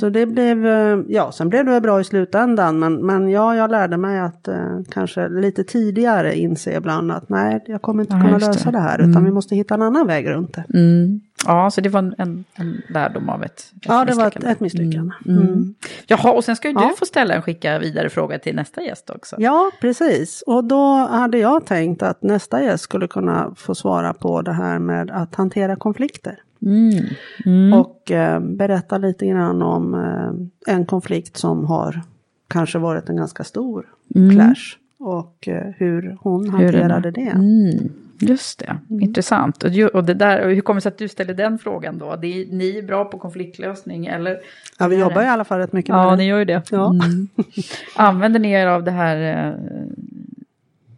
så 0.00 0.08
det 0.08 0.26
blev, 0.26 0.66
eh, 0.66 0.98
ja 1.08 1.32
sen 1.32 1.48
blev 1.48 1.66
det 1.66 1.80
bra 1.80 2.00
i 2.00 2.04
slutändan 2.04 2.78
men, 2.78 3.06
men 3.06 3.28
ja, 3.28 3.56
jag 3.56 3.70
lärde 3.70 3.96
mig 3.96 4.20
att 4.20 4.48
eh, 4.48 4.78
kanske 4.90 5.28
lite 5.28 5.64
tidigare 5.64 6.36
inse 6.38 6.76
ibland 6.76 7.12
att 7.12 7.28
nej, 7.28 7.64
jag 7.66 7.82
kommer 7.82 8.02
inte 8.02 8.14
Ja, 8.14 8.20
kunna 8.20 8.32
just 8.32 8.46
det. 8.46 8.52
lösa 8.52 8.70
det 8.70 8.78
här 8.78 8.98
utan 8.98 9.10
Mm. 9.10 9.24
vi 9.24 9.30
måste 9.30 9.56
hitta 9.56 9.74
en 9.74 9.82
annan 9.82 10.06
väg 10.06 10.28
runt 10.28 10.54
det. 10.54 10.64
Mm. 10.78 11.20
Ja, 11.46 11.70
så 11.70 11.80
det 11.80 11.88
var 11.88 11.98
en, 12.00 12.14
en, 12.18 12.44
en 12.54 12.82
lärdom 12.88 13.28
av 13.28 13.42
ett, 13.44 13.58
ett 13.60 13.62
Ja, 13.88 14.04
det 14.04 14.14
var 14.14 14.26
ett, 14.26 14.44
ett 14.44 14.60
misslyckande. 14.60 15.14
Mm. 15.26 15.38
Mm. 15.42 15.52
Mm. 15.52 15.74
Jaha, 16.06 16.32
och 16.32 16.44
sen 16.44 16.56
ska 16.56 16.68
ju 16.68 16.74
Ja. 16.74 16.88
du 16.90 16.96
få 16.96 17.06
ställa 17.06 17.34
en 17.34 17.42
skicka 17.42 17.78
vidare 17.78 18.08
fråga 18.10 18.38
till 18.38 18.56
nästa 18.56 18.82
gäst 18.82 19.10
också. 19.10 19.36
Ja, 19.38 19.70
precis. 19.80 20.42
Och 20.46 20.64
då 20.64 20.94
hade 20.96 21.38
jag 21.38 21.66
tänkt 21.66 22.02
att 22.02 22.22
nästa 22.22 22.62
gäst 22.62 22.84
skulle 22.84 23.08
kunna 23.08 23.52
få 23.56 23.74
svara 23.74 24.12
på 24.14 24.42
det 24.42 24.52
här 24.52 24.78
med 24.78 25.10
att 25.10 25.34
hantera 25.34 25.76
konflikter. 25.76 26.38
Mm. 26.62 27.04
Mm. 27.46 27.72
Och 27.80 28.10
eh, 28.10 28.40
berätta 28.40 28.98
lite 28.98 29.26
grann 29.26 29.62
om 29.62 29.94
eh, 29.94 30.74
en 30.74 30.86
konflikt 30.86 31.36
som 31.36 31.64
har 31.64 32.00
kanske 32.48 32.78
varit 32.78 33.08
en 33.08 33.16
ganska 33.16 33.44
stor 33.44 33.86
Mm. 34.14 34.30
clash. 34.30 34.76
Och 34.98 35.48
eh, 35.48 35.72
hur 35.76 36.16
hon 36.20 36.44
Hur 36.44 36.50
hanterade 36.64 37.10
den- 37.10 37.24
det. 37.24 37.30
Mm. 37.30 37.92
Just 38.22 38.58
det, 38.58 38.76
intressant. 38.88 39.62
Och, 39.64 39.70
och, 39.94 40.04
det 40.04 40.14
där, 40.14 40.44
och 40.46 40.50
hur 40.54 40.60
kommer 40.60 40.76
det 40.76 40.82
sig 40.82 40.88
att 40.92 40.98
du 40.98 41.08
ställer 41.08 41.34
den 41.34 41.58
frågan 41.58 41.98
då? 41.98 42.16
Det 42.16 42.26
är, 42.26 42.46
ni 42.52 42.78
är 42.78 42.82
bra 42.82 43.04
på 43.04 43.18
konfliktlösning 43.18 44.06
eller? 44.06 44.36
Ja, 44.78 44.88
vi 44.88 44.96
jobbar 45.00 45.14
det? 45.20 45.24
i 45.24 45.28
alla 45.28 45.44
fall 45.44 45.58
rätt 45.58 45.72
mycket 45.72 45.94
med 45.94 45.98
Ja, 46.04 46.10
det. 46.10 46.16
ni 46.16 46.24
gör 46.26 46.38
ju 46.38 46.44
det. 46.44 46.62
Ja. 46.70 46.90
Mm. 46.90 47.28
Använder 47.96 48.40
ni 48.40 48.50
er 48.52 48.66
av 48.66 48.84
det 48.84 48.90
här 48.90 49.46
eh, 49.48 49.54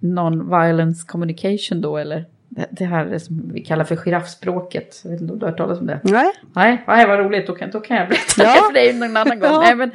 non-violence 0.01 1.07
communication 1.07 1.81
då 1.81 1.97
eller? 1.97 2.25
Det, 2.71 2.85
här 2.85 3.19
som 3.19 3.51
vi 3.55 3.65
kallar 3.65 3.85
för 3.85 3.97
giraffspråket. 3.97 5.01
Jag 5.05 5.11
vet 5.11 5.21
inte 5.21 5.33
om 5.33 5.39
du 5.39 5.45
har 5.45 5.51
hört 5.51 5.59
talas 5.59 5.81
om 5.81 5.87
det? 5.87 6.01
Nej. 6.03 6.33
Nej, 6.55 6.85
nej 6.87 7.07
vad 7.07 7.19
roligt, 7.19 7.47
då 7.47 7.55
kan, 7.55 7.71
då 7.71 7.81
kan 7.81 7.97
jag 7.97 8.09
berätta 8.09 8.43
Ja. 8.43 8.53
det 8.55 8.59
för 8.67 8.73
dig 8.73 8.93
någon 8.99 9.17
annan 9.17 9.39
gång. 9.41 9.51
Ja. 9.51 9.61
Nej, 9.61 9.77
men, 9.77 9.91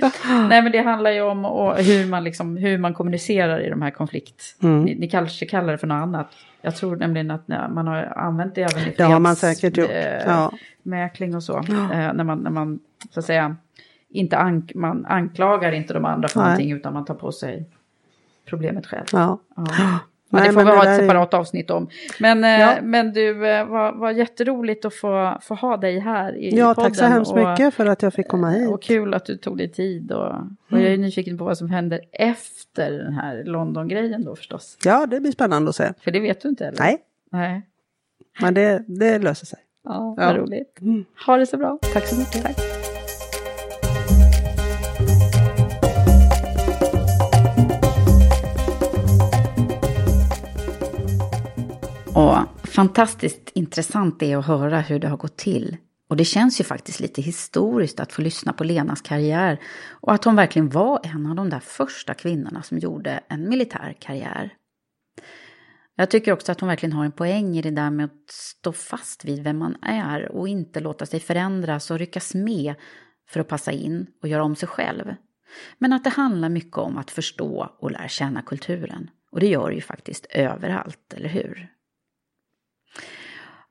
nej 0.50 0.62
men 0.62 0.72
det 0.72 0.82
handlar 0.82 1.12
ju 1.12 1.22
om 1.22 1.46
och 1.46 1.76
hur, 1.78 2.06
man 2.10 2.24
liksom, 2.24 2.58
hur 2.58 2.78
man 2.78 2.94
kommunicerar 2.94 3.60
i 3.60 3.70
de 3.70 3.82
här 3.82 3.92
konflikt. 3.92 4.44
Mm. 4.64 4.84
Ni, 4.84 4.96
ni 4.96 5.10
kanske 5.10 5.46
kallar 5.46 5.72
det 5.72 5.78
för 5.78 5.88
något 5.88 5.96
annat. 6.04 6.28
Jag 6.62 6.76
tror 6.76 6.96
nämligen 6.96 7.32
att 7.32 7.48
man 7.48 7.88
har 7.88 8.04
använt 8.04 8.56
det 8.56 8.62
även 8.62 8.84
i 8.90 8.94
Det 8.98 9.04
har 9.04 9.20
man 9.20 9.34
freds- 9.36 9.54
säkert 9.54 9.78
gjort. 9.78 9.90
eh, 9.90 10.26
Ja. 10.26 10.52
mäkling 10.84 11.36
och 11.36 11.44
så. 11.44 11.64
Ja. 11.68 11.74
Eh, 11.94 12.14
när, 12.14 12.24
man, 12.24 12.38
när 12.40 12.52
man 12.52 12.80
så 13.12 13.20
att 13.20 13.26
säga 13.26 13.56
inte 14.10 14.38
ank 14.38 14.72
man 14.76 15.06
anklagar 15.06 15.72
inte 15.72 15.94
de 15.94 16.06
andra 16.06 16.28
för 16.28 16.40
Nej. 16.40 16.46
någonting 16.50 16.72
utan 16.72 16.94
man 16.94 17.06
tar 17.06 17.14
på 17.14 17.32
sig 17.32 17.66
problemet 18.46 18.86
själv. 18.88 19.06
Ja. 19.12 19.40
Ja. 20.30 20.38
Ja, 20.38 20.40
Nej, 20.40 20.48
det 20.48 20.54
får 20.54 20.64
men 20.64 20.72
vi 20.72 20.78
ha 20.78 20.84
ett 20.84 20.90
är- 20.90 21.02
separat 21.04 21.34
avsnitt 21.34 21.70
om. 21.72 21.90
Men, 22.20 22.44
eh, 22.44 22.50
Ja. 22.50 22.76
men 22.84 23.14
du, 23.14 23.48
eh, 23.48 23.66
vad, 23.66 23.98
vad 23.98 24.14
jätteroligt 24.14 24.86
att 24.86 24.94
få, 24.94 25.38
få 25.42 25.56
ha 25.56 25.78
dig 25.78 26.00
här 26.00 26.36
i 26.36 26.58
Ja, 26.58 26.74
podden. 26.74 26.92
tack 26.92 27.00
så 27.00 27.06
hemskt 27.06 27.32
och, 27.32 27.38
mycket 27.38 27.74
för 27.74 27.86
att 27.86 28.02
jag 28.02 28.14
fick 28.14 28.28
komma 28.28 28.50
hit. 28.50 28.70
Och 28.70 28.82
kul 28.82 29.14
att 29.14 29.26
du 29.26 29.38
tog 29.38 29.58
dig 29.58 29.70
tid. 29.72 30.12
Och, 30.12 30.26
och 30.28 30.34
Mm. 30.72 30.84
jag 30.84 30.94
är 30.94 30.98
nyfiken 30.98 31.38
på 31.38 31.44
vad 31.44 31.58
som 31.58 31.70
händer 31.70 32.02
efter 32.12 32.92
den 32.92 33.14
här 33.14 33.44
London-grejen 33.44 34.24
då 34.26 34.36
förstås. 34.36 34.78
Ja, 34.86 35.06
det 35.06 35.20
blir 35.20 35.32
spännande 35.32 35.70
att 35.70 35.76
se. 35.76 35.94
För 36.04 36.12
det 36.12 36.20
vet 36.20 36.42
du 36.42 36.50
inte 36.50 36.66
eller? 36.68 36.80
Nej, 36.80 36.98
Nej. 37.32 37.62
men 38.42 38.54
det, 38.54 38.84
det 38.88 39.20
löser 39.20 39.46
sig. 39.46 39.60
Ja, 39.84 40.16
Ja. 40.18 40.26
vad 40.28 40.36
roligt. 40.36 40.82
Mm. 40.82 41.06
Ha 41.26 41.38
det 41.38 41.46
så 41.46 41.58
bra. 41.58 41.80
Tack 41.94 42.08
så 42.08 42.20
mycket. 42.20 42.44
Tack. 42.44 42.77
Och 52.18 52.68
fantastiskt 52.70 53.52
intressant 53.54 54.20
det 54.20 54.32
är 54.32 54.38
att 54.38 54.46
höra 54.46 54.80
hur 54.80 55.00
det 55.00 55.08
har 55.08 55.18
gått 55.18 55.38
till. 55.38 55.78
Och 56.10 56.18
det 56.18 56.26
känns 56.26 56.60
ju 56.60 56.64
faktiskt 56.64 57.00
lite 57.00 57.22
historiskt 57.22 58.00
att 58.00 58.12
få 58.12 58.22
lyssna 58.22 58.54
på 58.54 58.64
Lenas 58.64 59.02
karriär 59.02 59.60
och 59.90 60.14
att 60.14 60.24
hon 60.24 60.36
verkligen 60.36 60.70
var 60.70 61.00
en 61.04 61.26
av 61.26 61.36
de 61.36 61.50
där 61.50 61.60
första 61.60 62.14
kvinnorna 62.14 62.64
som 62.64 62.78
gjorde 62.78 63.20
en 63.28 63.50
militär 63.50 63.96
karriär. 64.00 64.54
Jag 65.96 66.10
tycker 66.10 66.32
också 66.32 66.52
att 66.52 66.60
hon 66.60 66.70
verkligen 66.70 66.94
har 66.94 67.06
en 67.06 67.12
poäng 67.12 67.58
i 67.58 67.62
det 67.62 67.72
där 67.72 67.90
med 67.90 68.06
att 68.06 68.32
stå 68.32 68.74
fast 68.74 69.26
vid 69.26 69.44
vem 69.44 69.58
man 69.58 69.76
är 69.82 70.32
och 70.32 70.48
inte 70.48 70.80
låta 70.80 71.06
sig 71.06 71.20
förändras 71.20 71.92
och 71.92 72.00
ryckas 72.00 72.36
med 72.36 72.76
för 73.30 73.40
att 73.40 73.48
passa 73.48 73.72
in 73.72 74.08
och 74.22 74.28
göra 74.28 74.44
om 74.44 74.56
sig 74.56 74.70
själv. 74.70 75.14
Men 75.78 75.94
att 75.94 76.04
det 76.04 76.10
handlar 76.10 76.50
mycket 76.50 76.78
om 76.78 76.98
att 76.98 77.12
förstå 77.12 77.76
och 77.80 77.92
lära 77.92 78.08
känna 78.08 78.42
kulturen. 78.42 79.10
Och 79.32 79.40
det 79.40 79.48
gör 79.48 79.70
det 79.70 79.76
ju 79.76 79.82
faktiskt 79.82 80.26
överallt, 80.26 81.14
eller 81.14 81.30
hur? 81.30 81.77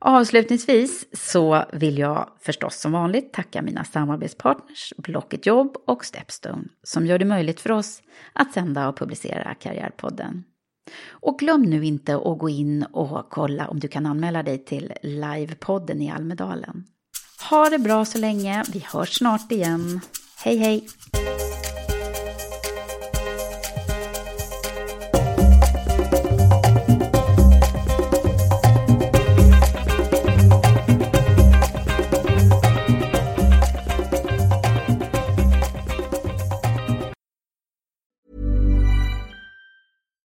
Avslutningsvis 0.01 1.07
så 1.13 1.65
vill 1.73 1.99
jag 1.99 2.29
förstås 2.41 2.81
som 2.81 2.93
vanligt 2.93 3.33
tacka 3.33 3.63
mina 3.63 3.85
samarbetspartners 3.85 4.93
Blocket 4.97 5.47
Jobb 5.47 5.77
och 5.87 6.05
Stepstone 6.05 6.65
som 6.83 7.07
gör 7.07 7.19
det 7.19 7.25
möjligt 7.25 7.61
för 7.61 7.73
oss 7.73 8.03
att 8.33 8.53
sända 8.53 8.89
och 8.89 8.99
publicera 8.99 9.55
Karriärpodden. 9.55 10.45
Och 11.11 11.39
glöm 11.39 11.63
nu 11.63 11.85
inte 11.85 12.17
att 12.17 12.39
gå 12.39 12.49
in 12.49 12.83
och 12.83 13.31
kolla 13.31 13.69
om 13.69 13.81
du 13.81 13.89
kan 13.89 14.07
anmäla 14.07 14.43
dig 14.43 14.65
till 14.65 14.93
livepodden 15.03 16.03
i 16.03 16.11
Almedalen. 16.11 16.85
Ha 17.51 17.71
det 17.71 17.79
bra 17.79 18.05
så 18.05 18.19
länge, 18.19 18.65
vi 18.73 18.85
hörs 18.93 19.17
snart 19.19 19.53
igen. 19.53 20.01
Hej 20.45 20.57
hej! 20.57 20.87